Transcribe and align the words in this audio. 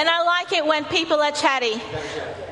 And 0.00 0.08
I 0.08 0.22
like 0.22 0.54
it 0.54 0.64
when 0.64 0.86
people 0.86 1.20
are 1.20 1.30
chatty. 1.30 1.74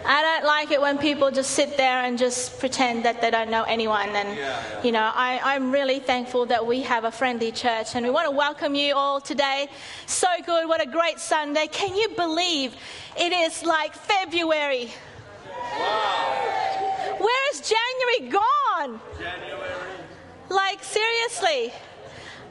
I 0.05 0.21
don't 0.21 0.45
like 0.45 0.71
it 0.71 0.83
when 0.83 0.99
people 0.99 1.31
just 1.31 1.53
sit 1.53 1.79
there 1.79 2.05
and 2.05 2.19
just 2.19 2.61
pretend 2.61 3.07
that 3.07 3.23
they 3.23 3.31
don't 3.31 3.51
know 3.51 3.63
anyone. 3.63 4.11
And, 4.11 4.85
you 4.85 4.93
know, 4.93 5.11
I, 5.15 5.41
I'm 5.43 5.73
really 5.73 5.99
thankful 5.99 6.45
that 6.45 6.67
we 6.67 6.83
have 6.83 7.05
a 7.05 7.11
friendly 7.11 7.51
church. 7.51 7.95
And 7.95 8.05
we 8.05 8.11
want 8.11 8.27
to 8.27 8.37
welcome 8.37 8.75
you 8.75 8.95
all 8.95 9.19
today. 9.19 9.69
So 10.05 10.29
good. 10.45 10.69
What 10.69 10.87
a 10.87 10.91
great 10.91 11.19
Sunday. 11.21 11.69
Can 11.69 11.97
you 11.97 12.11
believe 12.11 12.77
it 13.19 13.33
is 13.33 13.65
like 13.65 13.95
February? 13.95 14.93
Wow. 15.79 17.17
Where 17.19 17.51
is 17.55 17.63
January 17.63 18.31
gone? 18.31 19.01
January. 19.19 19.73
Like, 20.51 20.85
seriously. 20.85 21.73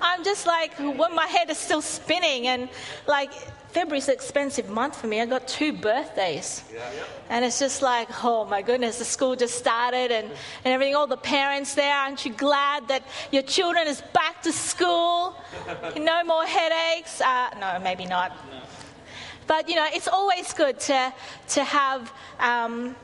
I'm 0.02 0.24
just 0.24 0.48
like, 0.48 0.74
when 0.80 1.14
my 1.14 1.28
head 1.28 1.52
is 1.52 1.60
still 1.60 1.84
spinning, 1.84 2.48
and 2.48 2.70
like, 3.08 3.32
February's 3.78 4.08
an 4.08 4.16
expensive 4.16 4.70
month 4.70 5.00
for 5.00 5.06
me. 5.06 5.22
I 5.22 5.28
got 5.28 5.48
two 5.48 5.72
birthdays. 5.72 6.64
Yeah. 6.74 6.82
And 7.30 7.46
it's 7.46 7.60
just 7.60 7.84
like, 7.84 8.10
oh 8.24 8.44
my 8.44 8.64
goodness, 8.64 8.98
the 8.98 9.06
school 9.06 9.36
just 9.36 9.54
started 9.54 10.12
and, 10.12 10.32
and 10.66 10.74
everything. 10.74 10.96
All 10.96 11.06
the 11.06 11.16
parents 11.16 11.76
there, 11.76 11.94
aren't 11.94 12.26
you 12.26 12.34
glad 12.34 12.88
that 12.88 13.04
your 13.32 13.44
children 13.44 13.88
is 13.88 14.02
back 14.14 14.42
to 14.42 14.52
school? 14.52 15.36
no 15.96 16.24
more 16.24 16.44
headaches? 16.44 17.22
Uh, 17.22 17.50
no, 17.60 17.80
maybe 17.84 18.08
not. 18.08 18.32
No. 18.50 18.62
But, 19.46 19.70
you 19.70 19.76
know, 19.76 19.86
it's 19.94 20.08
always 20.08 20.52
good 20.54 20.80
to, 20.80 21.14
to 21.50 21.64
have. 21.64 22.12
Um, 22.40 22.96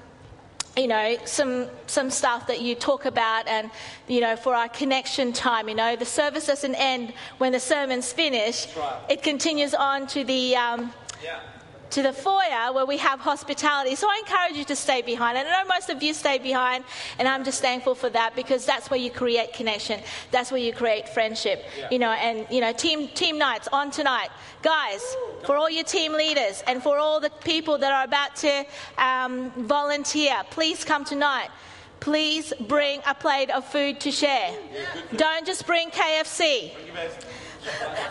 you 0.76 0.88
know, 0.88 1.18
some, 1.26 1.68
some 1.88 2.10
stuff 2.10 2.48
that 2.48 2.62
you 2.62 2.76
talk 2.76 3.06
about, 3.06 3.48
and, 3.48 3.70
you 4.08 4.22
know, 4.22 4.36
for 4.36 4.56
our 4.56 4.70
connection 4.70 5.32
time, 5.32 5.70
you 5.70 5.76
know, 5.76 5.96
the 5.96 6.06
service 6.06 6.48
doesn't 6.48 6.76
end 6.76 7.14
when 7.38 7.52
the 7.52 7.60
sermon's 7.60 8.12
finished. 8.12 8.76
Right. 8.76 9.00
It 9.10 9.24
continues 9.24 9.74
on 9.74 10.08
to 10.08 10.24
the, 10.24 10.56
um, 10.56 10.94
yeah 11.24 11.40
to 11.94 12.02
the 12.02 12.12
foyer 12.12 12.74
where 12.74 12.88
we 12.88 12.98
have 12.98 13.20
hospitality. 13.20 13.94
So 13.96 14.08
I 14.08 14.22
encourage 14.26 14.58
you 14.58 14.66
to 14.66 14.76
stay 14.76 15.04
behind. 15.04 15.38
And 15.38 15.48
I 15.48 15.62
know 15.62 15.68
most 15.68 15.92
of 15.92 16.02
you 16.02 16.14
stay 16.16 16.40
behind, 16.40 16.84
and 17.20 17.28
I'm 17.28 17.44
just 17.44 17.62
thankful 17.62 17.94
for 17.94 18.10
that 18.10 18.36
because 18.36 18.66
that's 18.66 18.90
where 18.90 19.00
you 19.00 19.12
create 19.12 19.54
connection. 19.54 20.02
That's 20.32 20.52
where 20.52 20.60
you 20.60 20.74
create 20.74 21.08
friendship. 21.08 21.64
Yeah. 21.78 21.88
You 21.92 22.00
know, 22.00 22.12
and 22.12 22.48
you 22.50 22.62
know, 22.62 22.74
team 22.74 23.10
team 23.10 23.38
nights 23.38 23.68
on 23.72 23.92
tonight, 23.92 24.30
guys. 24.64 25.04
For 25.46 25.56
all 25.56 25.70
your 25.70 25.84
team 25.84 26.14
leaders 26.14 26.64
and 26.66 26.82
for 26.82 26.98
all 26.98 27.20
the 27.20 27.30
people 27.30 27.78
that 27.78 27.92
are 27.92 28.06
about 28.06 28.36
to 28.38 28.66
um, 28.98 29.52
volunteer, 29.52 30.42
please 30.50 30.84
come 30.84 31.06
tonight 31.06 31.50
please 32.00 32.52
bring 32.68 33.00
a 33.08 33.16
plate 33.16 33.50
of 33.50 33.64
food 33.64 33.98
to 33.98 34.12
share. 34.12 34.54
Don't 35.16 35.46
just 35.46 35.66
bring 35.66 35.90
KFC. 35.90 36.74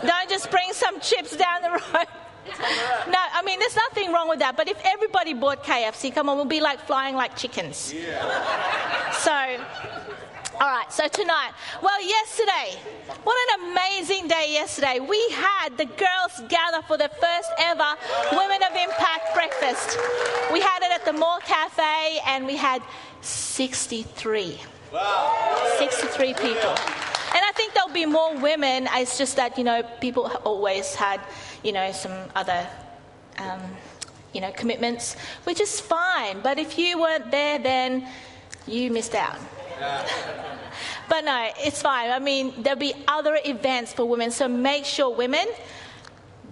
Don't 0.03 0.29
just 0.31 0.49
bring 0.49 0.73
some 0.73 0.99
chips 0.99 1.37
down 1.37 1.61
the 1.61 1.69
road. 1.69 2.07
No, 2.45 3.19
I 3.33 3.41
mean, 3.45 3.59
there's 3.59 3.75
nothing 3.75 4.11
wrong 4.11 4.29
with 4.29 4.39
that. 4.39 4.55
But 4.57 4.67
if 4.67 4.77
everybody 4.85 5.33
bought 5.33 5.63
KFC, 5.63 6.13
come 6.13 6.29
on, 6.29 6.37
we'll 6.37 6.45
be 6.45 6.61
like 6.61 6.79
flying 6.81 7.15
like 7.15 7.35
chickens. 7.35 7.93
Yeah. 7.93 9.11
So, 9.11 9.31
all 10.59 10.69
right, 10.69 10.91
so 10.91 11.07
tonight, 11.07 11.51
well, 11.81 12.01
yesterday, 12.05 12.79
what 13.23 13.59
an 13.59 13.71
amazing 13.71 14.27
day 14.27 14.47
yesterday. 14.49 14.99
We 14.99 15.19
had 15.31 15.77
the 15.77 15.85
girls 15.85 16.41
gather 16.47 16.81
for 16.87 16.97
the 16.97 17.09
first 17.09 17.49
ever 17.59 17.95
Women 18.31 18.61
of 18.63 18.75
Impact 18.75 19.33
breakfast. 19.33 19.97
We 20.51 20.59
had 20.61 20.79
it 20.83 20.91
at 20.91 21.05
the 21.05 21.13
Mall 21.13 21.39
Cafe 21.39 22.19
and 22.27 22.45
we 22.45 22.55
had 22.55 22.81
63. 23.21 24.59
Wow. 24.91 25.75
63 25.79 26.33
people. 26.35 26.75
And 27.35 27.41
I 27.41 27.51
think 27.55 27.73
there'll 27.73 27.89
be 27.89 28.05
more 28.05 28.37
women. 28.37 28.87
It's 28.93 29.17
just 29.17 29.37
that, 29.37 29.57
you 29.57 29.63
know, 29.63 29.81
people 29.99 30.31
always 30.45 30.93
had 30.93 31.19
you 31.63 31.71
know, 31.71 31.91
some 31.91 32.13
other, 32.35 32.67
um, 33.37 33.61
you 34.33 34.41
know, 34.41 34.51
commitments, 34.51 35.15
which 35.45 35.59
is 35.59 35.79
fine. 35.79 36.41
But 36.41 36.59
if 36.59 36.77
you 36.77 36.99
weren't 36.99 37.31
there, 37.31 37.59
then 37.59 38.07
you 38.67 38.91
missed 38.91 39.15
out. 39.15 39.39
but 41.09 41.23
no, 41.23 41.49
it's 41.57 41.81
fine. 41.81 42.11
I 42.11 42.19
mean, 42.19 42.53
there'll 42.61 42.79
be 42.79 42.93
other 43.07 43.39
events 43.43 43.93
for 43.93 44.05
women, 44.05 44.31
so 44.31 44.47
make 44.47 44.85
sure 44.85 45.15
women 45.15 45.47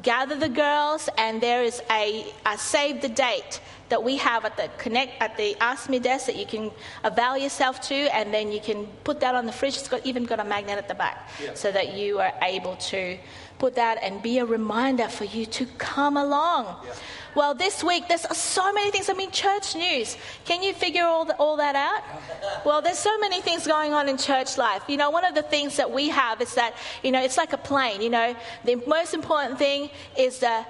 gather 0.02 0.36
the 0.36 0.50
girls, 0.50 1.10
and 1.18 1.42
there 1.42 1.64
is 1.64 1.82
a, 1.92 2.26
a 2.46 2.58
save 2.58 3.02
the 3.02 3.10
date 3.10 3.62
that 3.90 4.02
we 4.04 4.18
have 4.18 4.46
at 4.46 4.56
the 4.56 4.70
connect 4.78 5.22
at 5.22 5.36
the 5.38 5.56
Ask 5.60 5.90
Me 5.90 6.00
desk 6.00 6.26
that 6.26 6.38
you 6.38 6.46
can 6.46 6.72
avail 7.04 7.38
yourself 7.38 7.82
to, 7.82 7.96
and 8.16 8.34
then 8.34 8.52
you 8.52 8.60
can 8.60 8.88
put 9.04 9.20
that 9.20 9.36
on 9.36 9.46
the 9.46 9.52
fridge. 9.52 9.78
It's 9.78 9.88
got 9.88 10.06
even 10.06 10.24
got 10.24 10.40
a 10.40 10.44
magnet 10.44 10.78
at 10.78 10.88
the 10.88 10.96
back, 10.96 11.30
yeah. 11.44 11.54
so 11.54 11.72
that 11.72 11.94
you 11.94 12.20
are 12.20 12.34
able 12.42 12.78
to 12.78 13.18
put 13.62 13.76
that 13.76 14.00
and 14.02 14.24
be 14.24 14.40
a 14.40 14.46
reminder 14.46 15.08
for 15.08 15.26
you 15.36 15.46
to 15.46 15.64
come 15.78 16.18
along. 16.18 16.66
Yeah. 16.66 16.94
Well, 17.36 17.54
this 17.54 17.84
week 17.84 18.08
there's 18.10 18.26
so 18.36 18.74
many 18.74 18.90
things. 18.90 19.08
I 19.08 19.14
mean, 19.14 19.30
church 19.32 19.76
news. 19.76 20.18
Can 20.46 20.64
you 20.64 20.74
figure 20.74 21.04
all, 21.04 21.26
the, 21.26 21.36
all 21.36 21.58
that 21.58 21.76
out? 21.76 22.04
Well, 22.66 22.82
there's 22.82 23.00
so 23.00 23.18
many 23.20 23.40
things 23.42 23.66
going 23.66 23.92
on 23.94 24.10
in 24.10 24.18
church 24.18 24.58
life. 24.58 24.84
You 24.88 24.98
know, 24.98 25.10
one 25.10 25.26
of 25.26 25.34
the 25.34 25.42
things 25.42 25.78
that 25.78 25.90
we 25.90 26.10
have 26.10 26.42
is 26.42 26.54
that, 26.56 26.74
you 27.04 27.12
know, 27.12 27.22
it's 27.22 27.38
like 27.38 27.54
a 27.54 27.58
plane. 27.58 28.02
You 28.02 28.10
know, 28.10 28.36
the 28.66 28.76
most 28.88 29.14
important 29.14 29.58
thing 29.58 29.90
is 30.18 30.40
the 30.40 30.66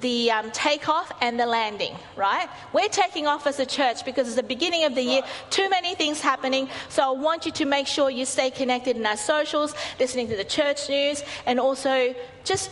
the 0.00 0.30
um, 0.30 0.50
takeoff 0.50 1.12
and 1.20 1.38
the 1.38 1.46
landing, 1.46 1.94
right? 2.16 2.48
We're 2.72 2.88
taking 2.88 3.26
off 3.26 3.46
as 3.46 3.60
a 3.60 3.66
church 3.66 4.04
because 4.04 4.26
it's 4.26 4.36
the 4.36 4.42
beginning 4.42 4.84
of 4.84 4.94
the 4.94 5.02
year, 5.02 5.22
too 5.50 5.68
many 5.70 5.94
things 5.94 6.20
happening. 6.20 6.68
So 6.88 7.02
I 7.02 7.10
want 7.10 7.46
you 7.46 7.52
to 7.52 7.64
make 7.64 7.86
sure 7.86 8.10
you 8.10 8.24
stay 8.24 8.50
connected 8.50 8.96
in 8.96 9.06
our 9.06 9.16
socials, 9.16 9.74
listening 10.00 10.28
to 10.28 10.36
the 10.36 10.44
church 10.44 10.88
news, 10.88 11.22
and 11.46 11.60
also 11.60 12.14
just 12.44 12.70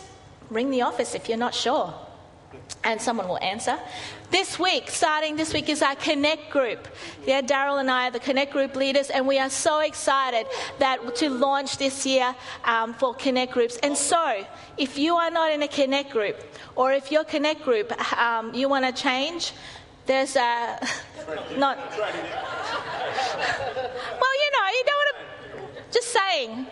ring 0.49 0.69
the 0.69 0.81
office 0.81 1.15
if 1.15 1.29
you're 1.29 1.37
not 1.37 1.53
sure 1.53 1.93
and 2.83 3.01
someone 3.01 3.27
will 3.27 3.41
answer. 3.41 3.79
This 4.33 4.57
week, 4.57 4.89
starting 4.89 5.35
this 5.35 5.53
week, 5.53 5.69
is 5.69 5.83
our 5.83 5.95
Connect 5.95 6.49
group. 6.49 6.87
Yeah, 7.23 7.43
Daryl 7.43 7.79
and 7.79 7.91
I 7.91 8.07
are 8.07 8.11
the 8.11 8.19
Connect 8.19 8.51
group 8.51 8.75
leaders, 8.75 9.11
and 9.11 9.27
we 9.27 9.37
are 9.37 9.51
so 9.51 9.81
excited 9.81 10.47
that 10.79 11.15
to 11.17 11.29
launch 11.29 11.77
this 11.77 12.03
year 12.03 12.33
um, 12.65 12.95
for 12.95 13.13
Connect 13.13 13.51
groups. 13.51 13.77
And 13.83 13.95
so, 13.95 14.43
if 14.75 14.97
you 14.97 15.13
are 15.17 15.29
not 15.29 15.51
in 15.51 15.61
a 15.61 15.67
Connect 15.67 16.09
group, 16.09 16.43
or 16.75 16.93
if 16.93 17.11
your 17.11 17.23
Connect 17.23 17.61
group 17.61 17.91
um, 18.17 18.51
you 18.55 18.67
want 18.67 18.85
to 18.85 19.03
change, 19.03 19.53
there's 20.07 20.35
a 20.35 20.39
not. 21.55 21.77
well, 21.77 22.07
you 24.41 24.49
know, 24.55 24.65
you 24.77 24.83
don't 24.83 24.97
want 24.97 25.15
to. 25.15 25.21
Just 25.91 26.07
saying, 26.11 26.65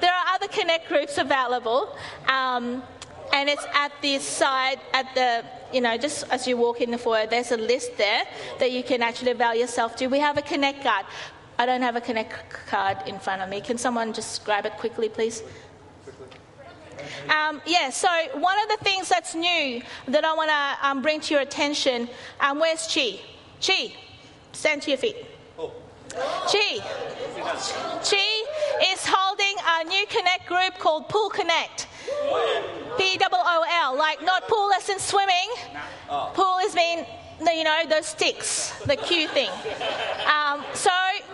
there 0.00 0.12
are 0.12 0.34
other 0.34 0.48
Connect 0.48 0.88
groups 0.88 1.16
available. 1.16 1.96
Um, 2.26 2.82
and 3.34 3.48
it's 3.48 3.66
at 3.74 3.90
the 4.00 4.18
side, 4.20 4.80
at 4.92 5.12
the, 5.14 5.44
you 5.74 5.80
know, 5.80 5.96
just 5.96 6.24
as 6.30 6.46
you 6.46 6.56
walk 6.56 6.80
in 6.80 6.92
the 6.92 6.98
foyer, 6.98 7.26
there's 7.26 7.50
a 7.50 7.56
list 7.56 7.96
there 7.98 8.22
that 8.60 8.70
you 8.70 8.84
can 8.84 9.02
actually 9.02 9.32
avail 9.32 9.54
yourself 9.54 9.96
to. 9.96 10.06
We 10.06 10.20
have 10.20 10.38
a 10.38 10.42
Connect 10.42 10.82
card. 10.82 11.04
I 11.58 11.66
don't 11.66 11.82
have 11.82 11.96
a 11.96 12.00
Connect 12.00 12.32
card 12.66 12.98
in 13.06 13.18
front 13.18 13.42
of 13.42 13.48
me. 13.48 13.60
Can 13.60 13.76
someone 13.76 14.12
just 14.12 14.44
grab 14.44 14.66
it 14.66 14.72
quickly, 14.74 15.08
please? 15.08 15.42
Um, 17.28 17.60
yeah, 17.66 17.90
so 17.90 18.08
one 18.34 18.56
of 18.62 18.78
the 18.78 18.84
things 18.84 19.08
that's 19.08 19.34
new 19.34 19.82
that 20.06 20.24
I 20.24 20.34
want 20.34 20.50
to 20.50 20.88
um, 20.88 21.02
bring 21.02 21.20
to 21.22 21.34
your 21.34 21.42
attention, 21.42 22.08
um, 22.38 22.60
where's 22.60 22.86
Chi? 22.86 23.18
Chi, 23.60 23.92
stand 24.52 24.82
to 24.82 24.90
your 24.90 24.98
feet. 24.98 25.16
Chi. 26.14 26.78
Chi 28.02 28.92
is 28.92 29.04
holding 29.06 29.56
a 29.66 29.84
new 29.84 30.06
Connect 30.06 30.46
group 30.46 30.78
called 30.78 31.08
Pool 31.08 31.28
Connect. 31.30 31.88
P 32.98 33.18
O 33.20 33.28
O 33.32 33.64
L, 33.82 33.96
like 33.96 34.22
not 34.22 34.46
pool 34.46 34.68
lessons 34.68 35.02
swimming. 35.02 35.48
Pool 36.34 36.58
is 36.64 36.74
mean, 36.74 37.04
you 37.40 37.64
know, 37.64 37.82
those 37.88 38.06
sticks, 38.06 38.70
the 38.82 38.96
cue 38.96 39.26
thing. 39.28 39.50
Um, 40.26 40.62
so, 40.74 40.90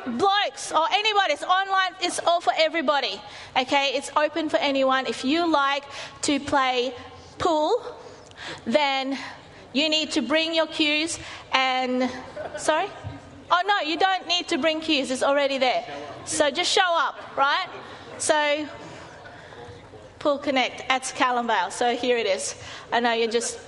blokes 0.07 0.73
or 0.73 0.87
anybody, 0.93 1.35
it's 1.35 1.43
online, 1.43 1.93
it's 2.01 2.19
all 2.21 2.41
for 2.41 2.53
everybody. 2.57 3.21
Okay, 3.57 3.93
it's 3.95 4.11
open 4.17 4.49
for 4.49 4.57
anyone. 4.59 5.07
If 5.07 5.25
you 5.25 5.51
like 5.51 5.85
to 6.23 6.41
play 6.41 6.95
pool, 7.39 7.83
then 8.65 9.19
you 9.73 9.89
need 9.89 10.13
to 10.13 10.23
bring 10.23 10.55
your 10.55 10.67
cues 10.67 11.19
and. 11.53 12.11
Sorry? 12.57 12.89
Oh, 13.51 13.63
no, 13.67 13.81
you 13.81 13.99
don't 13.99 14.27
need 14.29 14.49
to 14.49 14.59
bring 14.59 14.81
cues, 14.81 15.11
it's 15.11 15.23
already 15.23 15.59
there. 15.59 15.85
So 16.25 16.51
just 16.51 16.71
show 16.71 16.83
up, 16.87 17.37
right? 17.37 17.69
So 18.19 18.67
Pool 20.21 20.39
Connect 20.39 20.85
at 20.89 21.03
Calamvale. 21.17 21.73
So 21.73 21.97
here 21.97 22.17
it 22.17 22.27
is. 22.27 22.55
I 22.93 23.01
know 23.01 23.13
you're 23.13 23.31
just, 23.31 23.59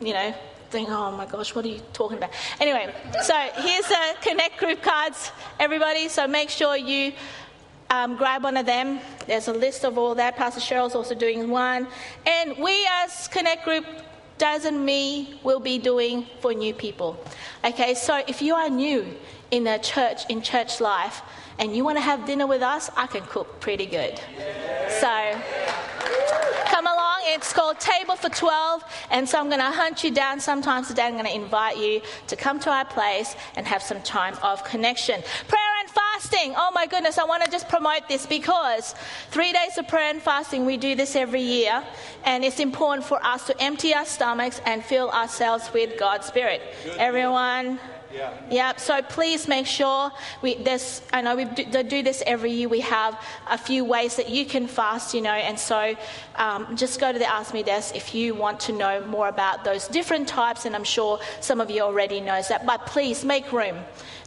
you 0.00 0.12
know, 0.12 0.34
think, 0.70 0.88
oh 0.90 1.12
my 1.12 1.26
gosh, 1.26 1.54
what 1.54 1.64
are 1.64 1.68
you 1.68 1.80
talking 1.92 2.18
about? 2.18 2.30
Anyway, 2.60 2.92
so 3.22 3.34
here's 3.56 3.86
the 3.86 4.14
Connect 4.22 4.58
group 4.58 4.82
cards, 4.82 5.30
everybody. 5.60 6.08
So 6.08 6.26
make 6.26 6.50
sure 6.50 6.76
you 6.76 7.12
um, 7.90 8.16
grab 8.16 8.42
one 8.42 8.56
of 8.56 8.66
them. 8.66 9.00
There's 9.26 9.48
a 9.48 9.52
list 9.52 9.84
of 9.84 9.98
all 9.98 10.14
that. 10.14 10.36
Pastor 10.36 10.60
Cheryl's 10.60 10.94
also 10.94 11.14
doing 11.14 11.50
one. 11.50 11.86
And 12.26 12.56
we 12.58 12.88
as 13.02 13.28
Connect 13.28 13.64
group 13.64 13.84
doesn't 14.38 14.84
mean 14.84 15.38
we'll 15.42 15.60
be 15.60 15.78
doing 15.78 16.26
for 16.40 16.52
new 16.52 16.74
people. 16.74 17.22
Okay, 17.64 17.94
so 17.94 18.22
if 18.26 18.42
you 18.42 18.54
are 18.54 18.68
new 18.68 19.06
in 19.50 19.64
the 19.64 19.78
church, 19.78 20.22
in 20.28 20.42
church 20.42 20.80
life, 20.80 21.22
and 21.58 21.76
you 21.76 21.84
want 21.84 21.98
to 21.98 22.02
have 22.02 22.26
dinner 22.26 22.46
with 22.46 22.62
us, 22.62 22.90
I 22.96 23.06
can 23.06 23.22
cook 23.22 23.60
pretty 23.60 23.86
good. 23.86 24.18
So 24.88 25.40
come 26.66 26.86
along 26.86 27.12
it's 27.34 27.52
called 27.52 27.80
Table 27.80 28.16
for 28.16 28.28
12. 28.28 28.84
And 29.10 29.28
so 29.28 29.38
I'm 29.38 29.48
going 29.48 29.60
to 29.60 29.70
hunt 29.70 30.04
you 30.04 30.10
down 30.10 30.40
sometime 30.40 30.84
today. 30.84 31.04
I'm 31.04 31.12
going 31.12 31.24
to 31.24 31.34
invite 31.34 31.78
you 31.78 32.02
to 32.26 32.36
come 32.36 32.60
to 32.60 32.70
our 32.70 32.84
place 32.84 33.36
and 33.56 33.66
have 33.66 33.82
some 33.82 34.02
time 34.02 34.36
of 34.42 34.62
connection. 34.64 35.22
Prayer 35.48 35.71
fasting. 36.22 36.54
Oh 36.56 36.70
my 36.74 36.86
goodness, 36.86 37.18
I 37.18 37.24
want 37.24 37.44
to 37.44 37.50
just 37.50 37.68
promote 37.68 38.08
this 38.08 38.26
because 38.26 38.94
three 39.30 39.52
days 39.52 39.78
of 39.78 39.88
prayer 39.88 40.10
and 40.10 40.22
fasting, 40.22 40.64
we 40.64 40.76
do 40.76 40.94
this 40.94 41.16
every 41.16 41.42
year. 41.42 41.82
And 42.24 42.44
it's 42.44 42.60
important 42.60 43.06
for 43.06 43.24
us 43.24 43.46
to 43.46 43.60
empty 43.60 43.94
our 43.94 44.04
stomachs 44.04 44.60
and 44.64 44.84
fill 44.84 45.10
ourselves 45.10 45.72
with 45.72 45.98
God's 45.98 46.26
Spirit. 46.26 46.62
Good. 46.84 46.98
Everyone, 46.98 47.78
yeah. 48.14 48.32
yeah. 48.50 48.76
So 48.76 49.02
please 49.02 49.48
make 49.48 49.66
sure 49.66 50.10
we 50.42 50.54
this. 50.56 51.02
I 51.12 51.22
know 51.22 51.36
we 51.36 51.44
do, 51.44 51.82
do, 51.82 52.02
this 52.02 52.22
every 52.26 52.52
year. 52.52 52.68
We 52.68 52.80
have 52.80 53.20
a 53.48 53.58
few 53.58 53.84
ways 53.84 54.16
that 54.16 54.28
you 54.28 54.44
can 54.44 54.66
fast, 54.66 55.14
you 55.14 55.20
know, 55.20 55.32
and 55.32 55.58
so 55.58 55.94
um, 56.36 56.76
just 56.76 57.00
go 57.00 57.12
to 57.12 57.18
the 57.18 57.28
Ask 57.28 57.54
Me 57.54 57.62
desk 57.62 57.94
if 57.96 58.14
you 58.14 58.34
want 58.34 58.60
to 58.60 58.72
know 58.72 59.04
more 59.06 59.28
about 59.28 59.64
those 59.64 59.88
different 59.88 60.28
types. 60.28 60.64
And 60.64 60.74
I'm 60.74 60.84
sure 60.84 61.20
some 61.40 61.60
of 61.60 61.70
you 61.70 61.82
already 61.82 62.20
knows 62.20 62.48
that. 62.48 62.66
But 62.66 62.86
please 62.86 63.24
make 63.24 63.52
room. 63.52 63.76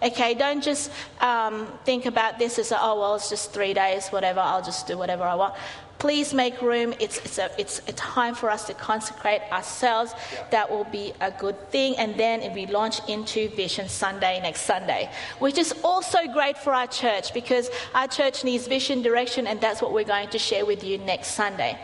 Okay, 0.03 0.33
don't 0.33 0.61
just 0.63 0.91
um, 1.21 1.67
think 1.85 2.05
about 2.05 2.37
this 2.37 2.59
as 2.59 2.71
oh 2.71 2.99
well, 2.99 3.15
it's 3.15 3.29
just 3.29 3.53
three 3.53 3.73
days, 3.73 4.09
whatever. 4.09 4.39
I'll 4.39 4.63
just 4.63 4.87
do 4.87 4.97
whatever 4.97 5.23
I 5.23 5.35
want 5.35 5.55
please 5.97 6.33
make 6.33 6.61
room. 6.61 6.93
It's, 6.99 7.17
it's, 7.19 7.37
a, 7.37 7.49
it's 7.57 7.79
a 7.87 7.93
time 7.93 8.35
for 8.35 8.49
us 8.49 8.65
to 8.67 8.73
consecrate 8.73 9.41
ourselves. 9.51 10.13
That 10.51 10.69
will 10.69 10.83
be 10.85 11.13
a 11.21 11.31
good 11.31 11.69
thing. 11.71 11.97
And 11.97 12.15
then 12.15 12.53
we 12.53 12.65
launch 12.65 13.07
into 13.07 13.49
Vision 13.49 13.87
Sunday 13.89 14.39
next 14.41 14.61
Sunday, 14.61 15.09
which 15.39 15.57
is 15.57 15.73
also 15.83 16.19
great 16.31 16.57
for 16.57 16.73
our 16.73 16.87
church 16.87 17.33
because 17.33 17.69
our 17.93 18.07
church 18.07 18.43
needs 18.43 18.67
vision, 18.67 19.01
direction, 19.01 19.47
and 19.47 19.59
that's 19.61 19.81
what 19.81 19.93
we're 19.93 20.03
going 20.03 20.29
to 20.29 20.39
share 20.39 20.65
with 20.65 20.83
you 20.83 20.97
next 20.97 21.29
Sunday. 21.29 21.77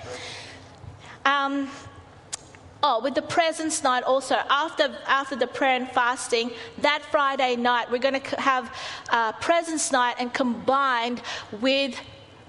Um, 1.25 1.69
Oh, 2.83 2.99
with 2.99 3.13
the 3.13 3.21
presence 3.21 3.83
night 3.83 4.03
also, 4.03 4.37
after, 4.49 4.97
after 5.05 5.35
the 5.35 5.45
prayer 5.45 5.75
and 5.75 5.87
fasting, 5.87 6.49
that 6.79 7.03
Friday 7.11 7.55
night, 7.55 7.91
we're 7.91 7.99
going 7.99 8.19
to 8.19 8.41
have 8.41 8.75
a 9.09 9.33
presence 9.33 9.91
night 9.91 10.15
and 10.17 10.33
combined 10.33 11.21
with 11.59 11.95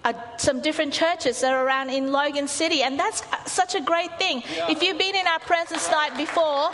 uh, 0.04 0.12
some 0.36 0.60
different 0.60 0.92
churches 0.92 1.40
that 1.40 1.52
are 1.52 1.64
around 1.64 1.90
in 1.90 2.10
Logan 2.10 2.48
City, 2.48 2.82
and 2.82 2.98
that's 2.98 3.22
such 3.46 3.74
a 3.74 3.80
great 3.80 4.18
thing. 4.18 4.42
Yeah. 4.54 4.70
If 4.70 4.82
you've 4.82 4.98
been 4.98 5.14
in 5.14 5.26
our 5.26 5.38
presence 5.38 5.88
night 5.90 6.16
before, 6.16 6.70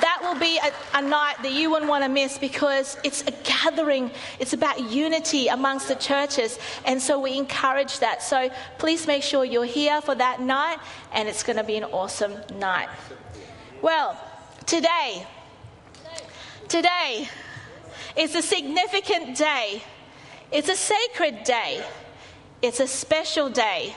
that 0.00 0.18
will 0.22 0.38
be 0.38 0.58
a, 0.58 0.98
a 0.98 1.02
night 1.02 1.36
that 1.42 1.52
you 1.52 1.70
wouldn't 1.70 1.88
want 1.88 2.02
to 2.04 2.10
miss 2.10 2.38
because 2.38 2.96
it's 3.04 3.22
a 3.22 3.30
gathering. 3.44 4.10
It's 4.38 4.52
about 4.52 4.80
unity 4.90 5.46
amongst 5.46 5.88
the 5.88 5.94
churches, 5.94 6.58
and 6.84 7.00
so 7.00 7.20
we 7.20 7.36
encourage 7.36 8.00
that. 8.00 8.22
So 8.22 8.50
please 8.78 9.06
make 9.06 9.22
sure 9.22 9.44
you're 9.44 9.64
here 9.64 10.00
for 10.00 10.14
that 10.14 10.40
night, 10.40 10.78
and 11.12 11.28
it's 11.28 11.44
going 11.44 11.56
to 11.56 11.64
be 11.64 11.76
an 11.76 11.84
awesome 11.84 12.34
night. 12.58 12.88
Well, 13.80 14.20
today, 14.66 15.24
today 16.68 17.28
is 18.16 18.34
a 18.34 18.42
significant 18.42 19.36
day. 19.36 19.82
It's 20.52 20.68
a 20.68 20.76
sacred 20.76 21.44
day. 21.44 21.84
It's 22.62 22.80
a 22.80 22.86
special 22.86 23.48
day. 23.48 23.94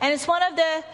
And 0.00 0.12
it's 0.12 0.26
one 0.26 0.42
of 0.42 0.56
the 0.56 0.84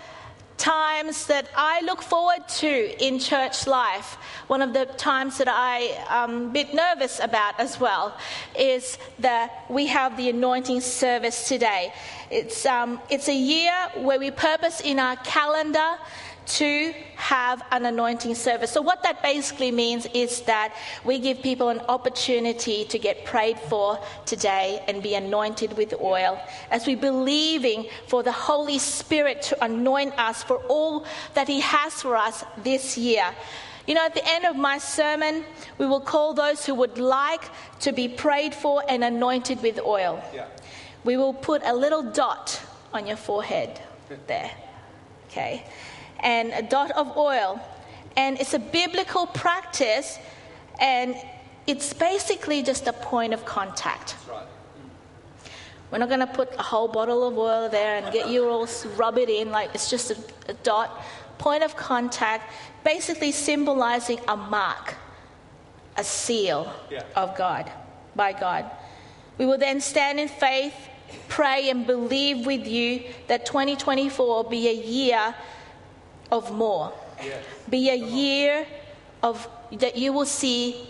times 0.57 1.27
that 1.27 1.49
I 1.57 1.81
look 1.83 2.03
forward 2.03 2.47
to 2.47 3.05
in 3.05 3.19
church 3.19 3.67
life. 3.67 4.17
One 4.47 4.63
of 4.63 4.73
the 4.73 4.87
times 4.87 5.39
that 5.39 5.49
I 5.49 5.97
am 6.09 6.47
a 6.47 6.49
bit 6.51 6.75
nervous 6.75 7.21
about 7.21 7.59
as 7.59 7.81
well 7.81 8.17
is 8.59 8.99
that 9.21 9.65
we 9.69 9.87
have 9.87 10.17
the 10.17 10.31
anointing 10.31 10.81
service 10.81 11.49
today. 11.49 11.93
It's, 12.31 12.67
um, 12.67 13.01
it's 13.11 13.29
a 13.29 13.35
year 13.35 13.75
where 13.97 14.19
we 14.19 14.31
purpose 14.31 14.81
in 14.81 14.99
our 14.99 15.17
calendar 15.17 15.99
to 16.45 16.93
have 17.17 17.63
an 17.71 17.87
anointing 17.87 18.35
service. 18.35 18.71
So, 18.71 18.83
what 18.83 19.03
that 19.03 19.23
basically 19.23 19.71
means 19.71 20.07
is 20.13 20.43
that 20.43 20.75
we 21.05 21.19
give 21.19 21.43
people 21.43 21.69
an 21.69 21.81
opportunity 21.81 22.85
to 22.87 22.99
get 22.99 23.25
prayed 23.25 23.59
for 23.59 23.99
today 24.27 24.83
and 24.89 25.03
be 25.03 25.15
anointed 25.15 25.77
with 25.77 25.95
oil 26.01 26.41
as 26.71 26.87
we're 26.87 26.97
believing 26.97 27.87
for 28.09 28.23
the 28.23 28.33
Holy 28.33 28.79
Spirit 28.79 29.43
to 29.43 29.65
anoint 29.65 30.19
us 30.19 30.43
for 30.43 30.57
all 30.69 31.07
that 31.35 31.49
He 31.49 31.61
has 31.61 32.03
for 32.03 32.17
us 32.17 32.45
this 32.63 32.99
year. 32.99 33.25
You 33.87 33.95
know, 33.95 34.05
at 34.05 34.15
the 34.15 34.27
end 34.29 34.45
of 34.45 34.57
my 34.57 34.79
sermon, 34.79 35.45
we 35.79 35.87
will 35.87 36.01
call 36.01 36.35
those 36.35 36.65
who 36.65 36.75
would 36.75 36.99
like 36.99 37.43
to 37.81 37.93
be 37.93 38.09
prayed 38.09 38.55
for 38.55 38.83
and 38.89 39.03
anointed 39.03 39.61
with 39.61 39.81
oil. 39.81 40.23
Yeah. 40.33 40.47
We 41.05 41.17
will 41.17 41.35
put 41.35 41.63
a 41.65 41.75
little 41.75 42.03
dot 42.03 42.61
on 42.93 43.07
your 43.07 43.17
forehead 43.17 43.81
there. 44.29 44.51
Okay? 45.29 45.65
And 46.23 46.53
a 46.53 46.63
dot 46.63 46.91
of 46.93 47.17
oil. 47.17 47.61
And 48.17 48.39
it's 48.41 48.55
a 48.55 48.59
biblical 48.59 49.27
practice, 49.27 50.19
and 50.81 51.17
it's 51.67 51.93
basically 51.93 52.63
just 52.63 52.87
a 52.87 52.93
point 52.93 53.33
of 53.33 53.45
contact. 53.45 54.17
We're 55.91 55.99
not 55.99 56.09
going 56.09 56.21
to 56.21 56.27
put 56.27 56.55
a 56.59 56.63
whole 56.63 56.89
bottle 56.89 57.29
of 57.29 57.37
oil 57.37 57.69
there 57.69 57.97
and 57.97 58.11
get 58.13 58.31
you 58.31 58.49
all 58.49 58.67
rub 58.97 59.19
it 59.19 59.29
in 59.29 59.51
like 59.51 59.75
it's 59.75 59.91
just 59.91 60.11
a, 60.11 60.17
a 60.49 60.55
dot. 60.55 61.05
Point 61.37 61.63
of 61.63 61.77
contact, 61.77 62.51
basically 62.83 63.31
symbolizing 63.31 64.19
a 64.27 64.37
mark, 64.37 64.95
a 65.99 66.05
seal 66.05 66.73
yeah. 66.91 67.03
of 67.15 67.37
God, 67.37 67.71
by 68.17 68.33
God. 68.33 68.71
We 69.37 69.45
will 69.45 69.59
then 69.59 69.81
stand 69.81 70.19
in 70.19 70.29
faith, 70.29 70.75
pray, 71.29 71.69
and 71.69 71.87
believe 71.87 72.47
with 72.47 72.67
you 72.67 73.03
that 73.27 73.45
2024 73.45 74.27
will 74.27 74.45
be 74.45 74.69
a 74.69 74.75
year 74.75 75.35
of 76.33 76.51
more. 76.51 76.93
Yes. 77.23 77.45
Be 77.71 77.91
a 77.91 77.95
year 77.95 78.67
of 79.23 79.49
that 79.71 79.97
you 79.97 80.13
will 80.13 80.27
see 80.27 80.89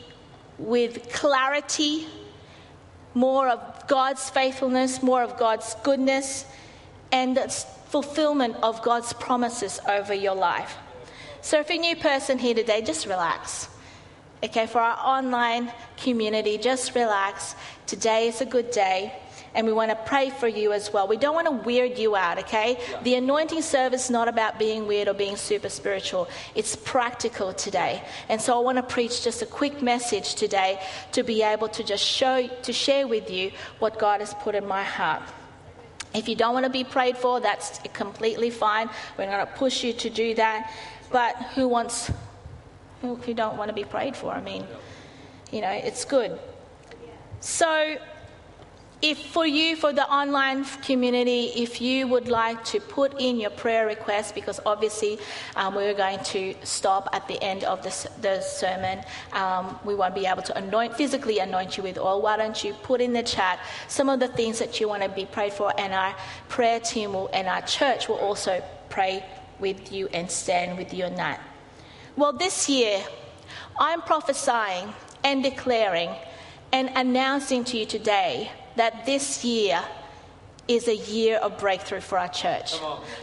with 0.56 1.12
clarity 1.12 2.06
more 3.14 3.48
of 3.48 3.86
God's 3.88 4.30
faithfulness, 4.30 5.02
more 5.02 5.22
of 5.22 5.36
God's 5.36 5.74
goodness, 5.82 6.46
and 7.10 7.36
the 7.36 7.48
fulfillment 7.88 8.56
of 8.62 8.80
God's 8.82 9.12
promises 9.12 9.80
over 9.86 10.14
your 10.14 10.34
life. 10.34 10.78
So, 11.42 11.60
if 11.60 11.68
you're 11.68 11.78
a 11.78 11.82
new 11.82 11.96
person 11.96 12.38
here 12.38 12.54
today, 12.54 12.80
just 12.80 13.04
relax. 13.06 13.68
Okay, 14.42 14.66
for 14.66 14.80
our 14.80 14.96
online 14.96 15.70
community, 15.98 16.56
just 16.56 16.94
relax. 16.94 17.54
Today 17.86 18.28
is 18.28 18.40
a 18.40 18.46
good 18.46 18.70
day 18.70 19.12
and 19.54 19.66
we 19.66 19.72
want 19.72 19.90
to 19.90 19.96
pray 19.96 20.30
for 20.30 20.48
you 20.48 20.72
as 20.72 20.92
well. 20.92 21.06
We 21.06 21.16
don't 21.16 21.34
want 21.34 21.46
to 21.46 21.52
weird 21.52 21.98
you 21.98 22.16
out, 22.16 22.38
okay? 22.38 22.78
Yeah. 22.90 23.02
The 23.02 23.14
anointing 23.16 23.62
service 23.62 24.04
is 24.04 24.10
not 24.10 24.28
about 24.28 24.58
being 24.58 24.86
weird 24.86 25.08
or 25.08 25.14
being 25.14 25.36
super 25.36 25.68
spiritual. 25.68 26.28
It's 26.54 26.76
practical 26.76 27.52
today. 27.52 28.02
And 28.28 28.40
so 28.40 28.56
I 28.56 28.60
want 28.60 28.76
to 28.76 28.82
preach 28.82 29.22
just 29.22 29.42
a 29.42 29.46
quick 29.46 29.82
message 29.82 30.34
today 30.34 30.80
to 31.12 31.22
be 31.22 31.42
able 31.42 31.68
to 31.68 31.84
just 31.84 32.04
show 32.04 32.46
to 32.46 32.72
share 32.72 33.06
with 33.06 33.30
you 33.30 33.52
what 33.78 33.98
God 33.98 34.20
has 34.20 34.34
put 34.34 34.54
in 34.54 34.66
my 34.66 34.82
heart. 34.82 35.22
If 36.14 36.28
you 36.28 36.36
don't 36.36 36.52
want 36.52 36.64
to 36.64 36.70
be 36.70 36.84
prayed 36.84 37.16
for, 37.16 37.40
that's 37.40 37.78
completely 37.94 38.50
fine. 38.50 38.90
We're 39.16 39.26
not 39.26 39.36
going 39.36 39.46
to 39.46 39.52
push 39.54 39.82
you 39.82 39.92
to 39.94 40.10
do 40.10 40.34
that. 40.34 40.70
But 41.10 41.36
who 41.54 41.68
wants 41.68 42.10
who 43.00 43.34
don't 43.34 43.56
want 43.56 43.68
to 43.68 43.74
be 43.74 43.84
prayed 43.84 44.16
for? 44.16 44.30
I 44.30 44.40
mean, 44.40 44.64
you 45.50 45.60
know, 45.60 45.70
it's 45.70 46.04
good. 46.04 46.38
So 47.40 47.96
if 49.02 49.18
for 49.18 49.44
you, 49.44 49.74
for 49.74 49.92
the 49.92 50.08
online 50.08 50.64
community, 50.80 51.46
if 51.56 51.80
you 51.80 52.06
would 52.06 52.28
like 52.28 52.64
to 52.66 52.78
put 52.78 53.20
in 53.20 53.40
your 53.40 53.50
prayer 53.50 53.84
request, 53.84 54.32
because 54.32 54.60
obviously 54.64 55.18
um, 55.56 55.74
we're 55.74 55.92
going 55.92 56.20
to 56.20 56.54
stop 56.62 57.08
at 57.12 57.26
the 57.26 57.42
end 57.42 57.64
of 57.64 57.82
the, 57.82 58.10
the 58.20 58.40
sermon, 58.40 59.04
um, 59.32 59.76
we 59.84 59.96
won't 59.96 60.14
be 60.14 60.24
able 60.24 60.42
to 60.42 60.56
anoint, 60.56 60.94
physically 60.96 61.40
anoint 61.40 61.76
you 61.76 61.82
with 61.82 61.98
oil. 61.98 62.22
Why 62.22 62.36
don't 62.36 62.62
you 62.62 62.74
put 62.74 63.00
in 63.00 63.12
the 63.12 63.24
chat 63.24 63.58
some 63.88 64.08
of 64.08 64.20
the 64.20 64.28
things 64.28 64.60
that 64.60 64.80
you 64.80 64.88
want 64.88 65.02
to 65.02 65.08
be 65.08 65.26
prayed 65.26 65.52
for, 65.52 65.72
and 65.76 65.92
our 65.92 66.14
prayer 66.48 66.78
team 66.78 67.12
will, 67.12 67.28
and 67.32 67.48
our 67.48 67.62
church 67.62 68.08
will 68.08 68.18
also 68.18 68.62
pray 68.88 69.24
with 69.58 69.90
you 69.90 70.06
and 70.14 70.30
stand 70.30 70.78
with 70.78 70.94
you 70.94 71.04
on 71.04 71.16
that. 71.16 71.40
Well, 72.14 72.32
this 72.32 72.68
year, 72.68 73.02
I'm 73.80 74.00
prophesying 74.02 74.94
and 75.24 75.42
declaring 75.42 76.10
and 76.72 76.90
announcing 76.94 77.64
to 77.64 77.78
you 77.78 77.86
today 77.86 78.50
that 78.76 79.04
this 79.04 79.44
year 79.44 79.82
is 80.68 80.86
a 80.86 80.96
year 80.96 81.38
of 81.38 81.58
breakthrough 81.58 82.00
for 82.00 82.18
our 82.18 82.28
church. 82.28 82.74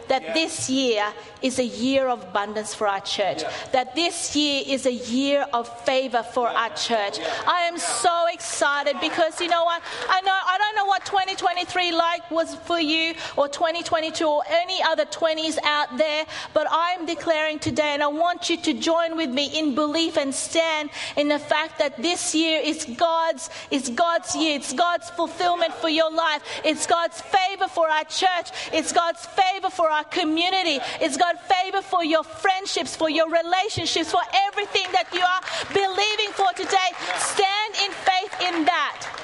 That 0.10 0.24
yeah. 0.24 0.34
this 0.34 0.70
year 0.70 1.06
is 1.42 1.58
a 1.58 1.66
year 1.66 2.08
of 2.08 2.22
abundance 2.24 2.76
for 2.76 2.88
our 2.88 3.00
church. 3.00 3.42
Yeah. 3.42 3.52
That 3.72 3.96
this 3.96 4.36
year 4.36 4.64
is 4.68 4.86
a 4.86 4.92
year 4.92 5.46
of 5.54 5.68
favor 5.86 6.22
for 6.22 6.48
yeah. 6.50 6.62
our 6.64 6.70
church. 6.76 7.20
I 7.48 7.62
am 7.62 7.78
so 7.78 8.26
excited 8.34 8.98
because 9.00 9.40
you 9.40 9.48
know 9.48 9.64
what? 9.64 9.82
I 10.10 10.22
know 10.22 10.32
I 10.34 10.58
don't 10.58 10.76
know 10.76 10.86
what 10.86 11.06
2023 11.06 11.94
like 11.94 12.30
was 12.30 12.56
for 12.56 12.80
you 12.80 13.14
or 13.38 13.48
2022 13.48 14.26
or 14.26 14.44
any 14.50 14.82
other 14.84 15.06
20s 15.06 15.58
out 15.64 15.98
there, 15.98 16.26
but 16.54 16.68
I'm 16.70 17.06
declaring 17.06 17.60
today 17.60 17.94
and 17.94 18.04
I 18.04 18.08
want 18.08 18.50
you 18.50 18.58
to 18.58 18.74
join 18.74 19.16
with 19.16 19.30
me 19.30 19.46
in 19.58 19.76
belief 19.76 20.18
and 20.18 20.36
stand 20.36 20.90
in 21.16 21.30
the 21.30 21.40
fact 21.40 21.80
that 21.80 22.02
this 22.02 22.36
year 22.36 22.62
is 22.62 22.86
God's 22.98 23.50
is 23.72 23.90
God's 23.90 24.36
year. 24.36 24.58
It's 24.58 24.74
God's 24.74 25.10
fulfillment 25.10 25.74
for 25.76 25.90
your 25.90 26.12
life. 26.12 26.44
It's 26.66 26.86
God's 26.86 27.22
favor 27.30 27.68
for 27.68 27.90
our 27.90 28.04
church. 28.06 28.52
It's 28.74 28.92
God's 28.92 29.26
favor 29.26 29.70
for 29.70 29.90
our 29.90 30.04
community. 30.06 30.80
It's 31.02 31.18
God's 31.18 31.40
favor 31.42 31.82
for 31.82 32.04
your 32.04 32.24
friendships, 32.24 32.96
for 32.96 33.10
your 33.10 33.30
relationships, 33.30 34.12
for 34.12 34.22
everything 34.48 34.88
that 34.92 35.08
you 35.14 35.22
are 35.22 35.42
believing 35.74 36.32
for 36.34 36.52
today. 36.56 36.90
Stand 37.18 37.72
in 37.86 37.92
faith 37.92 38.34
in 38.48 38.66
that. 38.66 39.19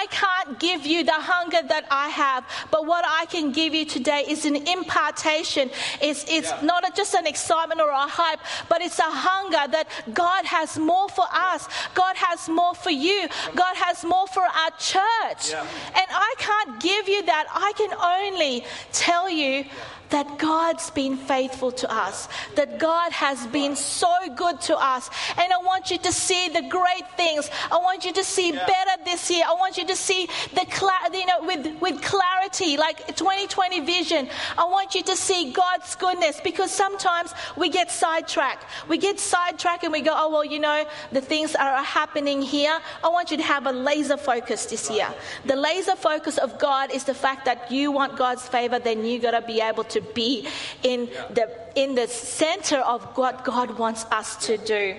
I 0.00 0.06
can't 0.06 0.58
give 0.58 0.86
you 0.86 1.04
the 1.04 1.20
hunger 1.32 1.62
that 1.68 1.84
I 1.90 2.08
have, 2.08 2.42
but 2.70 2.86
what 2.86 3.04
I 3.06 3.26
can 3.26 3.52
give 3.52 3.74
you 3.74 3.84
today 3.84 4.24
is 4.26 4.46
an 4.46 4.56
impartation. 4.56 5.70
It's, 6.00 6.24
it's 6.26 6.50
yeah. 6.50 6.60
not 6.62 6.96
just 6.96 7.12
an 7.14 7.26
excitement 7.26 7.80
or 7.82 7.90
a 7.90 8.06
hype, 8.06 8.40
but 8.70 8.80
it's 8.80 8.98
a 8.98 9.12
hunger 9.28 9.64
that 9.76 9.86
God 10.14 10.46
has 10.46 10.78
more 10.78 11.08
for 11.10 11.26
us. 11.30 11.68
God 11.94 12.16
has 12.16 12.48
more 12.48 12.74
for 12.74 12.90
you. 12.90 13.28
God 13.54 13.76
has 13.76 14.02
more 14.02 14.26
for 14.26 14.42
our 14.42 14.72
church. 14.78 15.42
Yeah. 15.50 15.66
And 16.00 16.08
I 16.08 16.34
can't 16.38 16.80
give 16.80 17.06
you 17.06 17.20
that. 17.26 17.44
I 17.52 17.70
can 17.76 17.92
only 18.16 18.64
tell 18.92 19.28
you 19.28 19.66
that 20.10 20.38
God's 20.38 20.90
been 20.90 21.16
faithful 21.16 21.72
to 21.72 21.90
us, 21.92 22.28
that 22.56 22.78
God 22.78 23.12
has 23.12 23.46
been 23.48 23.76
so 23.76 24.12
good 24.34 24.60
to 24.62 24.76
us. 24.76 25.08
And 25.38 25.52
I 25.52 25.58
want 25.58 25.90
you 25.90 25.98
to 25.98 26.12
see 26.12 26.48
the 26.48 26.62
great 26.62 27.08
things. 27.16 27.50
I 27.70 27.78
want 27.78 28.04
you 28.04 28.12
to 28.12 28.24
see 28.24 28.52
yeah. 28.52 28.66
better 28.66 29.04
this 29.04 29.30
year. 29.30 29.44
I 29.46 29.54
want 29.54 29.76
you 29.78 29.86
to 29.86 29.96
see 29.96 30.28
the 30.54 30.66
cl- 30.70 30.90
you 31.12 31.26
know 31.26 31.42
with 31.42 31.80
with 31.80 32.02
clarity, 32.02 32.76
like 32.76 33.06
2020 33.16 33.80
vision. 33.80 34.28
I 34.58 34.64
want 34.64 34.94
you 34.94 35.02
to 35.04 35.16
see 35.16 35.52
God's 35.52 35.94
goodness 35.96 36.40
because 36.42 36.70
sometimes 36.70 37.32
we 37.56 37.68
get 37.68 37.90
sidetracked. 37.90 38.64
We 38.88 38.98
get 38.98 39.18
sidetracked 39.20 39.84
and 39.84 39.92
we 39.92 40.00
go, 40.00 40.12
oh 40.14 40.30
well, 40.30 40.44
you 40.44 40.58
know, 40.58 40.84
the 41.12 41.20
things 41.20 41.54
are 41.54 41.82
happening 41.82 42.42
here. 42.42 42.78
I 43.04 43.08
want 43.08 43.30
you 43.30 43.36
to 43.36 43.42
have 43.42 43.66
a 43.66 43.72
laser 43.72 44.16
focus 44.16 44.66
this 44.66 44.90
year. 44.90 45.08
The 45.46 45.56
laser 45.56 45.96
focus 45.96 46.38
of 46.38 46.58
God 46.58 46.92
is 46.92 47.04
the 47.04 47.14
fact 47.14 47.44
that 47.44 47.70
you 47.70 47.92
want 47.92 48.16
God's 48.16 48.46
favor, 48.46 48.78
then 48.78 49.04
you 49.04 49.18
got 49.18 49.32
to 49.32 49.42
be 49.42 49.60
able 49.60 49.84
to 49.84 49.99
be 50.00 50.46
in 50.82 51.08
the, 51.30 51.50
in 51.74 51.94
the 51.94 52.08
center 52.08 52.78
of 52.78 53.02
what 53.16 53.44
God 53.44 53.78
wants 53.78 54.04
us 54.06 54.36
to 54.46 54.56
do. 54.58 54.96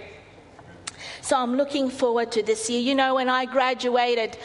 So 1.22 1.38
I'm 1.38 1.56
looking 1.56 1.90
forward 1.90 2.32
to 2.34 2.44
this 2.44 2.70
year. 2.70 2.82
You 2.82 2.96
know, 2.96 3.16
when 3.16 3.30
I 3.30 3.46
graduated 3.46 4.38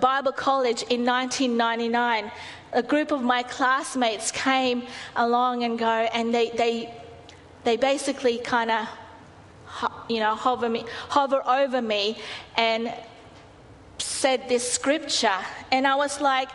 Bible 0.00 0.32
college 0.32 0.82
in 0.82 1.04
1999, 1.04 2.30
a 2.72 2.82
group 2.82 3.10
of 3.10 3.22
my 3.22 3.42
classmates 3.42 4.30
came 4.30 4.84
along 5.16 5.64
and 5.64 5.78
go, 5.78 5.86
and 5.86 6.34
they, 6.34 6.50
they, 6.50 6.94
they 7.64 7.76
basically 7.76 8.38
kind 8.38 8.70
of, 8.70 8.88
you 10.08 10.20
know, 10.20 10.34
hover, 10.34 10.68
me, 10.68 10.84
hover 11.08 11.46
over 11.46 11.82
me 11.82 12.18
and 12.56 12.94
said 13.98 14.48
this 14.48 14.70
scripture. 14.70 15.38
And 15.70 15.86
I 15.86 15.96
was 15.96 16.20
like, 16.20 16.48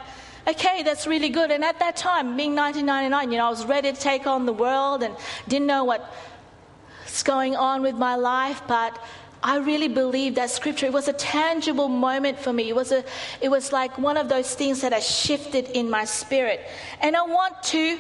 okay, 0.48 0.84
that's 0.84 1.06
really 1.06 1.30
good. 1.30 1.52
And 1.52 1.64
at 1.64 1.80
that 1.80 1.96
time, 1.98 2.38
being 2.38 2.56
1999, 2.56 3.32
you 3.32 3.38
know, 3.38 3.48
I 3.48 3.50
was 3.50 3.66
ready 3.66 3.92
to 3.92 4.00
take 4.00 4.26
on 4.26 4.46
the 4.46 4.54
world 4.54 5.04
and 5.04 5.16
didn't 5.48 5.68
know 5.68 5.84
what's 5.84 7.24
going 7.24 7.56
on 7.56 7.82
with 7.82 7.96
my 7.96 8.16
life, 8.16 8.62
but 8.68 8.98
I 9.44 9.58
really 9.58 9.88
believe 9.88 10.36
that 10.36 10.50
scripture. 10.50 10.86
It 10.86 10.94
was 10.94 11.08
a 11.08 11.14
tangible 11.14 11.90
moment 11.90 12.40
for 12.40 12.52
me. 12.52 12.70
It 12.70 12.76
was, 12.76 12.92
a, 12.92 13.04
it 13.42 13.50
was 13.50 13.72
like 13.72 13.98
one 13.98 14.18
of 14.18 14.30
those 14.30 14.56
things 14.56 14.82
that 14.82 14.94
has 14.94 15.08
shifted 15.08 15.66
in 15.70 15.90
my 15.90 16.06
spirit. 16.06 16.62
And 17.02 17.16
I 17.16 17.24
want 17.24 17.62
to 17.64 18.00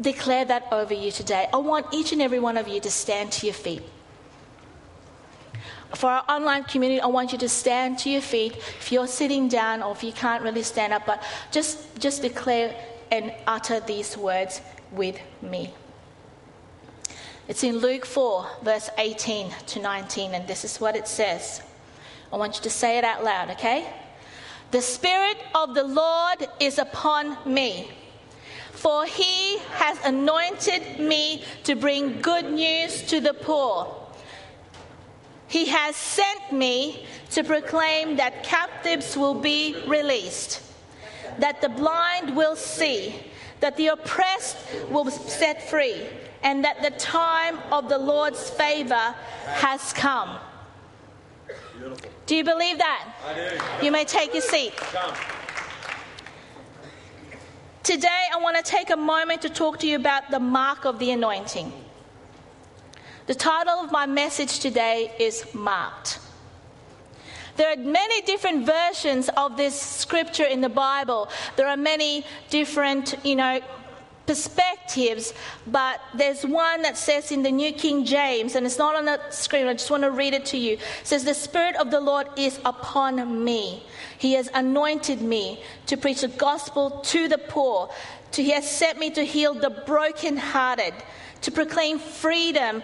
declare 0.00 0.44
that 0.44 0.68
over 0.70 0.94
you 0.94 1.10
today. 1.10 1.48
I 1.52 1.56
want 1.56 1.86
each 1.92 2.12
and 2.12 2.22
every 2.22 2.38
one 2.38 2.56
of 2.56 2.68
you 2.68 2.78
to 2.80 2.90
stand 2.90 3.32
to 3.32 3.46
your 3.46 3.54
feet 3.54 3.82
for 5.94 6.10
our 6.10 6.24
online 6.28 6.64
community, 6.64 7.00
I 7.00 7.06
want 7.06 7.32
you 7.32 7.38
to 7.38 7.48
stand 7.48 7.98
to 8.00 8.10
your 8.10 8.20
feet. 8.20 8.56
If 8.56 8.92
you're 8.92 9.06
sitting 9.06 9.48
down 9.48 9.82
or 9.82 9.92
if 9.92 10.02
you 10.02 10.12
can't 10.12 10.42
really 10.42 10.62
stand 10.62 10.92
up, 10.92 11.06
but 11.06 11.22
just, 11.50 11.98
just 11.98 12.22
declare 12.22 12.74
and 13.10 13.32
utter 13.46 13.80
these 13.80 14.16
words 14.16 14.60
with 14.92 15.18
me. 15.40 15.72
It's 17.48 17.64
in 17.64 17.78
Luke 17.78 18.04
4, 18.04 18.46
verse 18.62 18.90
18 18.98 19.50
to 19.68 19.80
19, 19.80 20.34
and 20.34 20.46
this 20.46 20.64
is 20.64 20.78
what 20.78 20.94
it 20.94 21.08
says. 21.08 21.62
I 22.30 22.36
want 22.36 22.56
you 22.56 22.62
to 22.62 22.70
say 22.70 22.98
it 22.98 23.04
out 23.04 23.24
loud, 23.24 23.50
okay? 23.52 23.90
The 24.70 24.82
Spirit 24.82 25.38
of 25.54 25.74
the 25.74 25.84
Lord 25.84 26.46
is 26.60 26.78
upon 26.78 27.38
me, 27.50 27.90
for 28.72 29.06
he 29.06 29.56
has 29.72 29.98
anointed 30.04 31.00
me 31.00 31.42
to 31.64 31.74
bring 31.74 32.20
good 32.20 32.52
news 32.52 33.02
to 33.04 33.20
the 33.20 33.32
poor. 33.32 33.97
He 35.48 35.66
has 35.66 35.96
sent 35.96 36.52
me 36.52 37.06
to 37.30 37.42
proclaim 37.42 38.16
that 38.16 38.44
captives 38.44 39.16
will 39.16 39.34
be 39.34 39.76
released, 39.86 40.62
that 41.38 41.60
the 41.60 41.70
blind 41.70 42.36
will 42.36 42.54
see, 42.54 43.14
that 43.60 43.76
the 43.76 43.88
oppressed 43.88 44.56
will 44.90 45.04
be 45.04 45.10
set 45.10 45.68
free, 45.68 46.06
and 46.42 46.64
that 46.64 46.82
the 46.82 46.90
time 46.90 47.58
of 47.72 47.88
the 47.88 47.98
Lord's 47.98 48.50
favor 48.50 49.14
has 49.46 49.92
come. 49.94 50.38
Beautiful. 51.78 52.10
Do 52.26 52.36
you 52.36 52.44
believe 52.44 52.78
that? 52.78 53.78
You 53.82 53.90
may 53.90 54.04
take 54.04 54.34
your 54.34 54.42
seat. 54.42 54.76
Come. 54.76 55.14
Today, 57.82 58.26
I 58.34 58.38
want 58.38 58.56
to 58.56 58.62
take 58.62 58.90
a 58.90 58.96
moment 58.96 59.40
to 59.42 59.48
talk 59.48 59.78
to 59.78 59.86
you 59.86 59.96
about 59.96 60.30
the 60.30 60.38
mark 60.38 60.84
of 60.84 60.98
the 60.98 61.10
anointing. 61.10 61.72
The 63.28 63.34
title 63.34 63.74
of 63.74 63.92
my 63.92 64.06
message 64.06 64.58
today 64.58 65.12
is 65.18 65.44
Marked. 65.52 66.18
There 67.56 67.70
are 67.70 67.76
many 67.76 68.22
different 68.22 68.64
versions 68.64 69.28
of 69.36 69.54
this 69.54 69.78
scripture 69.78 70.46
in 70.46 70.62
the 70.62 70.70
Bible. 70.70 71.28
There 71.56 71.68
are 71.68 71.76
many 71.76 72.24
different, 72.48 73.16
you 73.26 73.36
know, 73.36 73.60
perspectives, 74.26 75.34
but 75.66 76.00
there's 76.14 76.46
one 76.46 76.80
that 76.80 76.96
says 76.96 77.30
in 77.30 77.42
the 77.42 77.50
New 77.50 77.70
King 77.72 78.06
James, 78.06 78.54
and 78.54 78.64
it's 78.64 78.78
not 78.78 78.96
on 78.96 79.04
the 79.04 79.20
screen, 79.28 79.66
I 79.66 79.74
just 79.74 79.90
want 79.90 80.04
to 80.04 80.10
read 80.10 80.32
it 80.32 80.46
to 80.46 80.56
you. 80.56 80.74
It 80.76 80.80
says, 81.02 81.24
The 81.24 81.34
Spirit 81.34 81.76
of 81.76 81.90
the 81.90 82.00
Lord 82.00 82.28
is 82.38 82.58
upon 82.64 83.44
me. 83.44 83.82
He 84.16 84.32
has 84.32 84.48
anointed 84.54 85.20
me 85.20 85.62
to 85.84 85.98
preach 85.98 86.22
the 86.22 86.28
gospel 86.28 87.02
to 87.02 87.28
the 87.28 87.36
poor. 87.36 87.90
To, 88.32 88.42
he 88.42 88.52
has 88.52 88.70
sent 88.70 88.98
me 88.98 89.10
to 89.10 89.22
heal 89.22 89.52
the 89.52 89.68
brokenhearted, 89.68 90.94
to 91.42 91.50
proclaim 91.50 91.98
freedom 91.98 92.82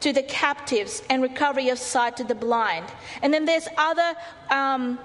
to 0.00 0.12
the 0.12 0.22
captives 0.22 1.02
and 1.10 1.22
recovery 1.22 1.68
of 1.70 1.78
sight 1.78 2.16
to 2.16 2.24
the 2.24 2.34
blind. 2.34 2.86
And 3.22 3.32
then 3.34 3.44
there's 3.44 3.68
other 3.76 4.14
um, 4.50 4.98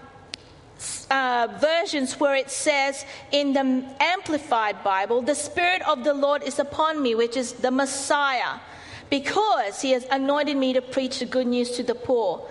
uh, 1.09 1.47
versions 1.59 2.19
where 2.19 2.35
it 2.35 2.51
says 2.51 3.05
in 3.31 3.53
the 3.53 3.85
Amplified 3.99 4.83
Bible, 4.83 5.21
the 5.21 5.35
Spirit 5.35 5.81
of 5.87 6.03
the 6.03 6.13
Lord 6.13 6.43
is 6.43 6.59
upon 6.59 7.01
me, 7.01 7.15
which 7.15 7.37
is 7.37 7.53
the 7.53 7.71
Messiah, 7.71 8.59
because 9.09 9.81
he 9.81 9.91
has 9.91 10.05
anointed 10.11 10.57
me 10.57 10.73
to 10.73 10.81
preach 10.81 11.19
the 11.19 11.25
good 11.25 11.47
news 11.47 11.71
to 11.71 11.83
the 11.83 11.95
poor. 11.95 12.47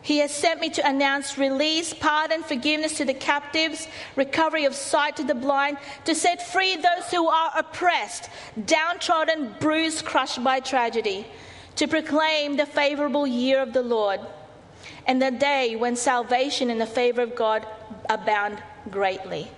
He 0.00 0.18
has 0.18 0.30
sent 0.30 0.60
me 0.60 0.70
to 0.70 0.88
announce 0.88 1.36
release, 1.36 1.92
pardon, 1.92 2.42
forgiveness 2.42 2.96
to 2.96 3.04
the 3.04 3.14
captives, 3.14 3.88
recovery 4.16 4.64
of 4.64 4.74
sight 4.74 5.16
to 5.16 5.24
the 5.24 5.34
blind, 5.34 5.76
to 6.06 6.14
set 6.14 6.50
free 6.50 6.76
those 6.76 7.10
who 7.10 7.28
are 7.28 7.52
oppressed, 7.56 8.30
downtrodden, 8.64 9.54
bruised, 9.60 10.04
crushed 10.04 10.42
by 10.42 10.60
tragedy 10.60 11.26
to 11.78 11.86
proclaim 11.86 12.56
the 12.56 12.66
favorable 12.66 13.24
year 13.24 13.62
of 13.62 13.72
the 13.72 13.82
Lord 13.82 14.18
and 15.06 15.22
the 15.22 15.30
day 15.30 15.76
when 15.76 15.94
salvation 15.94 16.70
and 16.70 16.80
the 16.80 16.86
favor 16.86 17.22
of 17.22 17.36
God 17.36 17.64
abound 18.10 18.60
greatly. 18.90 19.48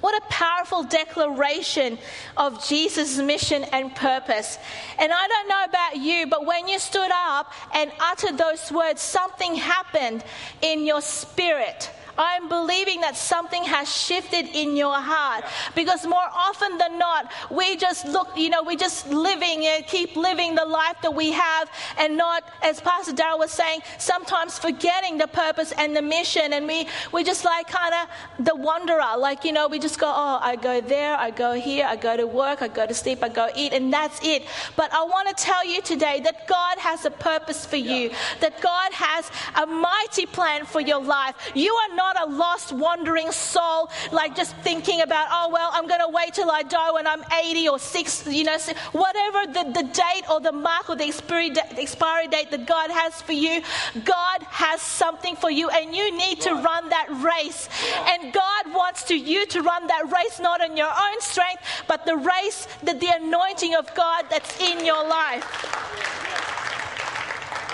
What 0.00 0.20
a 0.20 0.26
powerful 0.26 0.82
declaration 0.82 1.96
of 2.36 2.66
Jesus' 2.66 3.18
mission 3.18 3.62
and 3.72 3.94
purpose. 3.94 4.58
And 4.98 5.12
I 5.12 5.28
don't 5.28 5.48
know 5.48 5.64
about 5.64 5.96
you, 6.04 6.26
but 6.26 6.44
when 6.44 6.66
you 6.66 6.80
stood 6.80 7.12
up 7.12 7.52
and 7.72 7.92
uttered 8.00 8.36
those 8.36 8.72
words, 8.72 9.00
something 9.00 9.54
happened 9.54 10.24
in 10.60 10.84
your 10.84 11.00
spirit. 11.00 11.88
I'm 12.18 12.48
believing 12.48 13.00
that 13.00 13.16
something 13.16 13.64
has 13.64 13.90
shifted 13.90 14.46
in 14.54 14.76
your 14.76 14.94
heart 14.94 15.44
because 15.74 16.06
more 16.06 16.28
often 16.34 16.76
than 16.78 16.98
not, 16.98 17.32
we 17.50 17.76
just 17.76 18.06
look, 18.06 18.28
you 18.36 18.50
know, 18.50 18.62
we 18.62 18.76
just 18.76 19.08
living 19.08 19.64
and 19.66 19.86
keep 19.86 20.14
living 20.16 20.54
the 20.54 20.64
life 20.64 20.96
that 21.02 21.14
we 21.14 21.32
have 21.32 21.70
and 21.98 22.16
not, 22.16 22.44
as 22.62 22.80
Pastor 22.80 23.12
Darrell 23.12 23.38
was 23.38 23.50
saying, 23.50 23.80
sometimes 23.98 24.58
forgetting 24.58 25.16
the 25.16 25.26
purpose 25.26 25.72
and 25.72 25.96
the 25.96 26.02
mission. 26.02 26.52
And 26.52 26.66
we, 26.66 26.86
we 27.12 27.24
just 27.24 27.44
like 27.44 27.68
kind 27.68 27.94
of 27.94 28.44
the 28.44 28.54
wanderer, 28.54 29.16
like, 29.16 29.44
you 29.44 29.52
know, 29.52 29.68
we 29.68 29.78
just 29.78 29.98
go, 29.98 30.08
oh, 30.08 30.38
I 30.42 30.56
go 30.56 30.80
there, 30.80 31.16
I 31.16 31.30
go 31.30 31.54
here, 31.54 31.86
I 31.88 31.96
go 31.96 32.16
to 32.16 32.26
work, 32.26 32.60
I 32.60 32.68
go 32.68 32.86
to 32.86 32.94
sleep, 32.94 33.22
I 33.22 33.30
go 33.30 33.48
eat, 33.56 33.72
and 33.72 33.92
that's 33.92 34.22
it. 34.22 34.44
But 34.76 34.92
I 34.92 35.02
want 35.04 35.28
to 35.28 35.34
tell 35.42 35.64
you 35.64 35.80
today 35.80 36.20
that 36.20 36.46
God 36.46 36.78
has 36.78 37.04
a 37.06 37.10
purpose 37.10 37.64
for 37.64 37.76
you, 37.76 38.10
that 38.40 38.60
God 38.60 38.92
has 38.92 39.30
a 39.56 39.66
mighty 39.66 40.26
plan 40.26 40.66
for 40.66 40.80
your 40.80 41.02
life. 41.02 41.34
You 41.54 41.72
are 41.72 41.94
not 41.94 42.01
not 42.02 42.28
a 42.28 42.30
lost, 42.32 42.72
wandering 42.72 43.30
soul, 43.30 43.90
like 44.10 44.34
just 44.34 44.56
thinking 44.56 45.00
about, 45.02 45.28
oh, 45.30 45.48
well, 45.52 45.70
I'm 45.72 45.86
going 45.86 46.00
to 46.00 46.08
wait 46.08 46.34
till 46.34 46.50
I 46.50 46.62
die 46.62 46.90
when 46.90 47.06
I'm 47.06 47.22
80 47.44 47.68
or 47.68 47.78
60, 47.78 48.34
you 48.34 48.44
know, 48.44 48.58
whatever 48.92 49.40
the, 49.56 49.64
the 49.78 49.86
date 50.04 50.24
or 50.30 50.40
the 50.40 50.52
mark 50.52 50.90
or 50.90 50.96
the 50.96 51.04
expiry, 51.04 51.50
expiry 51.78 52.26
date 52.28 52.50
that 52.50 52.66
God 52.66 52.90
has 52.90 53.22
for 53.22 53.32
you, 53.32 53.62
God 54.04 54.42
has 54.48 54.80
something 54.82 55.36
for 55.36 55.50
you, 55.50 55.70
and 55.70 55.94
you 55.94 56.16
need 56.16 56.40
to 56.40 56.52
run 56.54 56.88
that 56.88 57.08
race. 57.32 57.68
And 58.10 58.32
God 58.32 58.74
wants 58.74 59.04
to 59.04 59.16
you 59.16 59.46
to 59.46 59.62
run 59.62 59.86
that 59.86 60.04
race 60.10 60.40
not 60.40 60.60
on 60.60 60.76
your 60.76 60.92
own 61.06 61.20
strength, 61.20 61.62
but 61.86 62.04
the 62.04 62.16
race 62.16 62.66
that 62.82 62.98
the 62.98 63.10
anointing 63.20 63.74
of 63.74 63.94
God 63.94 64.24
that's 64.28 64.60
in 64.60 64.84
your 64.84 65.06
life. 65.06 65.46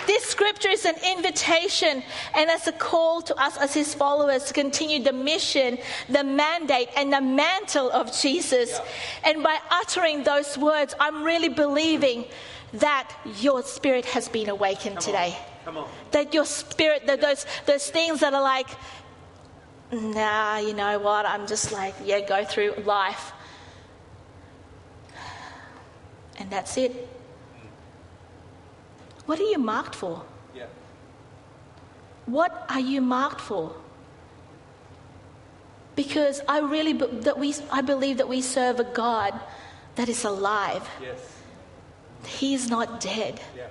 This 0.08 0.24
scripture 0.24 0.70
is 0.70 0.86
an 0.86 0.94
invitation 1.06 2.02
and 2.34 2.48
as 2.48 2.66
a 2.66 2.72
call 2.72 3.20
to 3.20 3.34
us 3.36 3.58
as 3.58 3.74
his 3.74 3.92
followers 3.92 4.44
to 4.44 4.54
continue 4.54 5.02
the 5.02 5.12
mission, 5.12 5.76
the 6.08 6.24
mandate, 6.24 6.88
and 6.96 7.12
the 7.12 7.20
mantle 7.20 7.90
of 7.90 8.10
Jesus. 8.18 8.70
Yeah. 8.70 9.30
And 9.30 9.42
by 9.42 9.58
uttering 9.70 10.24
those 10.24 10.56
words, 10.56 10.94
I'm 10.98 11.22
really 11.22 11.50
believing 11.50 12.24
that 12.72 13.14
your 13.38 13.62
spirit 13.62 14.06
has 14.06 14.30
been 14.30 14.48
awakened 14.48 14.96
Come 14.96 15.04
today. 15.04 15.36
That 16.12 16.32
your 16.32 16.46
spirit, 16.46 17.06
that 17.06 17.20
those, 17.20 17.44
those 17.66 17.90
things 17.90 18.20
that 18.20 18.32
are 18.32 18.40
like, 18.40 18.70
nah, 19.92 20.56
you 20.56 20.72
know 20.72 20.98
what, 21.00 21.26
I'm 21.26 21.46
just 21.46 21.70
like, 21.70 21.94
yeah, 22.02 22.20
go 22.26 22.46
through 22.46 22.76
life. 22.86 23.32
And 26.38 26.48
that's 26.48 26.78
it. 26.78 27.17
What 29.28 29.38
are 29.38 29.50
you 29.54 29.58
marked 29.58 29.94
for? 29.94 30.22
Yeah. 30.56 30.64
What 32.24 32.64
are 32.70 32.80
you 32.80 33.02
marked 33.02 33.42
for? 33.42 33.74
Because 35.94 36.40
I 36.48 36.60
really 36.60 36.94
that 36.94 37.38
we 37.38 37.54
I 37.70 37.82
believe 37.82 38.16
that 38.16 38.28
we 38.28 38.40
serve 38.40 38.80
a 38.80 38.84
God 38.84 39.38
that 39.96 40.08
is 40.08 40.24
alive. 40.24 40.88
Yes. 41.02 41.20
He 42.24 42.54
is 42.54 42.70
not 42.70 43.02
dead. 43.02 43.38
Yeah. 43.54 43.66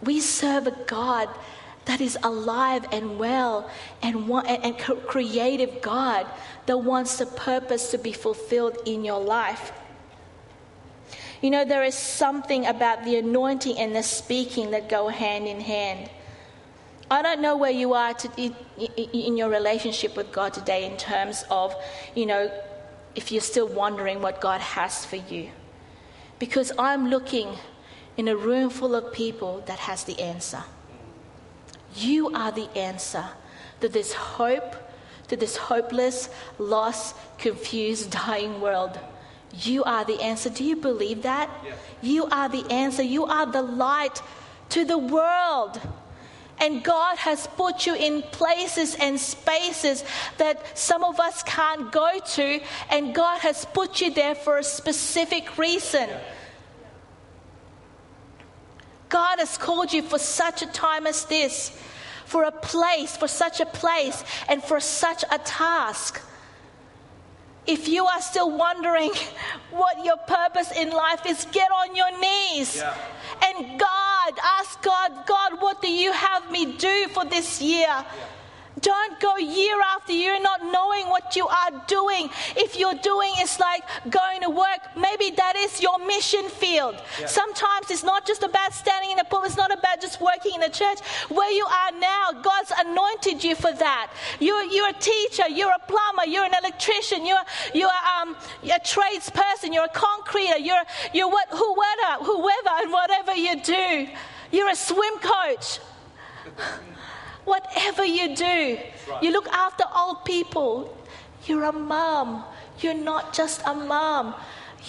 We 0.00 0.20
serve 0.20 0.68
a 0.68 0.76
God 0.86 1.28
that 1.86 2.00
is 2.00 2.16
alive 2.22 2.86
and 2.92 3.18
well 3.18 3.68
and, 4.02 4.30
and, 4.30 4.64
and 4.64 4.78
creative 4.78 5.82
God 5.82 6.24
that 6.66 6.78
wants 6.78 7.16
the 7.16 7.26
purpose 7.26 7.90
to 7.90 7.98
be 7.98 8.12
fulfilled 8.12 8.76
in 8.86 9.04
your 9.04 9.20
life. 9.20 9.72
You 11.40 11.50
know, 11.50 11.64
there 11.64 11.82
is 11.82 11.94
something 11.94 12.66
about 12.66 13.04
the 13.04 13.16
anointing 13.16 13.78
and 13.78 13.96
the 13.96 14.02
speaking 14.02 14.72
that 14.72 14.88
go 14.88 15.08
hand 15.08 15.46
in 15.46 15.60
hand. 15.60 16.10
I 17.10 17.22
don't 17.22 17.40
know 17.40 17.56
where 17.56 17.70
you 17.70 17.94
are 17.94 18.14
to, 18.14 18.30
in, 18.36 18.54
in 18.76 19.36
your 19.36 19.48
relationship 19.48 20.16
with 20.16 20.30
God 20.32 20.54
today 20.54 20.84
in 20.84 20.96
terms 20.96 21.44
of, 21.50 21.74
you 22.14 22.26
know, 22.26 22.50
if 23.14 23.32
you're 23.32 23.40
still 23.40 23.66
wondering 23.66 24.20
what 24.20 24.40
God 24.40 24.60
has 24.60 25.04
for 25.04 25.16
you. 25.16 25.50
Because 26.38 26.72
I'm 26.78 27.08
looking 27.08 27.56
in 28.16 28.28
a 28.28 28.36
room 28.36 28.70
full 28.70 28.94
of 28.94 29.12
people 29.12 29.62
that 29.66 29.80
has 29.80 30.04
the 30.04 30.20
answer. 30.20 30.62
You 31.96 32.32
are 32.34 32.52
the 32.52 32.68
answer 32.76 33.24
to 33.80 33.88
this 33.88 34.12
hope, 34.12 34.76
to 35.28 35.36
this 35.36 35.56
hopeless, 35.56 36.28
lost, 36.58 37.16
confused, 37.38 38.10
dying 38.26 38.60
world. 38.60 38.98
You 39.52 39.84
are 39.84 40.04
the 40.04 40.20
answer. 40.20 40.50
Do 40.50 40.64
you 40.64 40.76
believe 40.76 41.22
that? 41.22 41.50
Yes. 41.64 41.78
You 42.02 42.26
are 42.26 42.48
the 42.48 42.64
answer. 42.70 43.02
You 43.02 43.26
are 43.26 43.46
the 43.46 43.62
light 43.62 44.22
to 44.70 44.84
the 44.84 44.98
world. 44.98 45.80
And 46.58 46.84
God 46.84 47.16
has 47.16 47.46
put 47.46 47.86
you 47.86 47.94
in 47.94 48.22
places 48.22 48.94
and 48.94 49.18
spaces 49.18 50.04
that 50.36 50.78
some 50.78 51.02
of 51.02 51.18
us 51.18 51.42
can't 51.42 51.90
go 51.90 52.18
to, 52.34 52.60
and 52.90 53.14
God 53.14 53.40
has 53.40 53.64
put 53.64 54.00
you 54.00 54.12
there 54.12 54.34
for 54.34 54.58
a 54.58 54.62
specific 54.62 55.56
reason. 55.56 56.08
God 59.08 59.38
has 59.38 59.56
called 59.56 59.92
you 59.92 60.02
for 60.02 60.18
such 60.18 60.62
a 60.62 60.66
time 60.66 61.06
as 61.06 61.24
this, 61.24 61.76
for 62.26 62.44
a 62.44 62.52
place, 62.52 63.16
for 63.16 63.26
such 63.26 63.60
a 63.60 63.66
place, 63.66 64.22
and 64.48 64.62
for 64.62 64.80
such 64.80 65.24
a 65.32 65.38
task. 65.38 66.22
If 67.66 67.88
you 67.88 68.04
are 68.06 68.20
still 68.20 68.56
wondering 68.56 69.12
what 69.70 70.04
your 70.04 70.16
purpose 70.16 70.72
in 70.72 70.90
life 70.90 71.26
is, 71.26 71.46
get 71.52 71.70
on 71.70 71.94
your 71.94 72.18
knees. 72.18 72.76
Yeah. 72.76 72.94
And 73.44 73.78
God, 73.78 74.32
ask 74.58 74.82
God, 74.82 75.26
God, 75.26 75.60
what 75.60 75.80
do 75.82 75.90
you 75.90 76.12
have 76.12 76.50
me 76.50 76.76
do 76.76 77.08
for 77.08 77.24
this 77.24 77.60
year? 77.60 77.86
Yeah. 77.88 78.04
Don't 78.82 79.20
go 79.20 79.36
year 79.36 79.76
after 79.94 80.12
year 80.12 80.40
not 80.40 80.62
knowing 80.62 81.08
what 81.08 81.36
you 81.36 81.46
are 81.46 81.84
doing. 81.86 82.30
If 82.56 82.78
you're 82.78 82.94
doing 82.94 83.32
is 83.40 83.58
like 83.58 83.82
going 84.08 84.42
to 84.42 84.50
work, 84.50 84.80
maybe 84.96 85.30
that 85.36 85.56
is 85.56 85.80
your 85.80 85.98
mission 86.06 86.48
field. 86.48 86.96
Yeah. 87.20 87.26
Sometimes 87.26 87.90
it's 87.90 88.04
not 88.04 88.26
just 88.26 88.42
about 88.42 88.72
standing 88.72 89.10
in 89.10 89.18
a 89.18 89.24
pulpit, 89.24 89.50
it's 89.50 89.56
not 89.56 89.72
about 89.72 90.00
just 90.00 90.20
working 90.20 90.52
in 90.54 90.62
a 90.62 90.70
church. 90.70 91.00
Where 91.28 91.50
you 91.50 91.66
are 91.66 91.92
now, 91.98 92.32
God's 92.42 92.72
anointed 92.78 93.42
you 93.44 93.54
for 93.54 93.72
that. 93.72 94.10
You're, 94.38 94.64
you're 94.64 94.88
a 94.88 95.00
teacher, 95.00 95.48
you're 95.48 95.72
a 95.72 95.80
plumber, 95.86 96.26
you're 96.26 96.44
an 96.44 96.54
electrician, 96.62 97.26
you're, 97.26 97.44
you're 97.74 97.90
um, 98.20 98.36
a 98.64 98.80
tradesperson, 98.80 99.72
you're 99.72 99.84
a 99.84 99.88
concreter, 99.88 100.58
you're, 100.58 100.84
you're 101.12 101.28
what, 101.28 101.48
whoever, 101.50 102.24
whoever, 102.24 102.70
and 102.82 102.92
whatever 102.92 103.34
you 103.34 103.60
do. 103.60 104.08
You're 104.52 104.70
a 104.70 104.76
swim 104.76 105.18
coach. 105.18 105.80
Whatever 107.50 108.04
you 108.04 108.36
do, 108.36 108.78
you 109.20 109.32
look 109.32 109.48
after 109.48 109.82
old 110.02 110.24
people. 110.24 110.96
You're 111.46 111.64
a 111.64 111.72
mom. 111.72 112.44
You're 112.78 113.02
not 113.10 113.32
just 113.32 113.60
a 113.66 113.74
mom. 113.74 114.34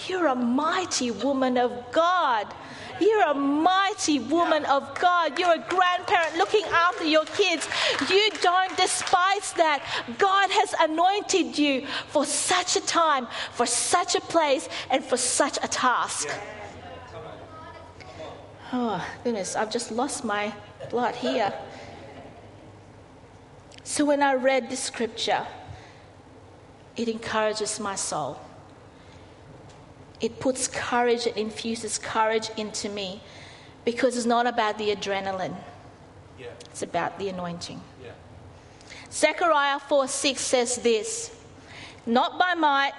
You're 0.06 0.28
a 0.28 0.36
mighty 0.36 1.10
woman 1.10 1.58
of 1.58 1.72
God. 1.90 2.46
You're 3.00 3.26
a 3.30 3.34
mighty 3.34 4.20
woman 4.20 4.64
of 4.66 4.82
God. 5.00 5.40
You're 5.40 5.54
a 5.54 5.66
grandparent 5.68 6.36
looking 6.36 6.64
after 6.66 7.04
your 7.04 7.24
kids. 7.24 7.68
You 8.08 8.30
don't 8.40 8.76
despise 8.76 9.52
that. 9.54 9.82
God 10.18 10.48
has 10.52 10.72
anointed 10.78 11.58
you 11.58 11.86
for 12.14 12.24
such 12.24 12.76
a 12.76 12.80
time, 12.80 13.26
for 13.50 13.66
such 13.66 14.14
a 14.14 14.20
place, 14.20 14.68
and 14.88 15.02
for 15.02 15.16
such 15.16 15.58
a 15.64 15.66
task. 15.66 16.28
Oh, 18.72 19.04
goodness, 19.24 19.56
I've 19.56 19.72
just 19.72 19.90
lost 19.90 20.24
my 20.24 20.54
blood 20.90 21.16
here. 21.16 21.52
So 23.84 24.04
when 24.04 24.22
I 24.22 24.34
read 24.34 24.70
the 24.70 24.76
scripture, 24.76 25.46
it 26.96 27.08
encourages 27.08 27.80
my 27.80 27.94
soul. 27.94 28.38
It 30.20 30.38
puts 30.38 30.68
courage, 30.68 31.26
it 31.26 31.36
infuses 31.36 31.98
courage 31.98 32.50
into 32.56 32.88
me 32.88 33.20
because 33.84 34.16
it's 34.16 34.26
not 34.26 34.46
about 34.46 34.78
the 34.78 34.94
adrenaline, 34.94 35.56
yeah. 36.38 36.46
it's 36.70 36.82
about 36.82 37.18
the 37.18 37.28
anointing. 37.28 37.80
Yeah. 38.02 38.12
Zechariah 39.10 39.80
4 39.80 40.06
6 40.06 40.40
says 40.40 40.76
this 40.76 41.34
Not 42.06 42.38
by 42.38 42.54
might, 42.54 42.92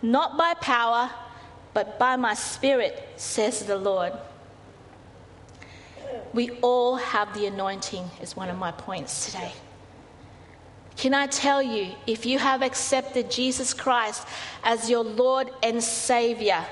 not 0.00 0.38
by 0.38 0.54
power, 0.54 1.10
but 1.74 1.98
by 1.98 2.16
my 2.16 2.32
spirit, 2.32 3.06
says 3.16 3.64
the 3.66 3.76
Lord. 3.76 4.12
We 6.32 6.50
all 6.62 6.96
have 6.96 7.34
the 7.34 7.46
anointing, 7.46 8.04
is 8.22 8.34
one 8.34 8.48
of 8.48 8.56
my 8.56 8.72
points 8.72 9.26
today. 9.26 9.52
Can 10.96 11.14
I 11.14 11.26
tell 11.26 11.62
you, 11.62 11.92
if 12.06 12.26
you 12.26 12.38
have 12.38 12.62
accepted 12.62 13.30
Jesus 13.30 13.74
Christ 13.74 14.26
as 14.62 14.90
your 14.90 15.04
Lord 15.04 15.50
and 15.62 15.82
Savior, 15.82 16.64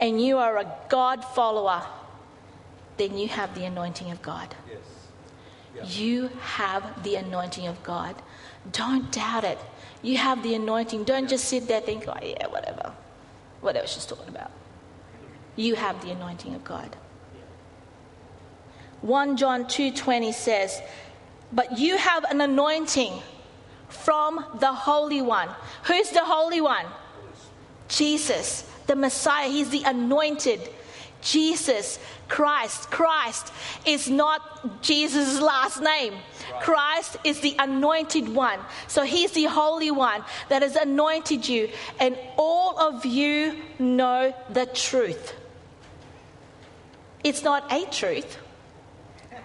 and 0.00 0.22
you 0.22 0.38
are 0.38 0.58
a 0.58 0.72
God 0.88 1.24
follower, 1.24 1.82
then 2.96 3.18
you 3.18 3.28
have 3.28 3.54
the 3.54 3.64
anointing 3.64 4.10
of 4.10 4.22
God. 4.22 4.54
Yes. 4.68 4.78
Yeah. 5.74 5.84
You 5.84 6.30
have 6.40 7.02
the 7.02 7.16
anointing 7.16 7.66
of 7.66 7.82
God. 7.82 8.14
Don't 8.72 9.10
doubt 9.10 9.44
it. 9.44 9.58
You 10.02 10.16
have 10.18 10.42
the 10.42 10.54
anointing. 10.54 11.04
Don't 11.04 11.28
just 11.28 11.46
sit 11.46 11.66
there 11.66 11.80
thinking, 11.80 12.08
oh, 12.08 12.18
yeah, 12.22 12.46
whatever. 12.46 12.92
Whatever 13.60 13.86
she's 13.86 14.06
talking 14.06 14.28
about. 14.28 14.50
You 15.56 15.74
have 15.74 16.00
the 16.04 16.12
anointing 16.12 16.54
of 16.54 16.62
God. 16.62 16.96
1 19.00 19.36
John 19.36 19.64
2:20 19.64 20.32
says, 20.32 20.80
"But 21.52 21.78
you 21.78 21.96
have 21.96 22.24
an 22.24 22.40
anointing 22.40 23.22
from 23.88 24.44
the 24.60 24.72
Holy 24.72 25.22
One. 25.22 25.48
Who's 25.84 26.10
the 26.10 26.24
Holy 26.24 26.60
One? 26.60 26.86
Jesus, 27.88 28.64
the 28.86 28.96
Messiah. 28.96 29.48
He's 29.48 29.70
the 29.70 29.82
anointed. 29.84 30.60
Jesus, 31.20 31.98
Christ. 32.28 32.90
Christ 32.90 33.52
is 33.84 34.08
not 34.08 34.82
Jesus' 34.82 35.40
last 35.40 35.80
name. 35.80 36.14
Christ 36.60 37.16
is 37.24 37.40
the 37.40 37.56
anointed 37.58 38.28
one. 38.28 38.60
So 38.86 39.02
he's 39.04 39.32
the 39.32 39.44
Holy 39.44 39.90
One 39.90 40.24
that 40.48 40.62
has 40.62 40.76
anointed 40.76 41.48
you, 41.48 41.70
and 41.98 42.16
all 42.36 42.78
of 42.78 43.04
you 43.04 43.56
know 43.78 44.34
the 44.50 44.66
truth. 44.66 45.34
It's 47.24 47.42
not 47.42 47.72
a 47.72 47.84
truth. 47.86 48.38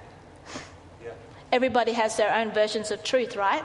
Everybody 1.52 1.94
has 1.94 2.18
their 2.18 2.34
own 2.34 2.52
versions 2.52 2.92
of 2.92 3.04
truth, 3.04 3.36
right? 3.36 3.64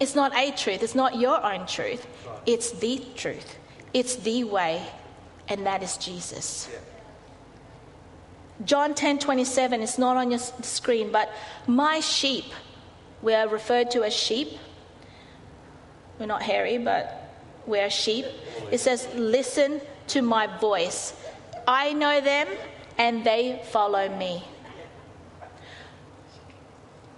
It's 0.00 0.14
not 0.14 0.36
a 0.36 0.52
truth, 0.52 0.82
it's 0.82 0.94
not 0.94 1.16
your 1.16 1.44
own 1.44 1.66
truth, 1.66 2.06
it's 2.46 2.70
the 2.70 3.04
truth, 3.16 3.58
it's 3.92 4.16
the 4.16 4.44
way, 4.44 4.82
and 5.48 5.66
that 5.66 5.82
is 5.82 5.96
Jesus. 5.96 6.68
John 8.64 8.94
10 8.94 9.18
27, 9.18 9.82
it's 9.82 9.98
not 9.98 10.16
on 10.16 10.30
your 10.30 10.40
screen, 10.40 11.10
but 11.10 11.30
my 11.66 12.00
sheep, 12.00 12.44
we 13.22 13.34
are 13.34 13.48
referred 13.48 13.90
to 13.92 14.04
as 14.04 14.14
sheep. 14.14 14.58
We're 16.18 16.26
not 16.26 16.42
hairy, 16.42 16.78
but 16.78 17.32
we're 17.66 17.90
sheep. 17.90 18.24
It 18.72 18.78
says, 18.78 19.08
Listen 19.14 19.80
to 20.08 20.22
my 20.22 20.46
voice. 20.58 21.14
I 21.66 21.92
know 21.92 22.20
them 22.20 22.48
and 22.96 23.24
they 23.24 23.62
follow 23.70 24.08
me. 24.08 24.42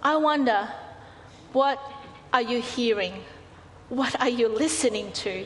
I 0.03 0.17
wonder, 0.17 0.67
what 1.53 1.79
are 2.33 2.41
you 2.41 2.61
hearing? 2.61 3.13
What 3.89 4.19
are 4.21 4.29
you 4.29 4.47
listening 4.47 5.11
to? 5.13 5.45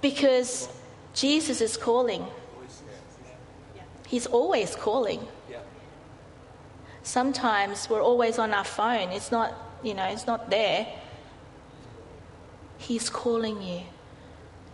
Because 0.00 0.68
Jesus 1.14 1.60
is 1.60 1.76
calling. 1.76 2.26
He's 4.06 4.26
always 4.26 4.74
calling. 4.76 5.26
Sometimes 7.02 7.88
we're 7.90 8.02
always 8.02 8.38
on 8.38 8.52
our 8.54 8.64
phone. 8.64 9.10
It's 9.10 9.30
not, 9.30 9.52
you 9.82 9.94
know, 9.94 10.04
it's 10.04 10.26
not 10.26 10.50
there. 10.50 10.86
He's 12.78 13.10
calling 13.10 13.62
you, 13.62 13.80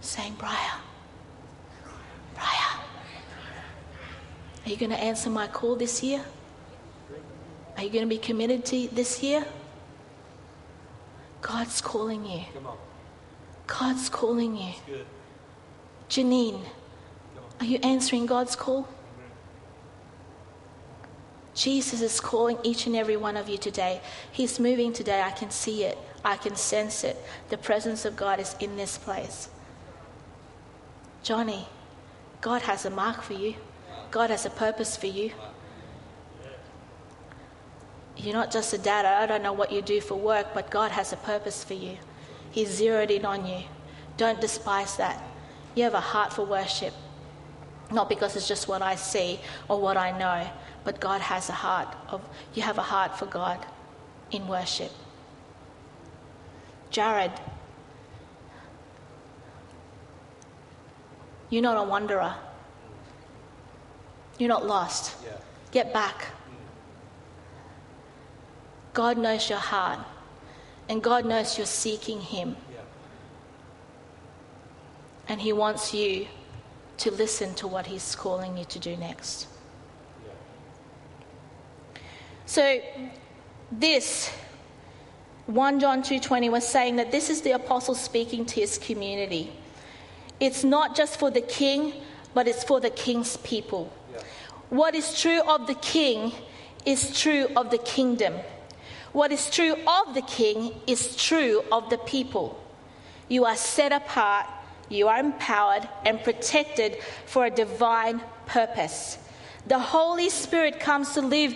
saying, 0.01 0.35
Briar, 0.39 0.79
Briar, 2.35 2.81
are 4.65 4.71
you 4.71 4.77
going 4.77 4.91
to 4.91 4.99
answer 4.99 5.29
my 5.29 5.49
call 5.49 5.77
this 5.77 6.03
year? 6.03 6.25
Are 7.77 7.83
you 7.83 7.91
going 7.91 8.05
to 8.05 8.09
be 8.09 8.19
committed 8.19 8.65
to 8.67 8.89
this 8.89 9.23
year? 9.23 9.45
God's 11.43 11.81
calling 11.81 12.25
you. 12.25 12.43
God's 13.67 14.09
calling 14.09 14.57
you. 14.57 14.73
Janine, 16.09 16.61
are 17.61 17.67
you 17.67 17.79
answering 17.83 18.27
God's 18.27 18.57
call? 18.57 18.89
Jesus 21.55 22.01
is 22.01 22.21
calling 22.21 22.59
each 22.63 22.87
and 22.87 22.97
every 22.97 23.17
one 23.17 23.37
of 23.37 23.49
you 23.49 23.59
today. 23.59 24.01
He's 24.33 24.59
moving 24.59 24.93
today. 24.93 25.21
I 25.23 25.31
can 25.31 25.51
see 25.51 25.85
it. 25.85 25.99
I 26.25 26.37
can 26.37 26.57
sense 26.57 27.05
it. 27.05 27.17
The 27.49 27.59
presence 27.59 28.05
of 28.05 28.17
God 28.17 28.41
is 28.41 28.55
in 28.61 28.77
this 28.77 28.99
place. 28.99 29.49
Johnny, 31.23 31.67
God 32.41 32.63
has 32.63 32.85
a 32.85 32.91
mark 32.91 33.23
for 33.23 33.35
you, 33.35 33.55
God 34.11 34.31
has 34.31 34.47
a 34.47 34.51
purpose 34.51 34.97
for 34.97 35.07
you. 35.07 35.33
You're 38.23 38.35
not 38.35 38.51
just 38.51 38.75
a 38.75 38.79
dad. 38.79 39.07
I 39.07 39.25
don't 39.27 39.43
know 39.43 39.55
what 39.55 39.73
you 39.73 39.81
do 39.81 40.01
for 40.01 40.15
work, 40.15 40.49
but 40.53 40.71
God 40.71 40.91
has 40.91 41.13
a 41.13 41.17
purpose 41.17 41.65
for 41.65 41.75
you. 41.75 41.97
He's 42.51 42.69
zeroed 42.69 43.11
in 43.11 43.25
on 43.25 43.47
you. 43.47 43.63
Don't 44.19 44.41
despise 44.41 44.97
that. 44.99 45.23
You 45.75 45.85
have 45.85 45.95
a 45.95 46.01
heart 46.01 46.33
for 46.33 46.45
worship. 46.45 46.93
Not 47.91 48.09
because 48.11 48.37
it's 48.37 48.47
just 48.47 48.69
what 48.69 48.83
I 48.83 48.95
see 48.97 49.41
or 49.69 49.81
what 49.81 49.97
I 49.97 50.17
know, 50.19 50.49
but 50.85 51.01
God 51.01 51.23
has 51.23 51.49
a 51.49 51.53
heart 51.53 51.89
of 52.09 52.21
you 52.55 52.63
have 52.63 52.79
a 52.79 52.83
heart 52.83 53.19
for 53.19 53.27
God 53.27 53.59
in 54.31 54.47
worship. 54.47 54.93
Jared, 56.91 57.33
you're 61.49 61.63
not 61.63 61.79
a 61.79 61.89
wanderer. 61.89 62.35
You're 64.39 64.49
not 64.49 64.67
lost. 64.67 65.17
Yeah. 65.25 65.33
Get 65.73 65.93
back. 65.93 66.27
God 68.93 69.19
knows 69.19 69.49
your 69.49 69.59
heart, 69.59 70.01
and 70.89 71.03
God 71.03 71.25
knows 71.25 71.57
you're 71.57 71.67
seeking 71.67 72.21
Him. 72.21 72.57
Yeah. 72.73 72.81
And 75.29 75.41
He 75.41 75.53
wants 75.53 75.95
you 75.95 76.27
to 76.99 77.11
listen 77.11 77.55
to 77.55 77.69
what 77.69 77.87
He's 77.87 78.15
calling 78.15 78.57
you 78.57 78.65
to 78.67 78.79
do 78.79 78.97
next. 78.97 79.47
Yeah. 80.25 82.01
So, 82.47 82.81
this 83.71 84.31
1 85.51 85.81
John 85.81 86.03
2:20 86.03 86.49
was 86.49 86.67
saying 86.67 86.97
that 86.97 87.11
this 87.11 87.29
is 87.29 87.43
the 87.43 87.53
apostle 87.53 87.95
speaking 87.95 88.45
to 88.47 88.61
his 88.61 88.79
community. 88.79 89.53
It's 90.39 90.63
not 90.63 90.95
just 90.95 91.19
for 91.19 91.31
the 91.31 91.41
king, 91.41 91.93
but 92.35 92.47
it's 92.47 92.63
for 92.63 92.81
the 92.81 92.91
king's 92.91 93.37
people. 93.39 93.93
Yeah. 94.13 94.23
What 94.71 94.95
is 94.95 95.21
true 95.21 95.41
of 95.41 95.67
the 95.67 95.75
king 95.75 96.33
is 96.87 97.21
true 97.21 97.49
of 97.57 97.71
the 97.71 97.79
kingdom. 97.79 98.35
What 99.13 99.33
is 99.33 99.51
true 99.51 99.75
of 99.75 100.15
the 100.15 100.23
king 100.23 100.73
is 100.87 101.17
true 101.17 101.63
of 101.73 101.91
the 101.91 101.99
people. 101.99 102.63
You 103.29 103.45
are 103.45 103.57
set 103.57 103.93
apart, 103.93 104.47
you 104.89 105.09
are 105.09 105.19
empowered 105.19 105.89
and 106.05 106.23
protected 106.23 106.99
for 107.27 107.47
a 107.47 107.51
divine 107.51 108.21
purpose. 108.47 109.19
The 109.67 109.79
Holy 109.79 110.31
Spirit 110.31 110.81
comes 110.81 111.15
to 111.15 111.23
live 111.23 111.55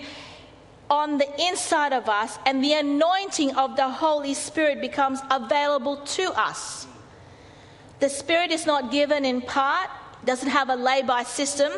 on 0.91 1.19
the 1.19 1.29
inside 1.41 1.93
of 1.93 2.09
us, 2.09 2.39
and 2.45 2.63
the 2.63 2.75
anointing 2.75 3.57
of 3.57 3.77
the 3.77 3.89
Holy 3.89 4.35
Spirit 4.35 4.81
becomes 4.81 5.21
available 5.31 5.97
to 5.97 6.25
us. 6.39 6.87
The 8.01 8.09
Spirit 8.09 8.51
is 8.51 8.67
not 8.67 8.93
given 8.93 9.25
in 9.25 9.41
part, 9.41 9.89
doesn't 10.25 10.51
have 10.51 10.69
a 10.69 10.77
lay 10.77 11.03
by 11.03 11.23
system, 11.23 11.73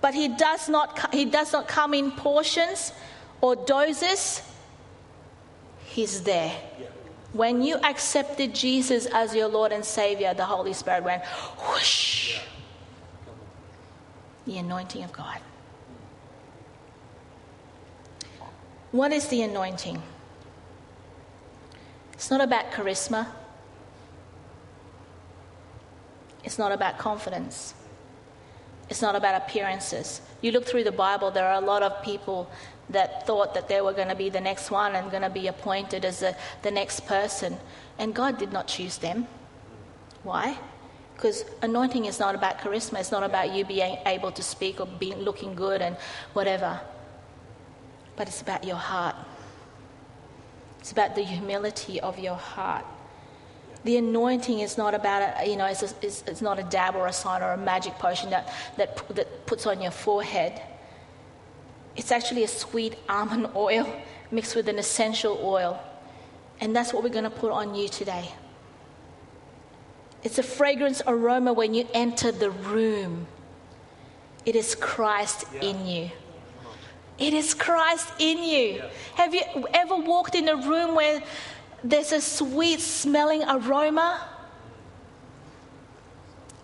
but 0.00 0.14
he 0.14 0.28
does, 0.28 0.68
not, 0.68 1.14
he 1.14 1.26
does 1.26 1.52
not 1.52 1.68
come 1.68 1.94
in 1.94 2.10
portions 2.10 2.92
or 3.40 3.56
doses. 3.56 4.42
He's 5.84 6.22
there. 6.22 6.52
When 7.32 7.62
you 7.62 7.76
accepted 7.76 8.54
Jesus 8.54 9.06
as 9.06 9.34
your 9.34 9.48
Lord 9.48 9.72
and 9.72 9.84
Savior, 9.84 10.34
the 10.34 10.44
Holy 10.44 10.72
Spirit 10.72 11.04
went 11.04 11.24
whoosh. 11.24 12.40
The 14.46 14.58
anointing 14.58 15.04
of 15.04 15.12
God. 15.12 15.38
What 18.90 19.12
is 19.12 19.28
the 19.28 19.42
anointing? 19.42 20.02
It's 22.12 22.30
not 22.30 22.40
about 22.40 22.72
charisma. 22.72 23.28
It's 26.42 26.58
not 26.58 26.72
about 26.72 26.98
confidence. 26.98 27.74
It's 28.90 29.00
not 29.00 29.16
about 29.16 29.40
appearances. 29.40 30.20
You 30.42 30.52
look 30.52 30.66
through 30.66 30.84
the 30.84 30.92
Bible, 30.92 31.30
there 31.30 31.46
are 31.46 31.62
a 31.62 31.64
lot 31.64 31.82
of 31.82 32.02
people 32.02 32.50
that 32.90 33.26
thought 33.26 33.54
that 33.54 33.68
they 33.68 33.80
were 33.80 33.92
going 33.92 34.08
to 34.08 34.16
be 34.16 34.28
the 34.28 34.40
next 34.40 34.70
one 34.70 34.96
and 34.96 35.10
going 35.10 35.22
to 35.22 35.30
be 35.30 35.46
appointed 35.46 36.04
as 36.04 36.20
the, 36.20 36.36
the 36.62 36.70
next 36.70 37.06
person. 37.06 37.56
And 37.98 38.14
God 38.14 38.36
did 38.36 38.52
not 38.52 38.66
choose 38.66 38.98
them. 38.98 39.26
Why? 40.24 40.58
Because 41.14 41.44
anointing 41.62 42.06
is 42.06 42.18
not 42.18 42.34
about 42.34 42.58
charisma, 42.58 43.00
it's 43.00 43.12
not 43.12 43.22
about 43.22 43.54
you 43.54 43.64
being 43.64 43.98
able 44.06 44.32
to 44.32 44.42
speak 44.42 44.80
or 44.80 44.86
being 44.86 45.18
looking 45.18 45.54
good 45.54 45.80
and 45.80 45.96
whatever 46.32 46.80
but 48.20 48.28
it's 48.28 48.42
about 48.42 48.64
your 48.64 48.76
heart. 48.76 49.16
It's 50.78 50.92
about 50.92 51.14
the 51.14 51.22
humility 51.22 51.98
of 52.02 52.18
your 52.18 52.34
heart. 52.34 52.84
The 53.84 53.96
anointing 53.96 54.60
is 54.60 54.76
not 54.76 54.94
about, 54.94 55.40
a, 55.40 55.48
you 55.48 55.56
know, 55.56 55.66
it's, 55.66 55.82
a, 55.82 55.88
it's, 56.02 56.22
it's, 56.26 56.42
not 56.42 56.58
a 56.58 56.62
dab 56.64 56.96
or 56.96 57.06
a 57.06 57.12
sign 57.12 57.42
or 57.42 57.52
a 57.52 57.56
magic 57.56 57.94
potion 57.94 58.30
that, 58.30 58.52
that, 58.76 59.08
that 59.16 59.46
puts 59.46 59.66
on 59.66 59.80
your 59.80 59.90
forehead. 59.90 60.60
It's 61.96 62.12
actually 62.12 62.44
a 62.44 62.48
sweet 62.48 62.96
almond 63.08 63.48
oil 63.56 63.90
mixed 64.30 64.54
with 64.54 64.68
an 64.68 64.78
essential 64.78 65.40
oil. 65.42 65.82
And 66.60 66.76
that's 66.76 66.92
what 66.92 67.02
we're 67.02 67.08
going 67.08 67.24
to 67.24 67.30
put 67.30 67.52
on 67.52 67.74
you 67.74 67.88
today. 67.88 68.30
It's 70.22 70.38
a 70.38 70.42
fragrance 70.42 71.00
aroma 71.06 71.52
when 71.54 71.72
you 71.72 71.88
enter 71.94 72.30
the 72.30 72.50
room. 72.50 73.26
It 74.44 74.54
is 74.54 74.74
Christ 74.74 75.46
yeah. 75.54 75.60
in 75.62 75.86
you. 75.86 76.10
It 77.18 77.34
is 77.34 77.54
Christ 77.54 78.12
in 78.18 78.42
you. 78.42 78.82
Have 79.14 79.34
you 79.34 79.42
ever 79.74 79.96
walked 79.96 80.34
in 80.34 80.48
a 80.48 80.56
room 80.56 80.94
where 80.94 81.22
there's 81.82 82.12
a 82.12 82.20
sweet 82.20 82.80
smelling 82.80 83.42
aroma? 83.48 84.20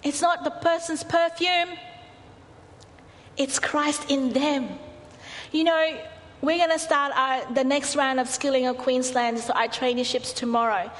It's 0.03 0.21
not 0.21 0.45
the 0.45 0.51
person's 0.51 1.03
perfume, 1.03 1.77
it's 3.37 3.59
Christ 3.59 4.11
in 4.11 4.33
them. 4.33 4.79
You 5.53 5.65
know, 5.65 5.99
we're 6.43 6.59
going 6.59 6.71
to 6.71 6.79
start 6.79 7.13
our, 7.17 7.53
the 7.53 7.65
next 7.65 7.97
round 7.97 8.21
of 8.21 8.29
skilling 8.29 8.67
of 8.67 8.79
Queensland, 8.79 9.39
so 9.39 9.53
our 9.55 9.69
traineeships 9.69 10.35
tomorrow. 10.35 10.91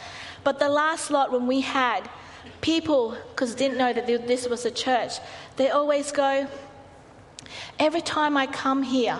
But 0.45 0.59
the 0.59 0.69
last 0.69 1.11
lot, 1.11 1.33
when 1.33 1.47
we 1.47 1.61
had 1.61 2.09
people, 2.61 3.17
because 3.31 3.55
didn't 3.55 3.79
know 3.79 3.93
that 3.93 4.07
this 4.07 4.49
was 4.49 4.65
a 4.65 4.71
church, 4.71 5.19
they 5.57 5.71
always 5.71 6.13
go, 6.13 6.47
Every 7.79 8.01
time 8.01 8.37
I 8.37 8.47
come 8.47 8.83
here, 8.83 9.19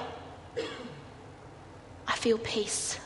I 2.09 2.17
feel 2.17 2.39
peace. 2.39 2.99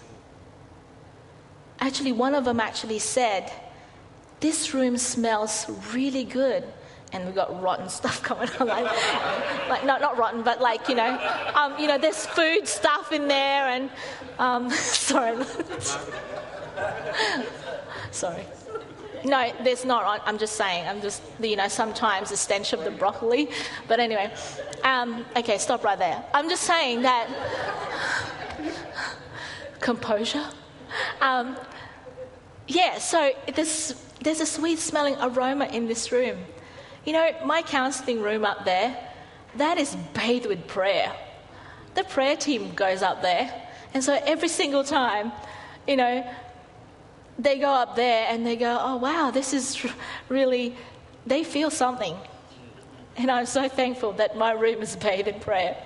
Actually, 1.81 2.13
one 2.13 2.35
of 2.35 2.45
them 2.45 2.61
actually 2.61 2.99
said, 2.99 3.51
This 4.41 4.75
room 4.75 4.97
smells 4.99 5.67
really 5.93 6.25
good. 6.25 6.65
and 7.13 7.25
we've 7.27 7.35
got 7.35 7.61
rotten 7.61 7.89
stuff 8.01 8.23
coming 8.23 8.49
on. 8.61 8.69
Like, 8.69 8.85
like 9.69 9.85
not, 9.85 10.01
not 10.01 10.17
rotten, 10.17 10.43
but 10.43 10.61
like, 10.61 10.89
you 10.89 10.95
know, 10.95 11.19
um, 11.55 11.77
you 11.79 11.89
know, 11.89 11.99
there's 11.99 12.25
food 12.27 12.69
stuff 12.69 13.13
in 13.13 13.27
there 13.29 13.67
and, 13.69 13.91
um, 14.39 14.71
sorry. 15.11 15.45
sorry. 18.11 18.45
No, 19.25 19.53
there's 19.65 19.85
not. 19.85 20.23
I'm 20.25 20.39
just 20.39 20.57
saying. 20.57 20.87
I'm 20.89 21.03
just, 21.03 21.23
you 21.41 21.57
know, 21.57 21.69
sometimes 21.69 22.31
the 22.31 22.37
stench 22.39 22.73
of 22.73 22.85
the 22.85 22.91
broccoli. 22.91 23.51
But 23.87 24.01
anyway, 24.01 24.33
um, 24.83 25.27
okay, 25.37 25.59
stop 25.59 25.85
right 25.85 25.99
there. 25.99 26.25
I'm 26.33 26.49
just 26.49 26.63
saying 26.63 27.03
that 27.03 27.29
composure. 29.81 30.47
Um, 31.21 31.57
yeah, 32.71 32.99
so 32.99 33.33
there's 33.55 34.41
a 34.41 34.47
sweet 34.47 34.79
smelling 34.79 35.17
aroma 35.21 35.67
in 35.67 35.89
this 35.89 36.13
room. 36.13 36.39
You 37.05 37.13
know, 37.13 37.31
my 37.45 37.63
counseling 37.63 38.23
room 38.23 38.45
up 38.45 38.65
there, 38.65 38.97
that 39.57 39.77
is 39.79 39.97
bathed 40.15 40.47
with 40.47 40.67
prayer. 40.69 41.13
The 41.95 42.05
prayer 42.05 42.37
team 42.37 42.73
goes 42.75 43.03
up 43.03 43.23
there. 43.23 43.51
And 43.93 44.05
so 44.05 44.17
every 44.25 44.49
single 44.49 44.85
time, 44.85 45.33
you 45.89 45.97
know, 45.97 46.25
they 47.39 47.59
go 47.59 47.71
up 47.71 47.97
there 47.97 48.27
and 48.29 48.47
they 48.47 48.55
go, 48.55 48.79
oh, 48.81 48.97
wow, 48.97 49.33
this 49.33 49.53
is 49.53 49.85
really, 50.29 50.77
they 51.27 51.43
feel 51.43 51.71
something. 51.71 52.17
And 53.17 53.33
I'm 53.33 53.47
so 53.47 53.69
thankful 53.69 54.13
that 54.13 54.37
my 54.37 54.53
room 54.53 54.81
is 54.81 54.95
bathed 54.95 55.27
in 55.27 55.41
prayer. 55.41 55.77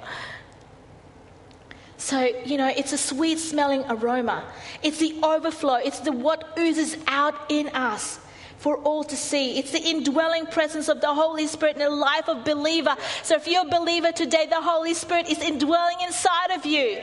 So, 2.04 2.20
you 2.44 2.58
know, 2.58 2.68
it's 2.68 2.92
a 2.92 2.98
sweet 2.98 3.38
smelling 3.38 3.82
aroma. 3.88 4.44
It's 4.82 4.98
the 4.98 5.18
overflow. 5.22 5.76
It's 5.76 6.00
the 6.00 6.12
what 6.12 6.46
oozes 6.58 6.98
out 7.06 7.34
in 7.48 7.68
us 7.68 8.20
for 8.58 8.76
all 8.76 9.04
to 9.04 9.16
see. 9.16 9.58
It's 9.58 9.70
the 9.70 9.80
indwelling 9.80 10.44
presence 10.44 10.88
of 10.90 11.00
the 11.00 11.14
Holy 11.14 11.46
Spirit 11.46 11.76
in 11.76 11.82
the 11.82 11.88
life 11.88 12.28
of 12.28 12.44
believer. 12.44 12.94
So 13.22 13.36
if 13.36 13.48
you're 13.48 13.66
a 13.66 13.70
believer 13.70 14.12
today, 14.12 14.44
the 14.44 14.60
Holy 14.60 14.92
Spirit 14.92 15.30
is 15.30 15.38
indwelling 15.38 15.96
inside 16.04 16.50
of 16.50 16.66
you. 16.66 17.00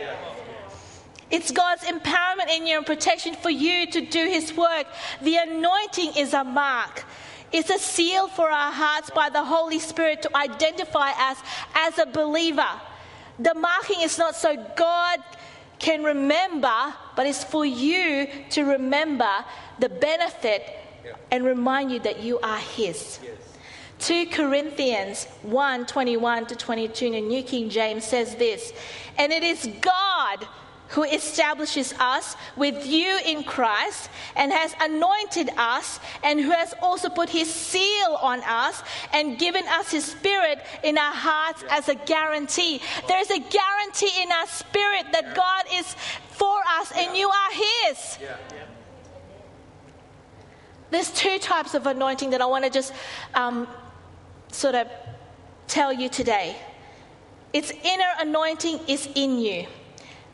It's 1.32 1.50
God's 1.50 1.82
empowerment 1.86 2.56
in 2.56 2.68
you 2.68 2.78
and 2.78 2.86
protection 2.86 3.34
for 3.34 3.50
you 3.50 3.88
to 3.88 4.02
do 4.02 4.26
His 4.26 4.56
work. 4.56 4.86
The 5.24 5.38
anointing 5.38 6.12
is 6.16 6.36
a 6.36 6.44
mark. 6.44 7.06
It's 7.52 7.72
a 7.72 7.80
seal 7.80 8.28
for 8.28 8.52
our 8.52 8.72
hearts 8.72 9.10
by 9.10 9.30
the 9.30 9.44
Holy 9.44 9.80
Spirit 9.80 10.22
to 10.22 10.38
identify 10.38 11.10
us 11.10 11.40
as 11.74 11.98
a 11.98 12.06
believer. 12.06 12.70
The 13.40 13.54
marking 13.54 14.02
is 14.02 14.18
not 14.18 14.36
so 14.36 14.56
God 14.76 15.20
can 15.80 16.04
remember, 16.04 16.94
but 17.16 17.26
it's 17.26 17.44
for 17.44 17.66
you 17.66 18.28
to 18.52 18.64
remember 18.64 19.32
the 19.80 19.90
benefit 19.90 20.64
and 21.32 21.44
remind 21.44 21.92
you 21.92 22.00
that 22.00 22.22
you 22.22 22.40
are 22.40 22.60
His. 22.60 23.20
Yes. 23.24 23.38
2 24.00 24.28
Corinthians 24.28 25.26
1 25.44 25.86
21 25.86 26.48
to 26.48 26.56
22 26.56 27.06
in 27.06 27.12
the 27.14 27.22
New 27.22 27.44
King 27.44 27.70
James 27.70 28.04
says 28.04 28.36
this, 28.36 28.74
and 29.18 29.32
it 29.32 29.44
is 29.44 29.70
God 29.80 30.48
who 30.92 31.04
establishes 31.04 31.94
us 32.00 32.36
with 32.56 32.86
you 32.86 33.20
in 33.26 33.44
Christ 33.44 34.10
and 34.36 34.52
has 34.52 34.76
anointed 34.82 35.50
us 35.58 36.00
and 36.24 36.40
who 36.40 36.52
has 36.52 36.74
also 36.82 37.10
put 37.10 37.30
his 37.30 37.52
seal 37.52 38.18
on 38.22 38.42
us 38.42 38.84
and 39.14 39.40
given 39.40 39.66
us 39.68 39.92
his 39.92 40.06
spirit 40.06 40.60
in 40.84 40.98
our 40.98 41.14
hearts 41.14 41.64
as 41.70 41.88
a 41.88 41.96
guarantee. 41.96 42.82
There 43.08 43.20
is 43.20 43.32
a 43.32 43.40
guarantee 43.40 44.12
in 44.22 44.32
our 44.32 44.48
spirit 44.48 45.06
that 45.14 45.34
God 45.34 45.66
is 45.74 45.96
for 46.32 46.60
us 46.80 46.92
and 46.96 47.16
you 47.16 47.30
are 47.30 47.52
his. 47.54 48.18
There's 50.90 51.12
two 51.12 51.40
types 51.40 51.74
of 51.74 51.88
anointing 51.88 52.32
that 52.32 52.42
I 52.42 52.46
want 52.46 52.66
to 52.66 52.70
just 52.70 52.94
um, 53.34 53.66
sort 54.52 54.76
of 54.76 54.88
tell 55.68 55.94
you 55.94 56.10
today. 56.10 56.58
Its 57.54 57.72
inner 57.72 58.12
anointing 58.20 58.82
is 58.88 59.08
in 59.16 59.40
you. 59.40 59.68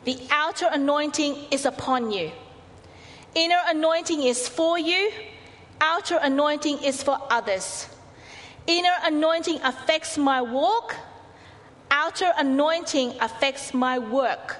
The 0.08 0.18
outer 0.30 0.70
anointing 0.72 1.36
is 1.50 1.66
upon 1.66 2.10
you. 2.12 2.32
Inner 3.34 3.60
anointing 3.66 4.22
is 4.22 4.48
for 4.48 4.78
you, 4.78 5.10
outer 5.82 6.18
anointing 6.22 6.82
is 6.82 7.02
for 7.02 7.18
others. 7.28 7.86
Inner 8.66 8.96
anointing 9.04 9.60
affects 9.62 10.16
my 10.16 10.40
walk, 10.40 10.96
outer 11.90 12.32
anointing 12.38 13.16
affects 13.20 13.74
my 13.74 13.98
work. 13.98 14.56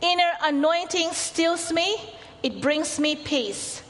Inner 0.00 0.32
anointing 0.42 1.12
stills 1.12 1.72
me, 1.72 1.96
it 2.42 2.60
brings 2.60 2.98
me 2.98 3.14
peace. 3.14 3.84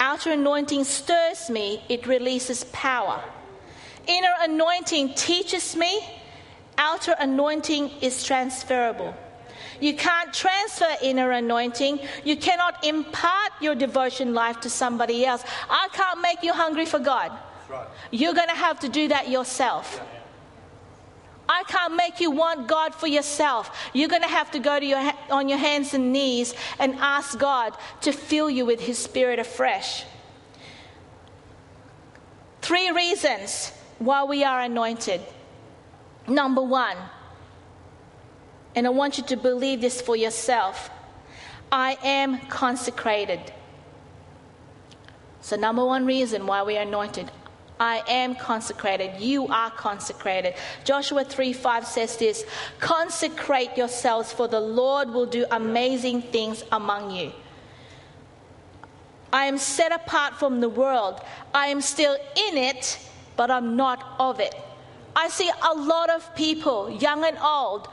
Outer 0.00 0.32
anointing 0.32 0.82
stirs 0.82 1.48
me, 1.48 1.84
it 1.88 2.08
releases 2.08 2.64
power. 2.72 3.22
Inner 4.08 4.34
anointing 4.40 5.14
teaches 5.14 5.76
me, 5.76 6.00
outer 6.76 7.14
anointing 7.20 7.88
is 8.00 8.24
transferable. 8.24 9.14
You 9.80 9.94
can't 9.94 10.32
transfer 10.32 10.96
inner 11.02 11.30
anointing. 11.30 12.00
You 12.24 12.36
cannot 12.36 12.84
impart 12.84 13.52
your 13.60 13.74
devotion 13.74 14.34
life 14.34 14.60
to 14.60 14.70
somebody 14.70 15.24
else. 15.24 15.42
I 15.68 15.88
can't 15.92 16.20
make 16.20 16.42
you 16.42 16.52
hungry 16.52 16.86
for 16.86 16.98
God. 16.98 17.32
Right. 17.68 17.86
You're 18.10 18.34
going 18.34 18.48
to 18.48 18.54
have 18.54 18.80
to 18.80 18.88
do 18.88 19.08
that 19.08 19.28
yourself. 19.28 20.00
Yeah. 20.00 20.20
I 21.48 21.64
can't 21.64 21.96
make 21.96 22.20
you 22.20 22.30
want 22.30 22.68
God 22.68 22.94
for 22.94 23.08
yourself. 23.08 23.90
You're 23.92 24.08
going 24.08 24.22
to 24.22 24.28
have 24.28 24.52
to 24.52 24.60
go 24.60 24.78
to 24.78 24.86
your, 24.86 25.12
on 25.30 25.48
your 25.48 25.58
hands 25.58 25.94
and 25.94 26.12
knees 26.12 26.54
and 26.78 26.94
ask 26.96 27.36
God 27.38 27.76
to 28.02 28.12
fill 28.12 28.48
you 28.48 28.64
with 28.64 28.80
His 28.80 28.98
Spirit 28.98 29.40
afresh. 29.40 30.04
Three 32.62 32.90
reasons 32.92 33.72
why 33.98 34.22
we 34.22 34.44
are 34.44 34.60
anointed. 34.60 35.20
Number 36.28 36.62
one, 36.62 36.96
and 38.74 38.86
I 38.86 38.90
want 38.90 39.18
you 39.18 39.24
to 39.24 39.36
believe 39.36 39.80
this 39.80 40.00
for 40.00 40.16
yourself. 40.16 40.90
I 41.72 41.98
am 42.02 42.38
consecrated. 42.48 43.40
So, 45.40 45.56
number 45.56 45.84
one 45.84 46.04
reason 46.06 46.46
why 46.46 46.62
we 46.62 46.76
are 46.76 46.82
anointed 46.82 47.30
I 47.80 48.02
am 48.08 48.34
consecrated. 48.34 49.18
You 49.18 49.46
are 49.48 49.70
consecrated. 49.70 50.54
Joshua 50.84 51.24
3 51.24 51.54
5 51.54 51.86
says 51.86 52.18
this 52.18 52.44
Consecrate 52.78 53.76
yourselves, 53.76 54.30
for 54.30 54.46
the 54.46 54.60
Lord 54.60 55.08
will 55.08 55.24
do 55.24 55.46
amazing 55.50 56.20
things 56.20 56.62
among 56.70 57.10
you. 57.10 57.32
I 59.32 59.46
am 59.46 59.56
set 59.56 59.92
apart 59.92 60.34
from 60.38 60.60
the 60.60 60.68
world. 60.68 61.22
I 61.54 61.68
am 61.68 61.80
still 61.80 62.14
in 62.48 62.58
it, 62.58 62.98
but 63.36 63.50
I'm 63.50 63.76
not 63.76 64.04
of 64.18 64.40
it. 64.40 64.54
I 65.16 65.28
see 65.28 65.50
a 65.50 65.74
lot 65.74 66.10
of 66.10 66.34
people, 66.34 66.90
young 66.90 67.24
and 67.24 67.38
old, 67.38 67.88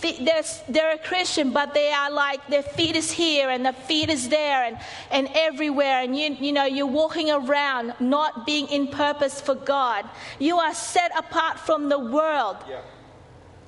they're, 0.00 0.42
they're 0.68 0.94
a 0.94 0.98
Christian, 0.98 1.52
but 1.52 1.74
they 1.74 1.90
are 1.92 2.10
like 2.10 2.46
their 2.48 2.62
feet 2.62 2.96
is 2.96 3.10
here 3.10 3.50
and 3.50 3.64
their 3.64 3.72
feet 3.72 4.08
is 4.08 4.28
there 4.28 4.64
and, 4.64 4.78
and 5.10 5.28
everywhere. 5.34 6.00
And 6.02 6.16
you, 6.16 6.36
you 6.38 6.52
know, 6.52 6.64
you're 6.64 6.86
walking 6.86 7.30
around 7.30 7.94
not 8.00 8.46
being 8.46 8.68
in 8.68 8.88
purpose 8.88 9.40
for 9.40 9.54
God. 9.54 10.08
You 10.38 10.58
are 10.58 10.74
set 10.74 11.16
apart 11.16 11.58
from 11.58 11.88
the 11.88 11.98
world. 11.98 12.56
Yeah. 12.68 12.80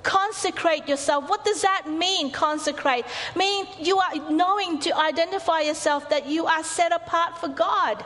Consecrate 0.03 0.87
yourself. 0.87 1.29
What 1.29 1.45
does 1.45 1.61
that 1.61 1.85
mean, 1.89 2.31
consecrate? 2.31 3.05
Meaning 3.35 3.71
you 3.79 3.97
are 3.99 4.29
knowing 4.29 4.79
to 4.79 4.95
identify 4.97 5.61
yourself 5.61 6.09
that 6.09 6.27
you 6.27 6.45
are 6.45 6.63
set 6.63 6.91
apart 6.91 7.37
for 7.37 7.47
God. 7.47 8.03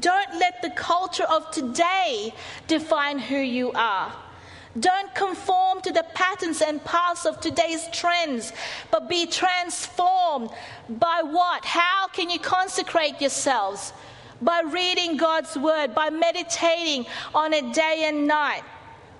Don't 0.00 0.38
let 0.38 0.60
the 0.62 0.70
culture 0.70 1.24
of 1.24 1.50
today 1.50 2.34
define 2.66 3.18
who 3.18 3.36
you 3.36 3.72
are. 3.72 4.12
Don't 4.78 5.12
conform 5.14 5.80
to 5.80 5.92
the 5.92 6.04
patterns 6.14 6.60
and 6.60 6.84
paths 6.84 7.26
of 7.26 7.40
today's 7.40 7.88
trends, 7.92 8.52
but 8.90 9.08
be 9.08 9.26
transformed 9.26 10.50
by 10.88 11.22
what? 11.22 11.64
How 11.64 12.08
can 12.08 12.30
you 12.30 12.38
consecrate 12.38 13.20
yourselves? 13.20 13.92
By 14.40 14.60
reading 14.60 15.16
God's 15.16 15.56
word, 15.56 15.94
by 15.94 16.10
meditating 16.10 17.06
on 17.34 17.52
it 17.52 17.72
day 17.72 18.04
and 18.06 18.28
night, 18.28 18.62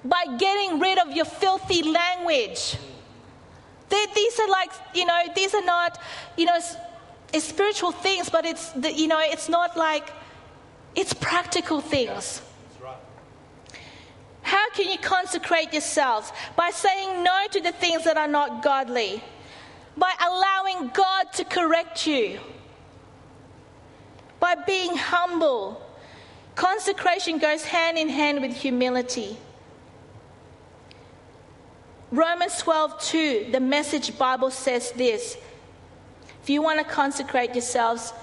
by 0.05 0.37
getting 0.37 0.79
rid 0.79 0.99
of 0.99 1.17
your 1.17 1.25
filthy 1.25 1.83
language. 1.83 2.77
these 3.89 4.41
are 4.41 4.49
like, 4.49 4.71
you 4.95 5.07
know, 5.07 5.23
these 5.35 5.55
are 5.55 5.65
not, 5.65 5.99
you 6.37 6.45
know, 6.45 6.59
it's 7.33 7.45
spiritual 7.45 7.91
things, 7.91 8.31
but 8.31 8.45
it's, 8.45 8.71
the, 8.73 8.93
you 8.93 9.09
know, 9.09 9.21
it's 9.21 9.49
not 9.49 9.77
like 9.77 10.13
it's 10.95 11.15
practical 11.15 11.81
things. 11.81 12.43
How 14.43 14.71
can 14.71 14.91
you 14.91 14.99
consecrate 14.99 15.73
yourselves? 15.73 16.33
By 16.57 16.71
saying 16.71 17.23
no 17.23 17.47
to 17.53 17.61
the 17.61 17.73
things 17.73 18.05
that 18.05 18.17
are 18.17 18.29
not 18.29 18.63
godly, 18.63 19.23
by 19.97 20.13
allowing 20.27 20.89
God 20.89 21.33
to 21.35 21.45
correct 21.45 22.07
you, 22.07 22.41
by 24.41 24.55
being 24.55 24.97
humble. 24.97 25.83
Consecration 26.55 27.39
goes 27.39 27.65
hand 27.65 27.99
in 27.99 28.09
hand 28.09 28.41
with 28.41 28.55
humility. 28.55 29.37
Romans 32.11 32.57
12 32.59 33.03
2, 33.03 33.49
the 33.53 33.61
message 33.61 34.17
Bible 34.17 34.51
says 34.51 34.93
this. 34.93 35.37
If 36.43 36.49
you 36.49 36.63
want 36.63 36.79
to 36.79 36.85
consecrate 36.85 37.53
yourselves, 37.53 38.15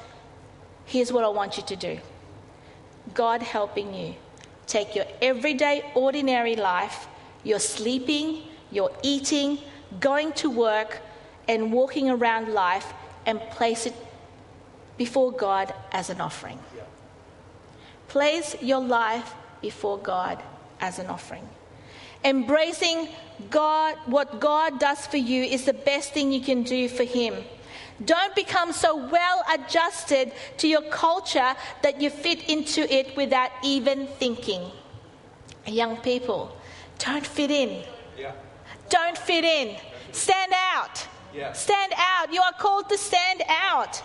Here's 0.85 1.11
what 1.11 1.23
I 1.23 1.29
want 1.29 1.57
you 1.57 1.63
to 1.63 1.75
do 1.75 1.99
God 3.15 3.41
helping 3.41 3.93
you. 3.93 4.13
Take 4.67 4.95
your 4.95 5.05
everyday, 5.21 5.91
ordinary 5.95 6.55
life, 6.55 7.07
your 7.43 7.59
sleeping, 7.59 8.43
your 8.71 8.91
eating, 9.01 9.59
going 9.99 10.33
to 10.33 10.49
work, 10.49 10.99
and 11.47 11.71
walking 11.71 12.09
around 12.09 12.53
life, 12.53 12.93
and 13.25 13.39
place 13.51 13.85
it 13.85 13.95
before 14.97 15.31
God 15.31 15.73
as 15.91 16.09
an 16.09 16.21
offering. 16.21 16.59
Place 18.07 18.55
your 18.61 18.81
life 18.81 19.33
before 19.61 19.97
God 19.97 20.41
as 20.79 20.99
an 20.99 21.07
offering. 21.07 21.47
Embracing 22.23 23.09
God, 23.49 23.95
what 24.05 24.39
God 24.39 24.79
does 24.79 25.05
for 25.05 25.17
you 25.17 25.43
is 25.43 25.65
the 25.65 25.73
best 25.73 26.13
thing 26.13 26.31
you 26.31 26.41
can 26.41 26.63
do 26.63 26.87
for 26.87 27.03
Him. 27.03 27.35
Don't 28.03 28.35
become 28.35 28.73
so 28.73 28.95
well 28.95 29.43
adjusted 29.53 30.31
to 30.57 30.67
your 30.67 30.81
culture 30.89 31.55
that 31.81 32.01
you 32.01 32.09
fit 32.09 32.49
into 32.49 32.81
it 32.93 33.15
without 33.15 33.51
even 33.63 34.07
thinking. 34.07 34.61
Young 35.65 35.97
people, 35.97 36.55
don't 36.99 37.25
fit 37.25 37.51
in. 37.51 37.83
Yeah. 38.17 38.33
Don't 38.89 39.17
fit 39.17 39.43
in. 39.43 39.77
Stand 40.11 40.53
out. 40.53 41.07
Yeah. 41.33 41.53
Stand 41.53 41.93
out. 41.97 42.33
You 42.33 42.41
are 42.41 42.53
called 42.53 42.89
to 42.89 42.97
stand 42.97 43.43
out. 43.49 44.01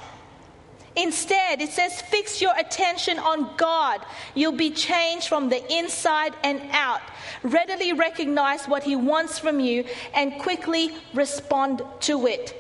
Instead, 0.97 1.61
it 1.61 1.71
says, 1.71 2.01
fix 2.01 2.43
your 2.43 2.53
attention 2.59 3.19
on 3.19 3.49
God. 3.57 4.05
You'll 4.35 4.53
be 4.53 4.71
changed 4.71 5.29
from 5.29 5.49
the 5.49 5.73
inside 5.73 6.35
and 6.43 6.61
out. 6.73 7.01
Readily 7.45 7.93
recognize 7.93 8.67
what 8.67 8.83
He 8.83 8.97
wants 8.97 9.39
from 9.39 9.61
you 9.61 9.85
and 10.15 10.39
quickly 10.41 10.93
respond 11.15 11.83
to 12.01 12.27
it. 12.27 12.60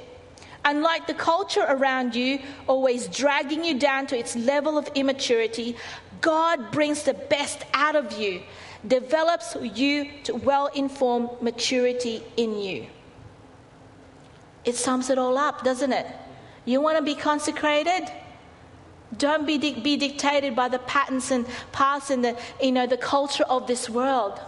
Unlike 0.64 1.06
the 1.06 1.14
culture 1.14 1.64
around 1.68 2.14
you, 2.14 2.40
always 2.66 3.08
dragging 3.08 3.64
you 3.64 3.78
down 3.78 4.06
to 4.08 4.18
its 4.18 4.36
level 4.36 4.76
of 4.76 4.88
immaturity, 4.94 5.76
God 6.20 6.70
brings 6.70 7.02
the 7.02 7.14
best 7.14 7.64
out 7.72 7.96
of 7.96 8.18
you, 8.18 8.42
develops 8.86 9.56
you 9.62 10.10
to 10.24 10.34
well 10.34 10.66
informed 10.68 11.30
maturity 11.40 12.22
in 12.36 12.58
you. 12.58 12.86
It 14.64 14.76
sums 14.76 15.08
it 15.08 15.18
all 15.18 15.38
up, 15.38 15.64
doesn't 15.64 15.92
it? 15.92 16.06
You 16.66 16.82
want 16.82 16.98
to 16.98 17.02
be 17.02 17.14
consecrated? 17.14 18.10
Don't 19.16 19.46
be, 19.46 19.56
di- 19.56 19.80
be 19.80 19.96
dictated 19.96 20.54
by 20.54 20.68
the 20.68 20.78
patterns 20.80 21.30
and 21.30 21.46
paths 21.72 22.10
and 22.10 22.22
the, 22.22 22.36
you 22.62 22.70
know, 22.70 22.86
the 22.86 22.98
culture 22.98 23.44
of 23.44 23.66
this 23.66 23.88
world. 23.88 24.38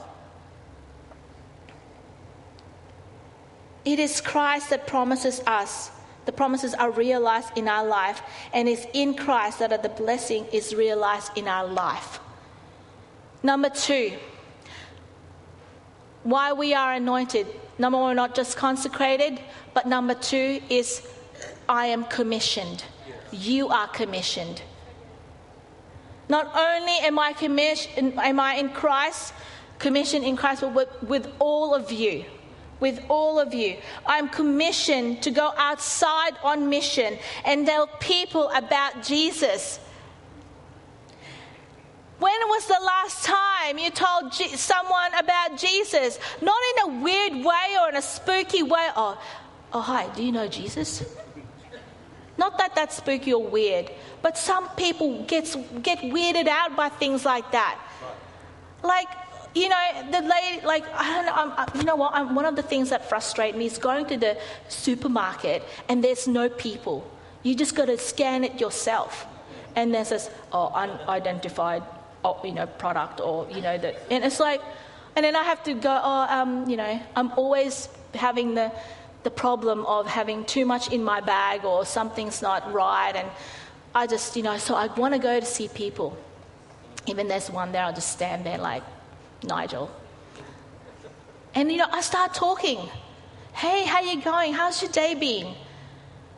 It 3.84 3.98
is 3.98 4.20
Christ 4.20 4.70
that 4.70 4.86
promises 4.86 5.40
us 5.46 5.90
the 6.24 6.32
promises 6.32 6.74
are 6.74 6.90
realized 6.90 7.56
in 7.56 7.68
our 7.68 7.86
life, 7.86 8.22
and 8.52 8.68
it's 8.68 8.86
in 8.92 9.14
Christ 9.14 9.58
that 9.58 9.82
the 9.82 9.88
blessing 9.88 10.46
is 10.52 10.74
realized 10.74 11.36
in 11.36 11.48
our 11.48 11.66
life. 11.66 12.20
Number 13.42 13.68
two, 13.68 14.12
why 16.22 16.52
we 16.52 16.74
are 16.74 16.92
anointed. 16.92 17.46
Number 17.78 17.98
one, 17.98 18.10
we're 18.10 18.14
not 18.14 18.34
just 18.34 18.56
consecrated, 18.56 19.40
but 19.74 19.86
number 19.86 20.14
two 20.14 20.60
is 20.68 21.06
I 21.68 21.86
am 21.86 22.04
commissioned. 22.04 22.84
You 23.32 23.68
are 23.68 23.88
commissioned. 23.88 24.62
Not 26.28 26.54
only 26.54 26.98
am 27.00 27.18
I 27.18 27.32
commissioned, 27.32 28.14
am 28.18 28.38
I 28.38 28.54
in 28.54 28.68
Christ, 28.70 29.34
commissioned 29.80 30.24
in 30.24 30.36
Christ, 30.36 30.60
but 30.60 30.74
with, 30.74 31.02
with 31.02 31.32
all 31.40 31.74
of 31.74 31.90
you 31.90 32.24
with 32.82 33.00
all 33.08 33.38
of 33.38 33.54
you. 33.54 33.76
I'm 34.04 34.28
commissioned 34.28 35.22
to 35.22 35.30
go 35.30 35.54
outside 35.56 36.34
on 36.42 36.68
mission 36.68 37.16
and 37.44 37.64
tell 37.64 37.86
people 37.86 38.50
about 38.50 39.04
Jesus. 39.04 39.78
When 42.18 42.40
was 42.48 42.66
the 42.66 42.80
last 42.84 43.24
time 43.24 43.78
you 43.78 43.90
told 43.90 44.34
someone 44.34 45.14
about 45.16 45.56
Jesus? 45.56 46.18
Not 46.40 46.60
in 46.70 46.76
a 46.90 47.02
weird 47.02 47.44
way 47.44 47.76
or 47.80 47.88
in 47.88 47.96
a 47.96 48.02
spooky 48.02 48.64
way. 48.64 48.88
Oh, 48.96 49.16
oh, 49.72 49.80
hi, 49.80 50.12
do 50.14 50.24
you 50.24 50.32
know 50.32 50.48
Jesus? 50.48 51.04
Not 52.36 52.58
that 52.58 52.74
that's 52.74 52.96
spooky 52.96 53.32
or 53.32 53.44
weird, 53.44 53.92
but 54.22 54.36
some 54.36 54.68
people 54.70 55.24
gets, 55.24 55.54
get 55.82 55.98
weirded 55.98 56.48
out 56.48 56.74
by 56.74 56.88
things 56.88 57.24
like 57.24 57.52
that. 57.52 57.78
Like, 58.82 59.08
you 59.54 59.68
know, 59.68 60.10
the 60.10 60.20
lady, 60.20 60.64
like, 60.64 60.84
I 60.94 61.14
don't 61.14 61.26
know, 61.26 61.54
I'm, 61.56 61.76
you 61.78 61.84
know 61.84 61.96
what? 61.96 62.14
I'm, 62.14 62.34
one 62.34 62.46
of 62.46 62.56
the 62.56 62.62
things 62.62 62.90
that 62.90 63.08
frustrate 63.08 63.56
me 63.56 63.66
is 63.66 63.78
going 63.78 64.06
to 64.06 64.16
the 64.16 64.38
supermarket 64.68 65.62
and 65.88 66.02
there's 66.02 66.26
no 66.26 66.48
people. 66.48 67.08
You 67.42 67.54
just 67.54 67.74
got 67.74 67.86
to 67.86 67.98
scan 67.98 68.44
it 68.44 68.60
yourself. 68.60 69.26
And 69.76 69.92
there's 69.94 70.10
this, 70.10 70.30
oh, 70.52 70.68
unidentified, 70.68 71.82
oh, 72.24 72.40
you 72.44 72.52
know, 72.52 72.66
product 72.66 73.20
or, 73.20 73.48
you 73.50 73.60
know, 73.60 73.76
that, 73.78 73.96
and 74.10 74.24
it's 74.24 74.40
like, 74.40 74.60
and 75.16 75.24
then 75.24 75.36
I 75.36 75.42
have 75.42 75.62
to 75.64 75.74
go, 75.74 76.00
oh, 76.02 76.26
um, 76.30 76.68
you 76.68 76.76
know, 76.76 77.00
I'm 77.16 77.32
always 77.32 77.88
having 78.14 78.54
the, 78.54 78.72
the 79.22 79.30
problem 79.30 79.84
of 79.86 80.06
having 80.06 80.44
too 80.44 80.64
much 80.64 80.90
in 80.92 81.04
my 81.04 81.20
bag 81.20 81.64
or 81.64 81.84
something's 81.84 82.40
not 82.40 82.72
right. 82.72 83.14
And 83.14 83.28
I 83.94 84.06
just, 84.06 84.36
you 84.36 84.42
know, 84.42 84.56
so 84.56 84.74
I 84.74 84.86
want 84.86 85.12
to 85.12 85.20
go 85.20 85.38
to 85.38 85.44
see 85.44 85.68
people. 85.68 86.16
Even 87.06 87.28
there's 87.28 87.50
one 87.50 87.72
there, 87.72 87.82
I'll 87.82 87.92
just 87.92 88.12
stand 88.12 88.46
there 88.46 88.58
like, 88.58 88.82
Nigel. 89.44 89.90
And 91.54 91.70
you 91.70 91.78
know, 91.78 91.88
I 91.90 92.00
start 92.00 92.34
talking. 92.34 92.78
Hey, 93.52 93.84
how 93.84 94.00
you 94.00 94.22
going? 94.22 94.52
How's 94.54 94.80
your 94.80 94.90
day 94.90 95.14
been? 95.14 95.54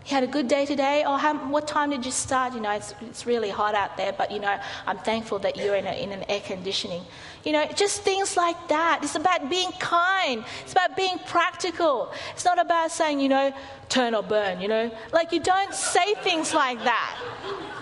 You 0.07 0.11
had 0.11 0.23
a 0.23 0.27
good 0.27 0.49
day 0.49 0.67
today? 0.67 1.05
Or 1.07 1.17
how, 1.17 1.35
what 1.49 1.67
time 1.67 1.89
did 1.89 2.05
you 2.05 2.13
start? 2.13 2.53
You 2.53 2.61
know, 2.61 2.73
it's, 2.73 2.95
it's 3.01 3.25
really 3.25 3.49
hot 3.49 3.75
out 3.75 3.97
there, 3.97 4.13
but 4.13 4.31
you 4.31 4.39
know, 4.39 4.59
I'm 4.87 4.99
thankful 4.99 5.39
that 5.41 5.57
you're 5.57 5.77
in, 5.77 5.87
a, 5.87 5.93
in 5.93 6.13
an 6.13 6.25
air 6.29 6.41
conditioning. 6.41 7.03
You 7.43 7.53
know, 7.53 7.67
just 7.75 8.03
things 8.03 8.37
like 8.37 8.69
that. 8.69 9.01
It's 9.03 9.15
about 9.15 9.49
being 9.49 9.73
kind. 9.73 10.45
It's 10.63 10.73
about 10.73 10.95
being 10.95 11.19
practical. 11.27 12.13
It's 12.35 12.45
not 12.45 12.59
about 12.59 12.91
saying, 12.91 13.21
you 13.21 13.31
know, 13.31 13.55
turn 13.89 14.15
or 14.15 14.23
burn, 14.23 14.61
you 14.61 14.69
know. 14.69 14.91
Like, 15.13 15.33
you 15.33 15.41
don't 15.41 15.73
say 15.73 16.15
things 16.17 16.53
like 16.53 16.85
that. 16.85 17.19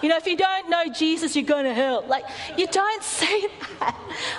You 0.00 0.08
know, 0.08 0.16
if 0.16 0.26
you 0.26 0.36
don't 0.36 0.70
know 0.70 0.92
Jesus, 0.92 1.34
you're 1.34 1.44
going 1.44 1.64
to 1.64 1.74
hell. 1.74 2.04
Like, 2.06 2.24
you 2.56 2.68
don't 2.68 3.02
say 3.20 3.48
that. 3.80 3.98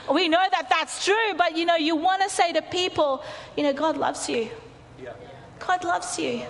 We 0.10 0.30
know 0.30 0.46
that 0.52 0.69
that's 0.69 1.04
true, 1.04 1.34
but 1.38 1.58
you 1.58 1.65
know, 1.65 1.76
you 1.76 1.98
want 1.98 2.22
to 2.22 2.30
say 2.30 2.54
to 2.54 2.62
people, 2.62 3.24
you 3.58 3.63
know, 3.63 3.74
God 3.74 3.98
loves 3.98 4.30
you. 4.30 4.50
God 5.60 5.84
loves 5.84 6.17
you. 6.19 6.43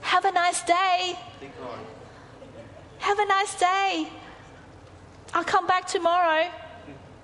Have 0.00 0.24
a 0.24 0.32
nice 0.32 0.62
day. 0.62 1.18
Have 2.98 3.18
a 3.18 3.26
nice 3.26 3.58
day. 3.58 4.08
I'll 5.32 5.44
come 5.44 5.66
back 5.66 5.86
tomorrow. 5.86 6.48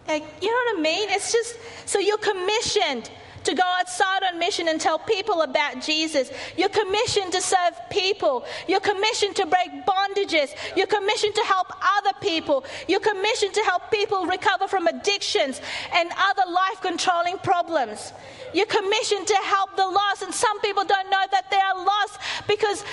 Like, 0.09 0.25
you 0.43 0.49
know 0.49 0.73
what 0.73 0.79
I 0.79 0.83
mean? 0.83 1.09
It's 1.11 1.33
just 1.33 1.57
so 1.87 1.99
you're 1.99 2.19
commissioned 2.19 3.11
to 3.45 3.55
go 3.55 3.63
outside 3.79 4.23
on 4.31 4.39
mission 4.39 4.69
and 4.69 4.81
tell 4.81 4.99
people 4.99 5.43
about 5.43 5.81
Jesus. 5.81 6.31
You're 6.57 6.69
commissioned 6.69 7.33
to 7.33 7.41
serve 7.41 7.75
people. 7.91 8.45
You're 8.69 8.81
commissioned 8.81 9.37
to 9.37 9.47
break 9.47 9.71
bondages. 9.87 10.51
You're 10.77 10.87
commissioned 10.87 11.35
to 11.37 11.43
help 11.43 11.69
other 11.99 12.13
people. 12.21 12.65
You're 12.89 13.01
commissioned 13.01 13.55
to 13.55 13.63
help 13.63 13.91
people 13.91 14.27
recover 14.27 14.69
from 14.69 14.87
addictions 14.87 15.61
and 15.95 16.11
other 16.19 16.51
life 16.51 16.81
controlling 16.83 17.39
problems. 17.39 18.13
You're 18.53 18.67
commissioned 18.67 19.27
to 19.27 19.37
help 19.37 19.77
the 19.77 19.87
lost. 19.87 20.23
And 20.23 20.35
some 20.35 20.61
people 20.61 20.85
don't 20.85 21.11
know 21.11 21.25
that 21.31 21.51
they 21.51 21.59
are 21.59 21.77
lost 21.77 22.19
because 22.47 22.85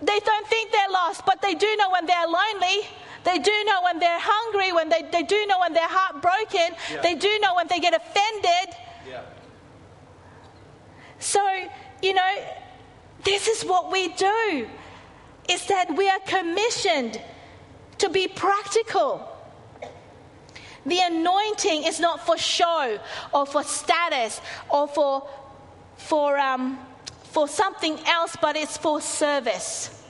they 0.00 0.18
don't 0.20 0.46
think 0.48 0.72
they're 0.72 0.90
lost, 0.90 1.24
but 1.26 1.40
they 1.42 1.54
do 1.54 1.76
know 1.76 1.90
when 1.90 2.06
they're 2.06 2.26
lonely. 2.26 2.86
They 3.24 3.38
do 3.38 3.52
know 3.66 3.82
when 3.84 3.98
they're 4.00 4.18
hungry, 4.20 4.72
when 4.72 4.88
they, 4.88 5.02
they 5.12 5.22
do 5.22 5.46
know 5.46 5.60
when 5.60 5.72
they're 5.72 5.88
heartbroken. 5.88 6.76
Yeah. 6.90 7.02
They 7.02 7.14
do 7.14 7.38
know 7.40 7.54
when 7.54 7.68
they 7.68 7.78
get 7.78 7.94
offended. 7.94 8.74
Yeah. 9.08 9.22
So, 11.20 11.40
you 12.02 12.14
know, 12.14 12.44
this 13.22 13.46
is 13.46 13.64
what 13.64 13.92
we 13.92 14.08
do. 14.08 14.68
Is 15.48 15.66
that 15.66 15.96
we 15.96 16.08
are 16.08 16.20
commissioned 16.26 17.20
to 17.98 18.08
be 18.08 18.26
practical. 18.26 19.28
The 20.84 20.98
anointing 21.00 21.84
is 21.84 22.00
not 22.00 22.26
for 22.26 22.36
show 22.36 22.98
or 23.32 23.46
for 23.46 23.62
status 23.62 24.40
or 24.68 24.88
for, 24.88 25.28
for, 25.96 26.38
um, 26.38 26.78
for 27.24 27.46
something 27.46 27.98
else, 28.06 28.36
but 28.40 28.56
it's 28.56 28.76
for 28.76 29.00
service. 29.00 30.02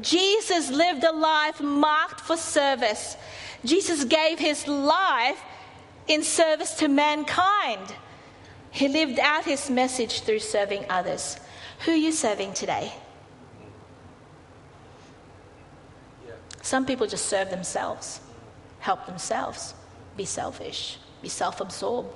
Jesus 0.00 0.70
lived 0.70 1.04
a 1.04 1.12
life 1.12 1.60
marked 1.60 2.20
for 2.20 2.36
service. 2.36 3.16
Jesus 3.64 4.04
gave 4.04 4.38
his 4.38 4.66
life 4.66 5.40
in 6.08 6.22
service 6.22 6.74
to 6.74 6.88
mankind. 6.88 7.94
He 8.70 8.88
lived 8.88 9.18
out 9.18 9.44
his 9.44 9.70
message 9.70 10.20
through 10.20 10.40
serving 10.40 10.86
others. 10.90 11.38
Who 11.84 11.92
are 11.92 11.96
you 11.96 12.12
serving 12.12 12.52
today? 12.54 12.92
Some 16.62 16.84
people 16.84 17.06
just 17.06 17.26
serve 17.26 17.50
themselves, 17.50 18.20
help 18.86 19.04
themselves, 19.04 19.74
be 20.16 20.24
selfish, 20.24 20.98
be 21.20 21.28
self 21.28 21.60
absorbed. 21.60 22.12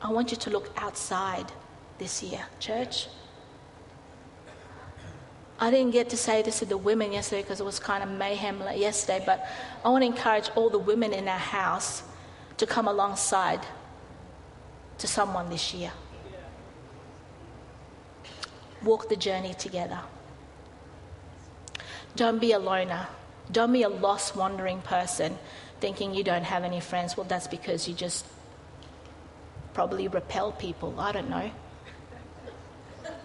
I 0.00 0.10
want 0.10 0.30
you 0.32 0.38
to 0.38 0.48
look 0.50 0.66
outside 0.84 1.48
this 1.98 2.22
year, 2.22 2.44
church. 2.58 3.08
I 5.60 5.70
didn't 5.70 5.92
get 5.92 6.08
to 6.14 6.16
say 6.16 6.40
this 6.42 6.58
to 6.60 6.64
the 6.64 6.78
women 6.78 7.12
yesterday 7.12 7.42
because 7.42 7.60
it 7.60 7.66
was 7.72 7.78
kind 7.78 8.02
of 8.02 8.08
mayhem 8.08 8.56
yesterday, 8.74 9.22
but 9.24 9.46
I 9.84 9.90
want 9.90 10.02
to 10.02 10.06
encourage 10.06 10.48
all 10.56 10.70
the 10.70 10.84
women 10.90 11.12
in 11.12 11.28
our 11.28 11.44
house 11.60 12.02
to 12.56 12.64
come 12.66 12.88
alongside 12.88 13.60
to 14.98 15.06
someone 15.06 15.50
this 15.50 15.74
year. 15.74 15.92
Walk 18.82 19.10
the 19.10 19.16
journey 19.28 19.54
together. 19.66 20.00
Don't 22.16 22.40
be 22.40 22.52
a 22.52 22.58
loner. 22.58 23.06
Don't 23.52 23.72
be 23.72 23.82
a 23.82 23.88
lost, 23.90 24.34
wandering 24.34 24.80
person 24.80 25.38
thinking 25.82 26.14
you 26.14 26.22
don't 26.22 26.44
have 26.44 26.62
any 26.62 26.78
friends. 26.78 27.16
Well, 27.16 27.26
that's 27.28 27.48
because 27.48 27.88
you 27.88 27.94
just 27.94 28.24
probably 29.74 30.06
repel 30.06 30.52
people. 30.52 30.94
I 30.98 31.10
don't 31.10 31.28
know. 31.28 31.50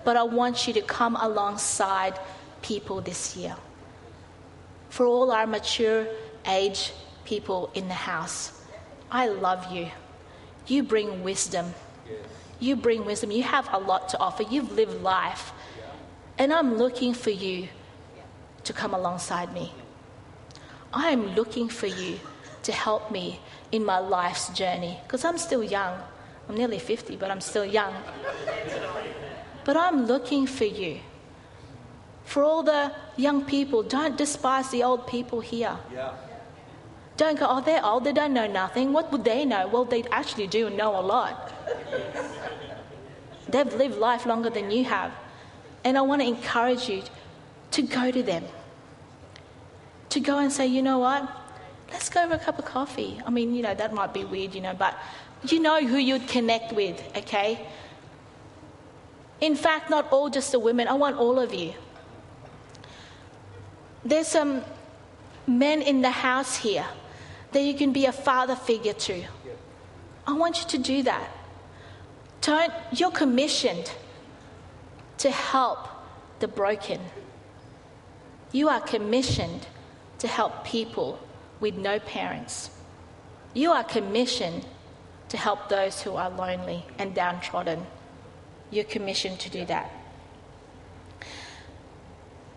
But 0.04 0.18
I 0.18 0.24
want 0.24 0.66
you 0.66 0.74
to 0.74 0.82
come 0.82 1.16
alongside 1.16 2.20
people 2.64 3.00
this 3.00 3.38
year. 3.38 3.56
For 4.90 5.06
all 5.06 5.32
our 5.32 5.46
mature 5.46 6.08
age 6.48 6.94
people 7.26 7.70
in 7.76 7.88
the 7.88 8.02
house, 8.12 8.60
I 9.12 9.28
love 9.28 9.72
you. 9.72 9.92
You 10.66 10.82
bring 10.82 11.24
wisdom. 11.24 11.76
You 12.60 12.76
bring 12.76 13.06
wisdom. 13.06 13.30
You 13.30 13.44
have 13.44 13.70
a 13.72 13.78
lot 13.78 14.10
to 14.10 14.18
offer. 14.18 14.44
You've 14.44 14.72
lived 14.72 15.04
life. 15.04 15.52
And 16.40 16.52
I'm 16.52 16.76
looking 16.76 17.14
for 17.14 17.30
you 17.30 17.68
to 18.64 18.74
come 18.74 18.96
alongside 18.96 19.54
me. 19.54 19.74
I 20.92 21.12
am 21.12 21.36
looking 21.36 21.70
for 21.70 21.86
you 21.88 22.20
to 22.68 22.74
help 22.74 23.10
me 23.10 23.40
in 23.72 23.84
my 23.86 23.98
life's 23.98 24.50
journey 24.50 25.00
because 25.04 25.24
I'm 25.24 25.38
still 25.38 25.64
young. 25.64 25.98
I'm 26.50 26.56
nearly 26.56 26.80
50, 26.80 27.16
but 27.16 27.32
I'm 27.32 27.40
still 27.40 27.66
young. 27.66 27.94
But 29.64 29.78
I'm 29.78 30.06
looking 30.06 30.46
for 30.48 30.66
you. 30.66 31.00
For 32.26 32.44
all 32.44 32.64
the 32.64 32.92
young 33.16 33.46
people, 33.46 33.84
don't 33.84 34.18
despise 34.18 34.70
the 34.70 34.84
old 34.84 35.08
people 35.08 35.40
here. 35.40 35.78
Yeah. 35.94 36.12
Don't 37.16 37.40
go, 37.40 37.48
oh, 37.50 37.62
they're 37.62 37.86
old, 37.86 38.04
they 38.04 38.12
don't 38.12 38.34
know 38.34 38.48
nothing. 38.48 38.92
What 38.92 39.14
would 39.14 39.24
they 39.24 39.46
know? 39.46 39.68
Well, 39.68 39.86
they 39.86 40.04
actually 40.12 40.48
do 40.48 40.70
know 40.70 41.00
a 41.00 41.04
lot. 41.16 41.54
They've 43.48 43.74
lived 43.74 43.98
life 43.98 44.26
longer 44.26 44.50
than 44.50 44.72
you 44.72 44.84
have. 44.84 45.14
And 45.86 45.98
I 45.98 46.02
want 46.02 46.22
to 46.22 46.28
encourage 46.28 46.90
you 46.90 47.04
to 47.72 47.82
go 47.82 48.12
to 48.12 48.22
them. 48.22 48.44
To 50.10 50.20
go 50.20 50.38
and 50.38 50.52
say, 50.52 50.68
you 50.68 50.82
know 50.82 51.00
what? 51.00 51.24
Let's 51.92 52.10
go 52.10 52.24
over 52.24 52.36
a 52.36 52.40
cup 52.40 52.60
of 52.60 52.66
coffee. 52.66 53.22
I 53.26 53.30
mean, 53.30 53.54
you 53.56 53.62
know, 53.62 53.74
that 53.74 53.94
might 53.94 54.14
be 54.14 54.26
weird, 54.26 54.54
you 54.54 54.62
know, 54.62 54.74
but 54.74 54.98
you 55.44 55.60
know 55.60 55.86
who 55.86 55.98
you'd 55.98 56.28
connect 56.28 56.74
with, 56.74 57.02
okay? 57.16 57.66
In 59.40 59.56
fact, 59.56 59.90
not 59.90 60.12
all 60.12 60.30
just 60.30 60.52
the 60.52 60.60
women. 60.60 60.88
I 60.88 60.94
want 60.94 61.18
all 61.18 61.40
of 61.40 61.54
you. 61.54 61.74
There's 64.04 64.28
some 64.28 64.64
men 65.46 65.82
in 65.82 66.02
the 66.02 66.12
house 66.12 66.58
here 66.58 66.86
that 67.52 67.62
you 67.62 67.74
can 67.74 67.94
be 67.94 68.06
a 68.06 68.12
father 68.12 68.56
figure 68.56 68.94
to. 68.94 69.24
I 70.26 70.34
want 70.34 70.62
you 70.62 70.68
to 70.70 70.78
do 70.78 71.04
that. 71.04 71.30
Don't, 72.42 72.74
you're 72.92 73.12
commissioned 73.12 73.92
to 75.20 75.32
help 75.32 75.88
the 76.40 76.48
broken. 76.48 77.00
You 78.52 78.70
are 78.70 78.82
commissioned 78.82 79.68
to 80.20 80.28
help 80.28 80.64
people 80.64 81.20
with 81.60 81.76
no 81.76 82.00
parents. 82.00 82.70
You 83.54 83.72
are 83.72 83.84
commissioned 83.84 84.66
to 85.30 85.38
help 85.38 85.70
those 85.70 86.02
who 86.02 86.16
are 86.16 86.30
lonely 86.30 86.86
and 86.98 87.14
downtrodden. 87.14 87.86
You're 88.72 88.86
commissioned 88.86 89.40
to 89.40 89.50
do 89.50 89.66
that. 89.66 89.92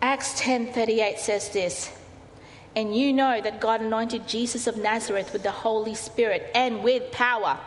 Acts 0.01 0.39
10:38 0.39 1.19
says 1.19 1.49
this, 1.49 1.91
and 2.75 2.95
you 2.95 3.13
know 3.13 3.41
that 3.41 3.59
God 3.59 3.81
anointed 3.81 4.27
Jesus 4.27 4.65
of 4.67 4.77
Nazareth 4.77 5.33
with 5.33 5.43
the 5.43 5.51
Holy 5.51 5.93
Spirit 5.95 6.49
and 6.55 6.83
with 6.83 7.11
power. 7.11 7.59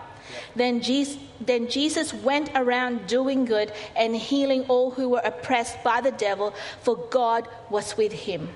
Then 0.57 0.81
Jesus, 0.81 1.21
then 1.41 1.69
Jesus 1.69 2.15
went 2.15 2.51
around 2.55 3.07
doing 3.07 3.45
good 3.45 3.73
and 3.95 4.17
healing 4.17 4.65
all 4.69 4.91
who 4.91 5.11
were 5.11 5.23
oppressed 5.23 5.83
by 5.85 6.01
the 6.01 6.11
devil, 6.11 6.55
for 6.81 6.97
God 6.97 7.47
was 7.69 7.97
with 7.97 8.13
him. 8.13 8.49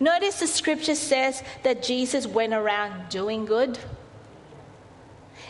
Notice 0.00 0.40
the 0.40 0.46
scripture 0.46 0.94
says 0.94 1.42
that 1.64 1.82
Jesus 1.82 2.26
went 2.26 2.54
around 2.54 3.08
doing 3.08 3.44
good. 3.44 3.78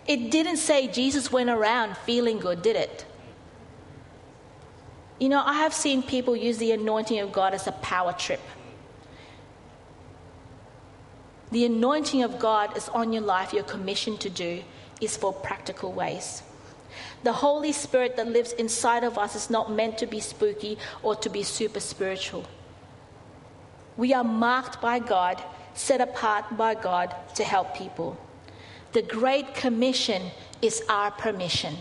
It 0.07 0.31
didn't 0.31 0.57
say 0.57 0.89
Jesus 0.89 1.31
went 1.31 1.51
around 1.51 1.97
feeling 1.99 2.39
good, 2.39 2.63
did 2.63 2.77
it? 2.77 3.05
You 5.19 5.29
know, 5.29 5.43
I 5.45 5.55
have 5.55 5.75
seen 5.75 6.03
people 6.03 6.35
use 6.35 6.59
the 6.59 6.73
anointing 6.73 7.19
of 7.19 7.33
God 7.33 7.53
as 7.53 7.67
a 7.67 7.73
power 7.73 8.13
trip. 8.13 8.41
The 11.51 11.65
anointing 11.65 12.23
of 12.23 12.39
God 12.39 12.77
is 12.77 12.89
on 12.91 13.13
your 13.13 13.23
life, 13.23 13.53
your 13.53 13.65
commission 13.65 14.17
to 14.19 14.31
do, 14.31 14.63
is 15.01 15.17
for 15.17 15.33
practical 15.33 15.93
ways. 15.93 16.43
The 17.23 17.33
Holy 17.33 17.73
Spirit 17.73 18.17
that 18.17 18.29
lives 18.29 18.53
inside 18.53 19.05
of 19.05 19.19
us 19.19 19.35
is 19.35 19.51
not 19.51 19.73
meant 19.73 19.99
to 19.99 20.07
be 20.07 20.21
spooky 20.21 20.79
or 21.03 21.17
to 21.17 21.29
be 21.29 21.43
super 21.43 21.81
spiritual. 21.81 22.45
We 23.99 24.15
are 24.15 24.23
marked 24.23 24.81
by 24.81 25.01
God, 25.01 25.43
set 25.75 26.01
apart 26.01 26.57
by 26.57 26.77
God 26.77 27.15
to 27.35 27.43
help 27.43 27.75
people. 27.75 28.17
The 28.93 29.03
Great 29.03 29.55
Commission 29.57 30.23
is 30.63 30.83
our 30.89 31.11
permission. 31.11 31.75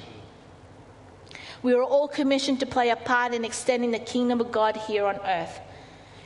We 1.61 1.74
are 1.74 1.84
all 1.84 2.07
commissioned 2.07 2.59
to 2.61 2.65
play 2.65 2.89
a 2.89 2.95
part 2.95 3.36
in 3.36 3.45
extending 3.45 3.91
the 3.91 3.99
kingdom 3.99 4.41
of 4.41 4.51
God 4.51 4.76
here 4.76 5.05
on 5.05 5.20
earth. 5.26 5.59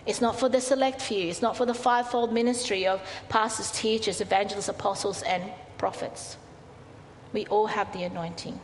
It's 0.05 0.21
not 0.21 0.39
for 0.39 0.47
the 0.47 0.61
select 0.61 1.01
few, 1.01 1.27
it's 1.27 1.41
not 1.41 1.57
for 1.57 1.65
the 1.65 1.73
fivefold 1.73 2.33
ministry 2.33 2.87
of 2.87 3.01
pastors, 3.27 3.69
teachers, 3.71 4.21
evangelists, 4.21 4.69
apostles, 4.69 5.21
and 5.23 5.43
prophets. 5.77 6.37
We 7.33 7.45
all 7.47 7.67
have 7.67 7.91
the 7.91 8.03
anointing. 8.03 8.59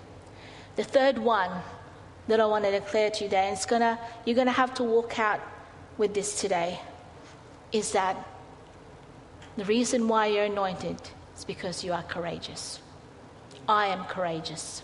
The 0.78 0.86
third 0.86 1.18
one 1.18 1.52
that 2.30 2.40
I 2.40 2.46
want 2.46 2.64
to 2.64 2.72
declare 2.72 3.10
to 3.10 3.24
you 3.26 3.30
today, 3.30 3.48
and 3.48 3.58
it's 3.58 3.66
gonna, 3.66 4.00
you're 4.26 4.36
going 4.36 4.48
to 4.48 4.54
have 4.54 4.74
to 4.76 4.84
walk 4.84 5.20
out 5.20 5.42
with 5.98 6.14
this 6.14 6.40
today, 6.40 6.80
is 7.72 7.92
that 7.92 8.16
the 9.58 9.66
reason 9.66 10.08
why 10.08 10.28
you're 10.28 10.46
anointed 10.46 10.98
is 11.36 11.44
because 11.44 11.84
you 11.84 11.94
are 11.94 12.04
courageous. 12.04 12.80
I 13.68 13.88
am 13.88 14.06
courageous. 14.06 14.84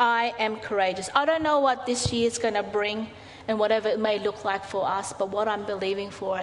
I 0.00 0.34
am 0.38 0.56
courageous. 0.56 1.10
I 1.14 1.24
don't 1.24 1.42
know 1.42 1.60
what 1.60 1.86
this 1.86 2.12
year 2.12 2.26
is 2.26 2.38
going 2.38 2.54
to 2.54 2.62
bring 2.62 3.08
and 3.48 3.58
whatever 3.58 3.88
it 3.88 3.98
may 3.98 4.18
look 4.18 4.44
like 4.44 4.64
for 4.64 4.86
us. 4.86 5.12
But 5.12 5.30
what 5.30 5.48
I'm 5.48 5.64
believing 5.64 6.10
for 6.10 6.40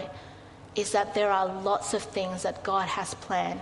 is 0.76 0.92
that 0.92 1.14
there 1.14 1.32
are 1.32 1.48
lots 1.62 1.94
of 1.94 2.04
things 2.04 2.44
that 2.44 2.64
God 2.64 2.88
has 2.88 3.14
planned 3.14 3.62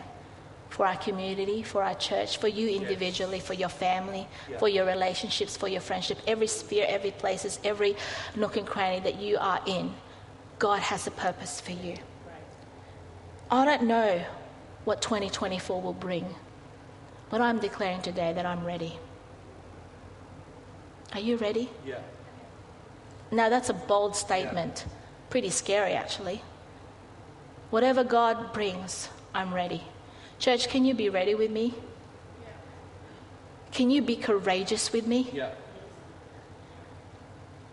for 0.70 0.88
our 0.88 0.96
community, 0.96 1.62
for 1.62 1.84
our 1.84 1.94
church, 1.94 2.38
for 2.38 2.48
you 2.48 2.68
individually, 2.70 3.40
for 3.40 3.54
your 3.54 3.70
family, 3.70 4.28
yeah. 4.50 4.58
for 4.58 4.68
your 4.68 4.88
relationships, 4.88 5.56
for 5.56 5.68
your 5.68 5.82
friendship, 5.82 6.18
every 6.26 6.48
sphere, 6.48 6.88
every 6.90 7.12
places, 7.12 7.60
every 7.64 7.96
nook 8.36 8.58
and 8.58 8.66
cranny 8.66 9.00
that 9.02 9.20
you 9.20 9.38
are 9.38 9.62
in. 9.68 9.94
God 10.60 10.80
has 10.80 11.08
a 11.08 11.12
purpose 11.12 11.60
for 11.60 11.72
you. 11.72 11.98
I 13.52 13.66
don't 13.66 13.84
know 13.84 14.24
what 14.86 15.02
2024 15.02 15.82
will 15.82 15.94
bring, 15.94 16.26
but 17.30 17.42
I'm 17.42 17.60
declaring 17.60 18.02
today 18.02 18.34
that 18.34 18.46
I'm 18.46 18.66
ready. 18.66 18.98
Are 21.14 21.20
you 21.20 21.38
ready? 21.38 21.70
Yeah. 21.86 22.00
Now, 23.32 23.50
that's 23.50 23.70
a 23.70 23.74
bold 23.74 24.16
statement. 24.16 24.86
Yeah. 24.86 24.94
Pretty 25.30 25.50
scary, 25.50 25.94
actually. 25.94 26.42
Whatever 27.70 28.04
God 28.04 28.54
brings, 28.54 29.10
I'm 29.34 29.54
ready. 29.54 29.84
Church, 30.40 30.70
can 30.70 30.86
you 30.86 30.94
be 30.94 31.10
ready 31.10 31.36
with 31.36 31.52
me? 31.52 31.74
Can 33.72 33.90
you 33.90 34.02
be 34.02 34.16
courageous 34.16 34.94
with 34.94 35.08
me? 35.08 35.30
Yeah. 35.34 35.52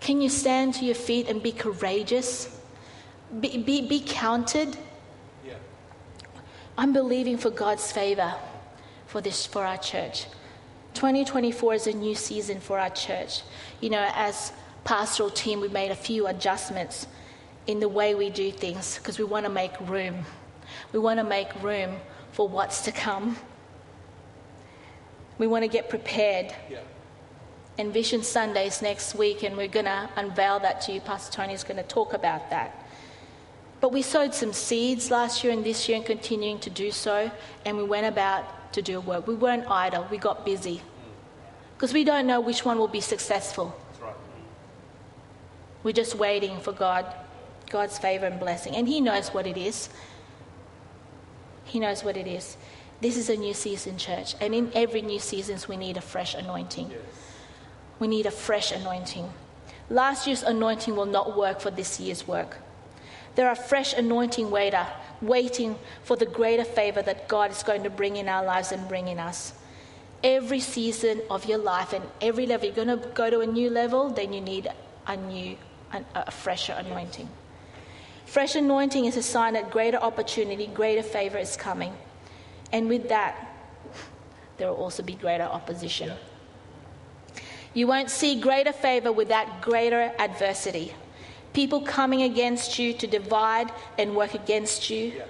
Can 0.00 0.20
you 0.22 0.30
stand 0.30 0.74
to 0.74 0.84
your 0.84 0.94
feet 0.94 1.28
and 1.28 1.42
be 1.42 1.52
courageous? 1.52 2.59
Be, 3.38 3.58
be, 3.58 3.86
be 3.86 4.02
counted? 4.04 4.76
Yeah. 5.46 5.54
I'm 6.76 6.92
believing 6.92 7.38
for 7.38 7.50
God's 7.50 7.92
favor 7.92 8.34
for 9.06 9.20
this 9.20 9.46
for 9.46 9.64
our 9.64 9.78
church. 9.78 10.26
2024 10.94 11.74
is 11.74 11.86
a 11.86 11.92
new 11.92 12.14
season 12.14 12.58
for 12.60 12.78
our 12.78 12.90
church. 12.90 13.42
You 13.80 13.90
know, 13.90 14.10
as 14.14 14.52
pastoral 14.84 15.30
team, 15.30 15.60
we 15.60 15.68
made 15.68 15.90
a 15.90 15.96
few 15.96 16.26
adjustments 16.26 17.06
in 17.66 17.78
the 17.78 17.88
way 17.88 18.14
we 18.14 18.30
do 18.30 18.50
things 18.50 18.98
because 18.98 19.18
we 19.18 19.24
want 19.24 19.46
to 19.46 19.50
make 19.50 19.78
room. 19.80 20.24
We 20.92 20.98
want 20.98 21.18
to 21.18 21.24
make 21.24 21.48
room 21.62 21.96
for 22.32 22.48
what's 22.48 22.82
to 22.82 22.92
come. 22.92 23.36
We 25.38 25.46
want 25.46 25.62
to 25.62 25.68
get 25.68 25.88
prepared. 25.88 26.54
Yeah. 26.68 26.78
And 27.78 27.92
Vision 27.92 28.22
Sundays 28.22 28.82
next 28.82 29.14
week, 29.14 29.42
and 29.42 29.56
we're 29.56 29.68
going 29.68 29.86
to 29.86 30.10
unveil 30.16 30.58
that 30.60 30.80
to 30.82 30.92
you. 30.92 31.00
Pastor 31.00 31.32
Tony 31.32 31.54
is 31.54 31.64
going 31.64 31.78
to 31.78 31.82
talk 31.82 32.12
about 32.12 32.50
that. 32.50 32.79
But 33.80 33.92
we 33.92 34.02
sowed 34.02 34.34
some 34.34 34.52
seeds 34.52 35.10
last 35.10 35.42
year 35.42 35.52
and 35.52 35.64
this 35.64 35.88
year 35.88 35.96
and 35.96 36.06
continuing 36.06 36.58
to 36.60 36.70
do 36.70 36.90
so, 36.90 37.30
and 37.64 37.76
we 37.76 37.84
went 37.84 38.06
about 38.06 38.72
to 38.74 38.82
do 38.82 39.00
work. 39.00 39.26
We 39.26 39.34
weren't 39.34 39.70
idle, 39.70 40.06
we 40.10 40.18
got 40.18 40.44
busy. 40.44 40.82
Because 41.76 41.94
we 41.94 42.04
don't 42.04 42.26
know 42.26 42.40
which 42.40 42.64
one 42.64 42.78
will 42.78 42.88
be 42.88 43.00
successful. 43.00 43.74
We're 45.82 45.92
just 45.92 46.14
waiting 46.14 46.60
for 46.60 46.72
God, 46.72 47.06
God's 47.70 47.96
favor 47.98 48.26
and 48.26 48.38
blessing. 48.38 48.76
And 48.76 48.86
He 48.86 49.00
knows 49.00 49.28
what 49.30 49.46
it 49.46 49.56
is. 49.56 49.88
He 51.64 51.80
knows 51.80 52.04
what 52.04 52.18
it 52.18 52.26
is. 52.26 52.58
This 53.00 53.16
is 53.16 53.30
a 53.30 53.36
new 53.36 53.54
season, 53.54 53.96
church. 53.96 54.34
And 54.42 54.54
in 54.54 54.70
every 54.74 55.00
new 55.00 55.18
season, 55.18 55.58
we 55.68 55.78
need 55.78 55.96
a 55.96 56.02
fresh 56.02 56.34
anointing. 56.34 56.90
Yes. 56.90 57.00
We 57.98 58.08
need 58.08 58.26
a 58.26 58.30
fresh 58.30 58.72
anointing. 58.72 59.32
Last 59.88 60.26
year's 60.26 60.42
anointing 60.42 60.94
will 60.94 61.06
not 61.06 61.34
work 61.34 61.60
for 61.60 61.70
this 61.70 61.98
year's 61.98 62.28
work. 62.28 62.58
There 63.34 63.48
are 63.48 63.54
fresh 63.54 63.94
anointing 63.94 64.50
waiter, 64.50 64.86
waiting 65.22 65.76
for 66.02 66.16
the 66.16 66.26
greater 66.26 66.64
favor 66.64 67.02
that 67.02 67.28
God 67.28 67.50
is 67.50 67.62
going 67.62 67.84
to 67.84 67.90
bring 67.90 68.16
in 68.16 68.28
our 68.28 68.44
lives 68.44 68.72
and 68.72 68.86
bring 68.88 69.08
in 69.08 69.18
us. 69.18 69.52
Every 70.22 70.60
season 70.60 71.22
of 71.30 71.46
your 71.46 71.58
life 71.58 71.92
and 71.92 72.04
every 72.20 72.46
level, 72.46 72.66
you're 72.66 72.74
going 72.74 72.88
to 72.88 73.08
go 73.14 73.30
to 73.30 73.40
a 73.40 73.46
new 73.46 73.70
level, 73.70 74.10
then 74.10 74.32
you 74.32 74.40
need 74.40 74.68
a 75.06 75.16
new, 75.16 75.56
a, 75.92 76.04
a 76.14 76.30
fresher 76.30 76.74
anointing. 76.76 77.28
Fresh 78.26 78.54
anointing 78.54 79.06
is 79.06 79.16
a 79.16 79.22
sign 79.22 79.54
that 79.54 79.70
greater 79.70 79.96
opportunity, 79.96 80.66
greater 80.66 81.02
favor 81.02 81.38
is 81.38 81.56
coming. 81.56 81.92
And 82.72 82.88
with 82.88 83.08
that, 83.08 83.50
there 84.56 84.68
will 84.68 84.76
also 84.76 85.02
be 85.02 85.14
greater 85.14 85.44
opposition. 85.44 86.12
You 87.72 87.86
won't 87.86 88.10
see 88.10 88.40
greater 88.40 88.72
favor 88.72 89.10
without 89.10 89.62
greater 89.62 90.12
adversity. 90.18 90.92
People 91.52 91.80
coming 91.80 92.22
against 92.22 92.78
you 92.78 92.92
to 92.94 93.06
divide 93.06 93.72
and 93.98 94.14
work 94.14 94.34
against 94.34 94.88
you. 94.90 95.22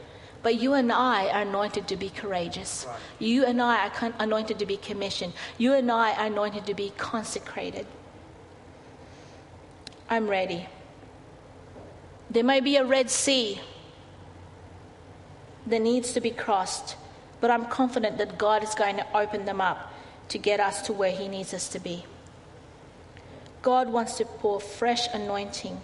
But 0.43 0.61
you 0.61 0.75
and 0.75 0.91
I 0.91 1.29
are 1.29 1.43
anointed 1.43 1.89
to 1.89 1.97
be 1.97 2.09
courageous. 2.09 2.87
You 3.19 3.45
and 3.45 3.61
I 3.61 3.87
are 3.87 4.13
anointed 4.19 4.59
to 4.59 4.67
be 4.67 4.77
commissioned. 4.77 5.35
You 5.59 5.75
and 5.75 5.91
I 5.91 6.15
are 6.15 6.27
anointed 6.27 6.67
to 6.67 6.75
be 6.75 6.93
consecrated. 6.97 7.87
I'm 10.09 10.29
ready. 10.29 10.67
There 12.31 12.45
may 12.45 12.61
be 12.61 12.77
a 12.77 12.85
Red 12.85 13.11
Sea 13.11 13.61
that 15.67 15.81
needs 15.81 16.13
to 16.15 16.21
be 16.21 16.31
crossed, 16.31 16.97
but 17.41 17.51
I'm 17.51 17.67
confident 17.67 18.19
that 18.19 18.39
God 18.39 18.63
is 18.63 18.75
going 18.75 18.97
to 18.97 19.17
open 19.17 19.45
them 19.45 19.61
up 19.61 19.93
to 20.29 20.39
get 20.39 20.59
us 20.59 20.83
to 20.83 20.93
where 20.93 21.13
He 21.13 21.29
needs 21.29 21.53
us 21.53 21.69
to 21.71 21.79
be. 21.79 22.05
God 23.63 23.91
wants 23.91 24.17
to 24.19 24.25
pour 24.25 24.59
fresh 24.59 25.07
anointing 25.13 25.81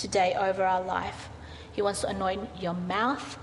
today 0.00 0.34
over 0.34 0.64
our 0.64 0.82
life. 0.82 1.28
He 1.72 1.82
wants 1.82 2.00
to 2.00 2.08
anoint 2.08 2.48
your 2.58 2.74
mouth, 2.74 3.38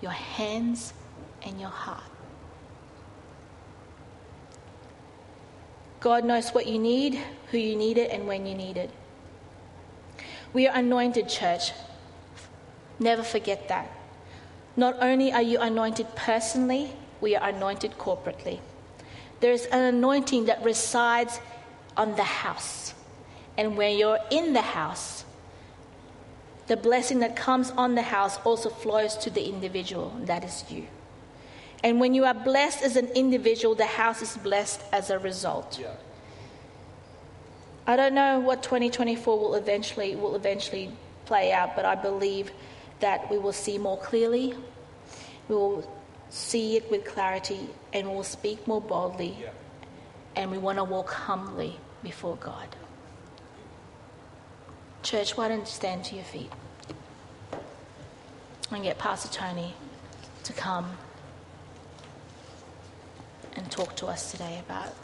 your 0.00 0.12
hands, 0.12 0.94
and 1.42 1.60
your 1.60 1.70
heart. 1.70 2.02
God 6.00 6.24
knows 6.24 6.50
what 6.50 6.66
you 6.66 6.78
need, 6.78 7.20
who 7.50 7.58
you 7.58 7.76
need 7.76 7.98
it, 7.98 8.10
and 8.10 8.26
when 8.26 8.46
you 8.46 8.54
need 8.54 8.76
it. 8.76 8.90
We 10.52 10.66
are 10.66 10.76
anointed, 10.76 11.28
church. 11.28 11.72
Never 12.98 13.22
forget 13.22 13.68
that. 13.68 13.90
Not 14.76 14.96
only 15.00 15.32
are 15.32 15.42
you 15.42 15.58
anointed 15.58 16.14
personally, 16.14 16.92
we 17.20 17.34
are 17.36 17.48
anointed 17.48 17.98
corporately. 17.98 18.60
There 19.40 19.52
is 19.52 19.66
an 19.66 19.82
anointing 19.94 20.46
that 20.46 20.62
resides 20.62 21.40
on 21.96 22.14
the 22.16 22.24
house. 22.24 22.94
And 23.56 23.76
when 23.76 23.98
you're 23.98 24.20
in 24.30 24.52
the 24.52 24.62
house, 24.62 25.24
the 26.68 26.76
blessing 26.76 27.18
that 27.20 27.34
comes 27.34 27.70
on 27.72 27.94
the 27.94 28.02
house 28.02 28.38
also 28.44 28.68
flows 28.68 29.16
to 29.16 29.30
the 29.30 29.44
individual, 29.48 30.12
that 30.24 30.44
is 30.44 30.64
you. 30.70 30.86
And 31.82 32.00
when 32.00 32.14
you 32.14 32.24
are 32.24 32.34
blessed 32.34 32.82
as 32.82 32.96
an 32.96 33.08
individual, 33.08 33.74
the 33.74 33.86
house 33.86 34.20
is 34.20 34.36
blessed 34.36 34.82
as 34.92 35.10
a 35.10 35.18
result. 35.18 35.78
Yeah. 35.80 35.94
I 37.86 37.96
don't 37.96 38.14
know 38.14 38.38
what 38.40 38.62
2024 38.62 39.38
will 39.38 39.54
eventually 39.54 40.14
will 40.14 40.36
eventually 40.36 40.90
play 41.24 41.52
out, 41.52 41.74
but 41.74 41.86
I 41.86 41.94
believe 41.94 42.50
that 43.00 43.30
we 43.30 43.38
will 43.38 43.52
see 43.52 43.78
more 43.78 43.96
clearly. 43.96 44.54
We 45.48 45.54
will 45.54 45.90
see 46.28 46.76
it 46.76 46.90
with 46.90 47.06
clarity 47.06 47.60
and 47.94 48.08
we 48.08 48.14
will 48.14 48.24
speak 48.24 48.66
more 48.66 48.82
boldly. 48.82 49.36
Yeah. 49.40 49.50
And 50.36 50.50
we 50.50 50.58
want 50.58 50.78
to 50.78 50.84
walk 50.84 51.10
humbly 51.10 51.78
before 52.02 52.36
God. 52.36 52.68
Church, 55.02 55.36
why 55.36 55.48
don't 55.48 55.60
you 55.60 55.66
stand 55.66 56.04
to 56.06 56.14
your 56.14 56.24
feet 56.24 56.52
and 58.70 58.82
get 58.82 58.98
Pastor 58.98 59.28
Tony 59.28 59.74
to 60.44 60.52
come 60.52 60.96
and 63.54 63.70
talk 63.70 63.96
to 63.96 64.06
us 64.06 64.30
today 64.30 64.60
about 64.66 64.94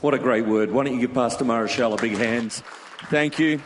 What 0.00 0.14
a 0.14 0.18
great 0.18 0.46
word. 0.46 0.70
Why 0.70 0.84
don't 0.84 0.94
you 0.94 1.00
give 1.00 1.12
Pastor 1.12 1.44
Marichelle 1.44 1.98
a 1.98 2.00
big 2.00 2.16
hand? 2.16 2.52
Thank 3.10 3.40
you. 3.40 3.60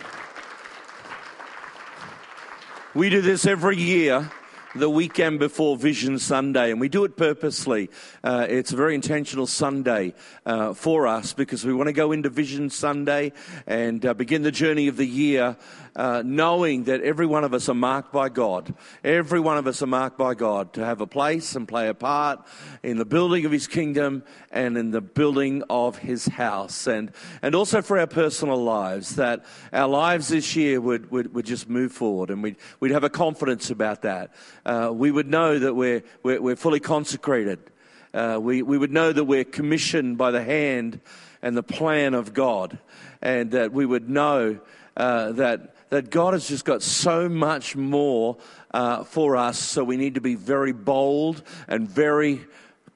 We 2.94 3.10
do 3.10 3.20
this 3.20 3.44
every 3.44 3.76
year 3.76 4.30
the 4.74 4.88
weekend 4.88 5.38
before 5.38 5.76
Vision 5.76 6.18
Sunday, 6.18 6.70
and 6.70 6.80
we 6.80 6.88
do 6.88 7.04
it 7.04 7.16
purposely. 7.16 7.90
Uh, 8.24 8.46
it's 8.48 8.72
a 8.72 8.76
very 8.76 8.94
intentional 8.94 9.46
Sunday 9.46 10.14
uh, 10.46 10.72
for 10.72 11.06
us 11.06 11.34
because 11.34 11.64
we 11.64 11.74
want 11.74 11.88
to 11.88 11.92
go 11.92 12.12
into 12.12 12.30
Vision 12.30 12.70
Sunday 12.70 13.32
and 13.66 14.04
uh, 14.06 14.14
begin 14.14 14.42
the 14.42 14.50
journey 14.50 14.88
of 14.88 14.96
the 14.96 15.06
year 15.06 15.56
uh, 15.94 16.22
knowing 16.24 16.84
that 16.84 17.02
every 17.02 17.26
one 17.26 17.44
of 17.44 17.52
us 17.52 17.68
are 17.68 17.74
marked 17.74 18.12
by 18.12 18.28
God. 18.28 18.74
Every 19.04 19.40
one 19.40 19.58
of 19.58 19.66
us 19.66 19.82
are 19.82 19.86
marked 19.86 20.16
by 20.16 20.34
God 20.34 20.72
to 20.74 20.84
have 20.84 21.00
a 21.00 21.06
place 21.06 21.54
and 21.54 21.68
play 21.68 21.88
a 21.88 21.94
part 21.94 22.46
in 22.82 22.96
the 22.96 23.04
building 23.04 23.44
of 23.44 23.52
His 23.52 23.66
kingdom 23.66 24.22
and 24.50 24.76
in 24.76 24.90
the 24.90 25.00
building 25.00 25.62
of 25.68 25.98
His 25.98 26.26
house. 26.26 26.86
And, 26.86 27.12
and 27.42 27.54
also 27.54 27.82
for 27.82 27.98
our 27.98 28.06
personal 28.06 28.62
lives, 28.62 29.16
that 29.16 29.44
our 29.72 29.88
lives 29.88 30.28
this 30.28 30.56
year 30.56 30.80
would, 30.80 31.10
would, 31.10 31.34
would 31.34 31.46
just 31.46 31.68
move 31.68 31.92
forward 31.92 32.30
and 32.30 32.42
we'd, 32.42 32.56
we'd 32.80 32.92
have 32.92 33.04
a 33.04 33.10
confidence 33.10 33.70
about 33.70 34.02
that. 34.02 34.32
Uh, 34.64 34.90
we 34.92 35.10
would 35.10 35.28
know 35.28 35.58
that 35.58 35.74
we're, 35.74 36.02
we're, 36.22 36.40
we're 36.40 36.56
fully 36.56 36.80
consecrated. 36.80 37.58
Uh, 38.14 38.38
we, 38.40 38.62
we 38.62 38.76
would 38.76 38.92
know 38.92 39.12
that 39.12 39.24
we're 39.24 39.44
commissioned 39.44 40.18
by 40.18 40.30
the 40.30 40.42
hand 40.42 41.00
and 41.42 41.56
the 41.56 41.62
plan 41.62 42.14
of 42.14 42.32
God, 42.32 42.78
and 43.20 43.50
that 43.50 43.72
we 43.72 43.84
would 43.84 44.08
know 44.08 44.60
uh, 44.96 45.32
that 45.32 45.74
that 45.92 46.08
God 46.08 46.32
has 46.32 46.48
just 46.48 46.64
got 46.64 46.82
so 46.82 47.28
much 47.28 47.76
more 47.76 48.38
uh, 48.72 49.04
for 49.04 49.36
us. 49.36 49.58
So 49.58 49.84
we 49.84 49.98
need 49.98 50.14
to 50.14 50.22
be 50.22 50.36
very 50.36 50.72
bold 50.72 51.42
and 51.68 51.86
very 51.86 52.46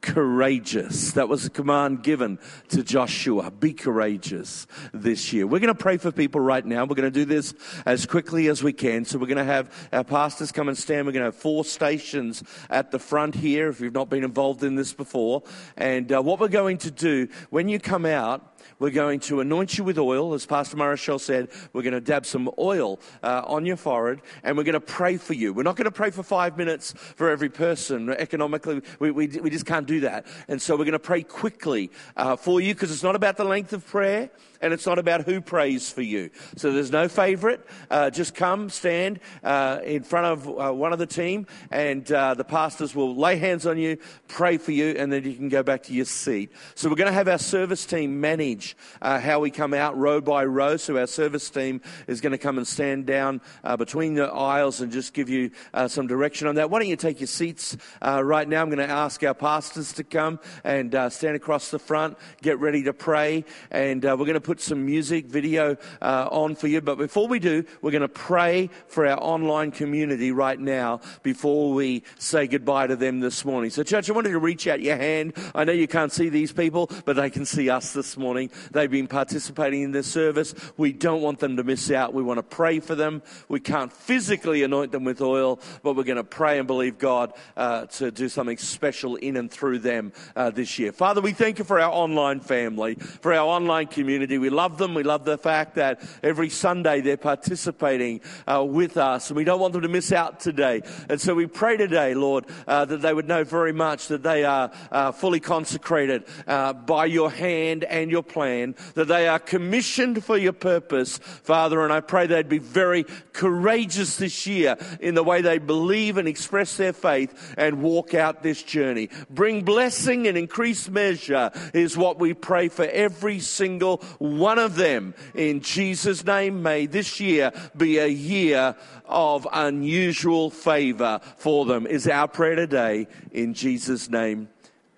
courageous. 0.01 1.13
That 1.13 1.29
was 1.29 1.45
a 1.45 1.51
command 1.51 2.03
given 2.03 2.39
to 2.69 2.83
Joshua. 2.83 3.51
Be 3.51 3.75
courageous 3.75 4.67
this 4.95 5.31
year. 5.31 5.47
We're 5.47 5.59
going 5.59 5.75
to 5.75 5.75
pray 5.75 5.99
for 5.99 6.11
people 6.11 6.41
right 6.41 6.65
now. 6.65 6.87
We're 6.87 6.95
going 6.95 7.13
to 7.13 7.21
do 7.21 7.27
this 7.27 7.53
as 7.85 8.07
quickly 8.07 8.49
as 8.49 8.63
we 8.63 8.73
can. 8.73 9.05
So 9.05 9.19
we're 9.19 9.27
going 9.27 9.37
to 9.37 9.45
have 9.45 9.89
our 9.93 10.05
pastors 10.05 10.51
come 10.51 10.69
and 10.69 10.79
stand. 10.79 11.07
We're 11.07 11.13
going 11.13 11.21
to 11.21 11.33
have 11.33 11.37
four 11.37 11.67
stations 11.67 12.43
at 12.71 12.93
the 12.93 12.99
front 12.99 13.35
here 13.35 13.69
if 13.69 13.79
you've 13.79 13.93
not 13.93 14.09
been 14.09 14.25
involved 14.25 14.63
in 14.63 14.75
this 14.75 14.95
before. 14.95 15.43
And 15.77 16.11
uh, 16.11 16.23
what 16.23 16.41
we're 16.41 16.49
going 16.49 16.79
to 16.79 16.91
do 16.91 17.29
when 17.51 17.69
you 17.69 17.79
come 17.79 18.07
out, 18.07 18.56
we're 18.79 18.91
going 18.91 19.21
to 19.21 19.41
anoint 19.41 19.79
you 19.79 19.85
with 19.85 19.99
oil, 19.99 20.35
as 20.35 20.45
Pastor 20.45 20.77
Marichelle 20.77 21.21
said. 21.21 21.49
We're 21.73 21.83
going 21.83 21.95
to 21.95 22.01
dab 22.01 22.27
some 22.27 22.51
oil 22.59 23.01
uh, 23.23 23.43
on 23.47 23.65
your 23.65 23.77
forehead, 23.77 24.21
and 24.43 24.57
we're 24.57 24.65
going 24.65 24.75
to 24.75 24.81
pray 24.81 25.17
for 25.17 25.33
you. 25.33 25.55
We're 25.55 25.63
not 25.63 25.77
going 25.77 25.87
to 25.87 25.91
pray 25.91 26.11
for 26.11 26.23
five 26.23 26.59
minutes 26.59 26.93
for 26.93 27.31
every 27.31 27.49
person. 27.49 28.11
Economically, 28.11 28.83
we, 28.99 29.11
we, 29.11 29.29
we 29.29 29.51
just 29.51 29.67
can't 29.67 29.87
do 29.87 30.01
that. 30.01 30.27
And 30.49 30.61
so 30.61 30.75
we're 30.75 30.85
going 30.85 30.93
to 30.93 30.99
pray 30.99 31.23
quickly 31.23 31.91
uh, 32.17 32.37
for 32.37 32.61
you 32.61 32.75
because 32.75 32.91
it's 32.91 33.03
not 33.03 33.17
about 33.17 33.37
the 33.37 33.45
length 33.45 33.73
of 33.73 33.87
prayer 33.87 34.31
and 34.61 34.73
it's 34.73 34.87
not 34.87 34.99
about 34.99 35.25
who 35.25 35.41
prays 35.41 35.91
for 35.91 36.03
you. 36.03 36.31
So 36.57 36.73
there's 36.73 36.91
no 36.91 37.09
favorite. 37.09 37.67
Uh, 37.91 38.11
just 38.11 38.35
come, 38.35 38.71
stand 38.71 39.21
uh, 39.43 39.81
in 39.85 40.03
front 40.03 40.27
of 40.27 40.49
uh, 40.49 40.73
one 40.73 40.93
of 40.93 40.99
the 40.99 41.07
team, 41.07 41.47
and 41.71 42.11
uh, 42.11 42.35
the 42.35 42.45
pastors 42.45 42.95
will 42.95 43.17
lay 43.17 43.37
hands 43.37 43.67
on 43.67 43.79
you, 43.79 43.99
pray 44.29 44.59
for 44.59 44.73
you, 44.73 44.91
and 44.91 45.13
then 45.13 45.25
you 45.25 45.35
can 45.35 45.49
go 45.49 45.63
back 45.63 45.83
to 45.85 45.93
your 45.93 46.05
seat. 46.05 46.53
So 46.75 46.89
we're 46.89 46.97
going 46.97 47.09
to 47.09 47.13
have 47.13 47.29
our 47.29 47.39
service 47.39 47.87
team 47.87 48.21
manage 48.21 48.77
uh, 49.03 49.21
how 49.21 49.41
we 49.41 49.51
come 49.51 49.75
out 49.75 49.97
row 49.97 50.21
by 50.21 50.45
row. 50.45 50.77
So 50.77 50.99
our 50.99 51.07
service 51.07 51.49
team 51.51 51.81
is 52.07 52.21
going 52.21 52.33
to 52.33 52.39
come 52.39 52.59
and 52.59 52.67
stand 52.67 53.07
down 53.07 53.41
uh, 53.65 53.77
between 53.77 54.15
the 54.15 54.27
aisles 54.27 54.81
and 54.81 54.93
just 54.93 55.15
give 55.15 55.29
you 55.29 55.51
some 55.89 56.07
direction 56.07 56.49
on 56.49 56.57
that. 56.57 56.71
Why 56.71 56.79
don't 56.79 56.89
you 56.89 56.97
take 56.97 57.21
your 57.21 57.27
seats 57.27 57.77
right 58.03 58.49
now? 58.49 58.63
I'm 58.63 58.71
going 58.71 58.87
to 58.87 58.93
ask 58.93 59.23
our 59.23 59.35
pastors 59.35 59.93
to 59.95 60.05
come 60.05 60.41
and 60.65 60.95
stand 61.13 61.37
across 61.37 61.71
the 61.71 61.79
front, 61.79 62.17
get 62.43 62.59
ready 62.59 62.83
to 62.85 62.93
pray, 62.93 63.45
and 63.71 64.03
we're 64.03 64.17
going 64.17 64.35
to 64.35 64.41
put 64.41 64.56
put 64.57 64.63
some 64.63 64.87
music, 64.87 65.27
video 65.27 65.77
uh, 66.01 66.29
on 66.33 66.55
for 66.55 66.67
you. 66.67 66.81
But 66.81 66.97
before 66.97 67.29
we 67.29 67.39
do, 67.39 67.63
we're 67.83 67.91
going 67.91 68.01
to 68.01 68.09
pray 68.09 68.71
for 68.87 69.07
our 69.07 69.19
online 69.21 69.71
community 69.71 70.33
right 70.33 70.59
now 70.59 71.01
before 71.23 71.75
we 71.75 72.05
say 72.19 72.47
goodbye 72.47 72.87
to 72.87 72.97
them 72.97 73.21
this 73.21 73.45
morning. 73.45 73.69
So, 73.69 73.83
church, 73.83 74.09
I 74.09 74.15
wanted 74.15 74.31
to 74.31 74.39
reach 74.39 74.67
out 74.67 74.81
your 74.81 74.97
hand. 74.97 75.35
I 75.55 75.65
know 75.65 75.73
you 75.73 75.87
can't 75.87 76.11
see 76.11 76.31
these 76.31 76.53
people, 76.53 76.91
but 77.05 77.17
they 77.17 77.29
can 77.29 77.45
see 77.45 77.69
us 77.69 77.93
this 77.93 78.17
morning. 78.17 78.51
They've 78.71 78.91
been 78.91 79.09
participating 79.09 79.83
in 79.83 79.93
this 79.93 80.07
service. 80.07 80.55
We 80.79 80.95
don't 80.95 81.21
want 81.21 81.39
them 81.41 81.59
to 81.59 81.65
miss 81.65 81.91
out. 81.91 82.15
We 82.15 82.23
want 82.23 82.39
to 82.39 82.43
pray 82.43 82.81
for 82.81 82.95
them. 82.95 83.23
We 83.51 83.61
can't 83.61 83.93
physically 83.93 84.63
anoint 84.63 84.91
them 84.91 85.05
with 85.05 85.21
oil, 85.21 85.61
but 85.83 85.97
we're 85.97 86.05
going 86.05 86.17
to 86.17 86.25
pray 86.25 86.59
and 86.59 86.67
believe 86.67 86.97
God 86.97 87.35
uh, 87.59 87.85
to 87.87 88.11
do 88.11 88.31
something 88.31 88.57
special 88.57 89.17
in 89.17 89.37
and 89.37 89.51
through 89.51 89.81
them 89.81 90.15
uh, 90.35 90.49
this 90.49 90.79
year. 90.79 90.93
Father, 90.93 91.21
we 91.21 91.33
thank 91.35 91.59
you 91.59 91.65
for 91.67 91.79
our 91.79 91.93
online 91.93 92.41
family, 92.41 92.95
for 92.95 93.35
our 93.35 93.47
online 93.47 93.89
community. 93.89 94.36
We 94.39 94.51
love 94.51 94.79
them. 94.79 94.95
We 94.95 95.03
love 95.03 95.25
the 95.25 95.39
fact 95.39 95.77
that 95.77 96.03
every 96.23 96.49
Sunday 96.49 97.01
they're 97.01 97.17
participating 97.17 98.21
uh, 98.47 98.65
with 98.65 98.97
us, 98.97 99.31
and 99.31 99.37
we 99.37 99.45
don't 99.45 99.61
want 99.61 99.73
them 99.73 99.83
to 99.83 99.89
miss 99.89 100.13
out 100.13 100.41
today. 100.41 100.83
And 101.09 101.21
so 101.21 101.35
we 101.35 101.47
pray 101.47 101.77
today, 101.77 102.15
Lord, 102.15 102.47
uh, 102.67 102.85
that 102.85 103.03
they 103.03 103.13
would 103.13 103.29
know 103.29 103.45
very 103.45 103.73
much 103.73 104.09
that 104.09 104.23
they 104.23 104.45
are 104.45 104.71
uh, 104.91 105.13
fully 105.13 105.41
consecrated 105.41 106.25
uh, 106.47 106.73
by 106.73 107.07
your 107.07 107.31
hand 107.31 107.85
and 107.85 108.11
your 108.11 108.23
plan, 108.23 108.75
that 108.95 109.09
they 109.09 109.29
are 109.29 109.39
commissioned 109.39 110.25
for 110.25 110.37
your 110.37 110.53
purpose, 110.53 111.19
Father. 111.19 111.83
And 111.83 111.93
I 111.93 112.01
pray 112.01 112.27
they'd 112.27 112.49
be 112.49 112.59
very 112.59 113.05
courageous 113.33 114.17
this 114.17 114.47
year 114.47 114.77
in 115.01 115.15
the 115.15 115.23
way 115.23 115.43
they 115.43 115.59
believe 115.59 116.17
and 116.17 116.29
express 116.29 116.77
their 116.77 116.93
faith 116.93 117.55
and 117.57 117.83
walk 117.83 118.15
out 118.15 118.43
this 118.43 118.63
journey. 118.63 119.11
Bring 119.31 119.63
blessing 119.63 120.27
and 120.27 120.37
increased 120.37 120.91
measure 120.91 121.51
is 121.75 121.97
what 121.97 122.19
we 122.19 122.35
pray 122.35 122.69
for 122.69 122.85
every 122.85 123.41
single 123.41 124.03
one 124.27 124.59
of 124.59 124.77
them. 124.77 125.15
In 125.35 125.61
Jesus' 125.61 126.25
name, 126.25 126.63
may 126.63 126.87
this 126.87 127.21
year 127.21 127.53
be 127.77 127.99
a 127.99 128.07
year 128.07 128.77
of 129.07 129.47
unusual 129.53 130.51
favor 130.51 131.21
for 131.37 131.65
them, 131.65 131.87
is 131.87 132.09
our 132.09 132.29
prayer 132.29 132.57
today. 132.57 133.07
In 133.33 133.55
Jesus' 133.55 134.11
name, 134.11 134.49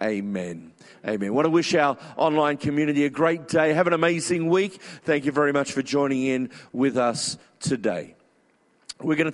amen. 0.03 0.73
Amen. 1.07 1.29
I 1.29 1.31
want 1.31 1.47
to 1.47 1.51
wish 1.51 1.75
our 1.75 1.97
online 2.17 2.57
community 2.57 3.05
a 3.05 3.11
great 3.11 3.47
day. 3.47 3.73
Have 3.73 3.87
an 3.87 3.93
amazing 3.93 4.49
week. 4.49 4.81
Thank 5.05 5.25
you 5.25 5.33
very 5.33 5.53
much 5.53 5.73
for 5.73 5.83
joining 5.83 6.25
in 6.25 6.51
with 6.73 6.97
us 6.97 7.39
today. 7.61 8.15
We're 9.01 9.15
going 9.15 9.19
to 9.19 9.27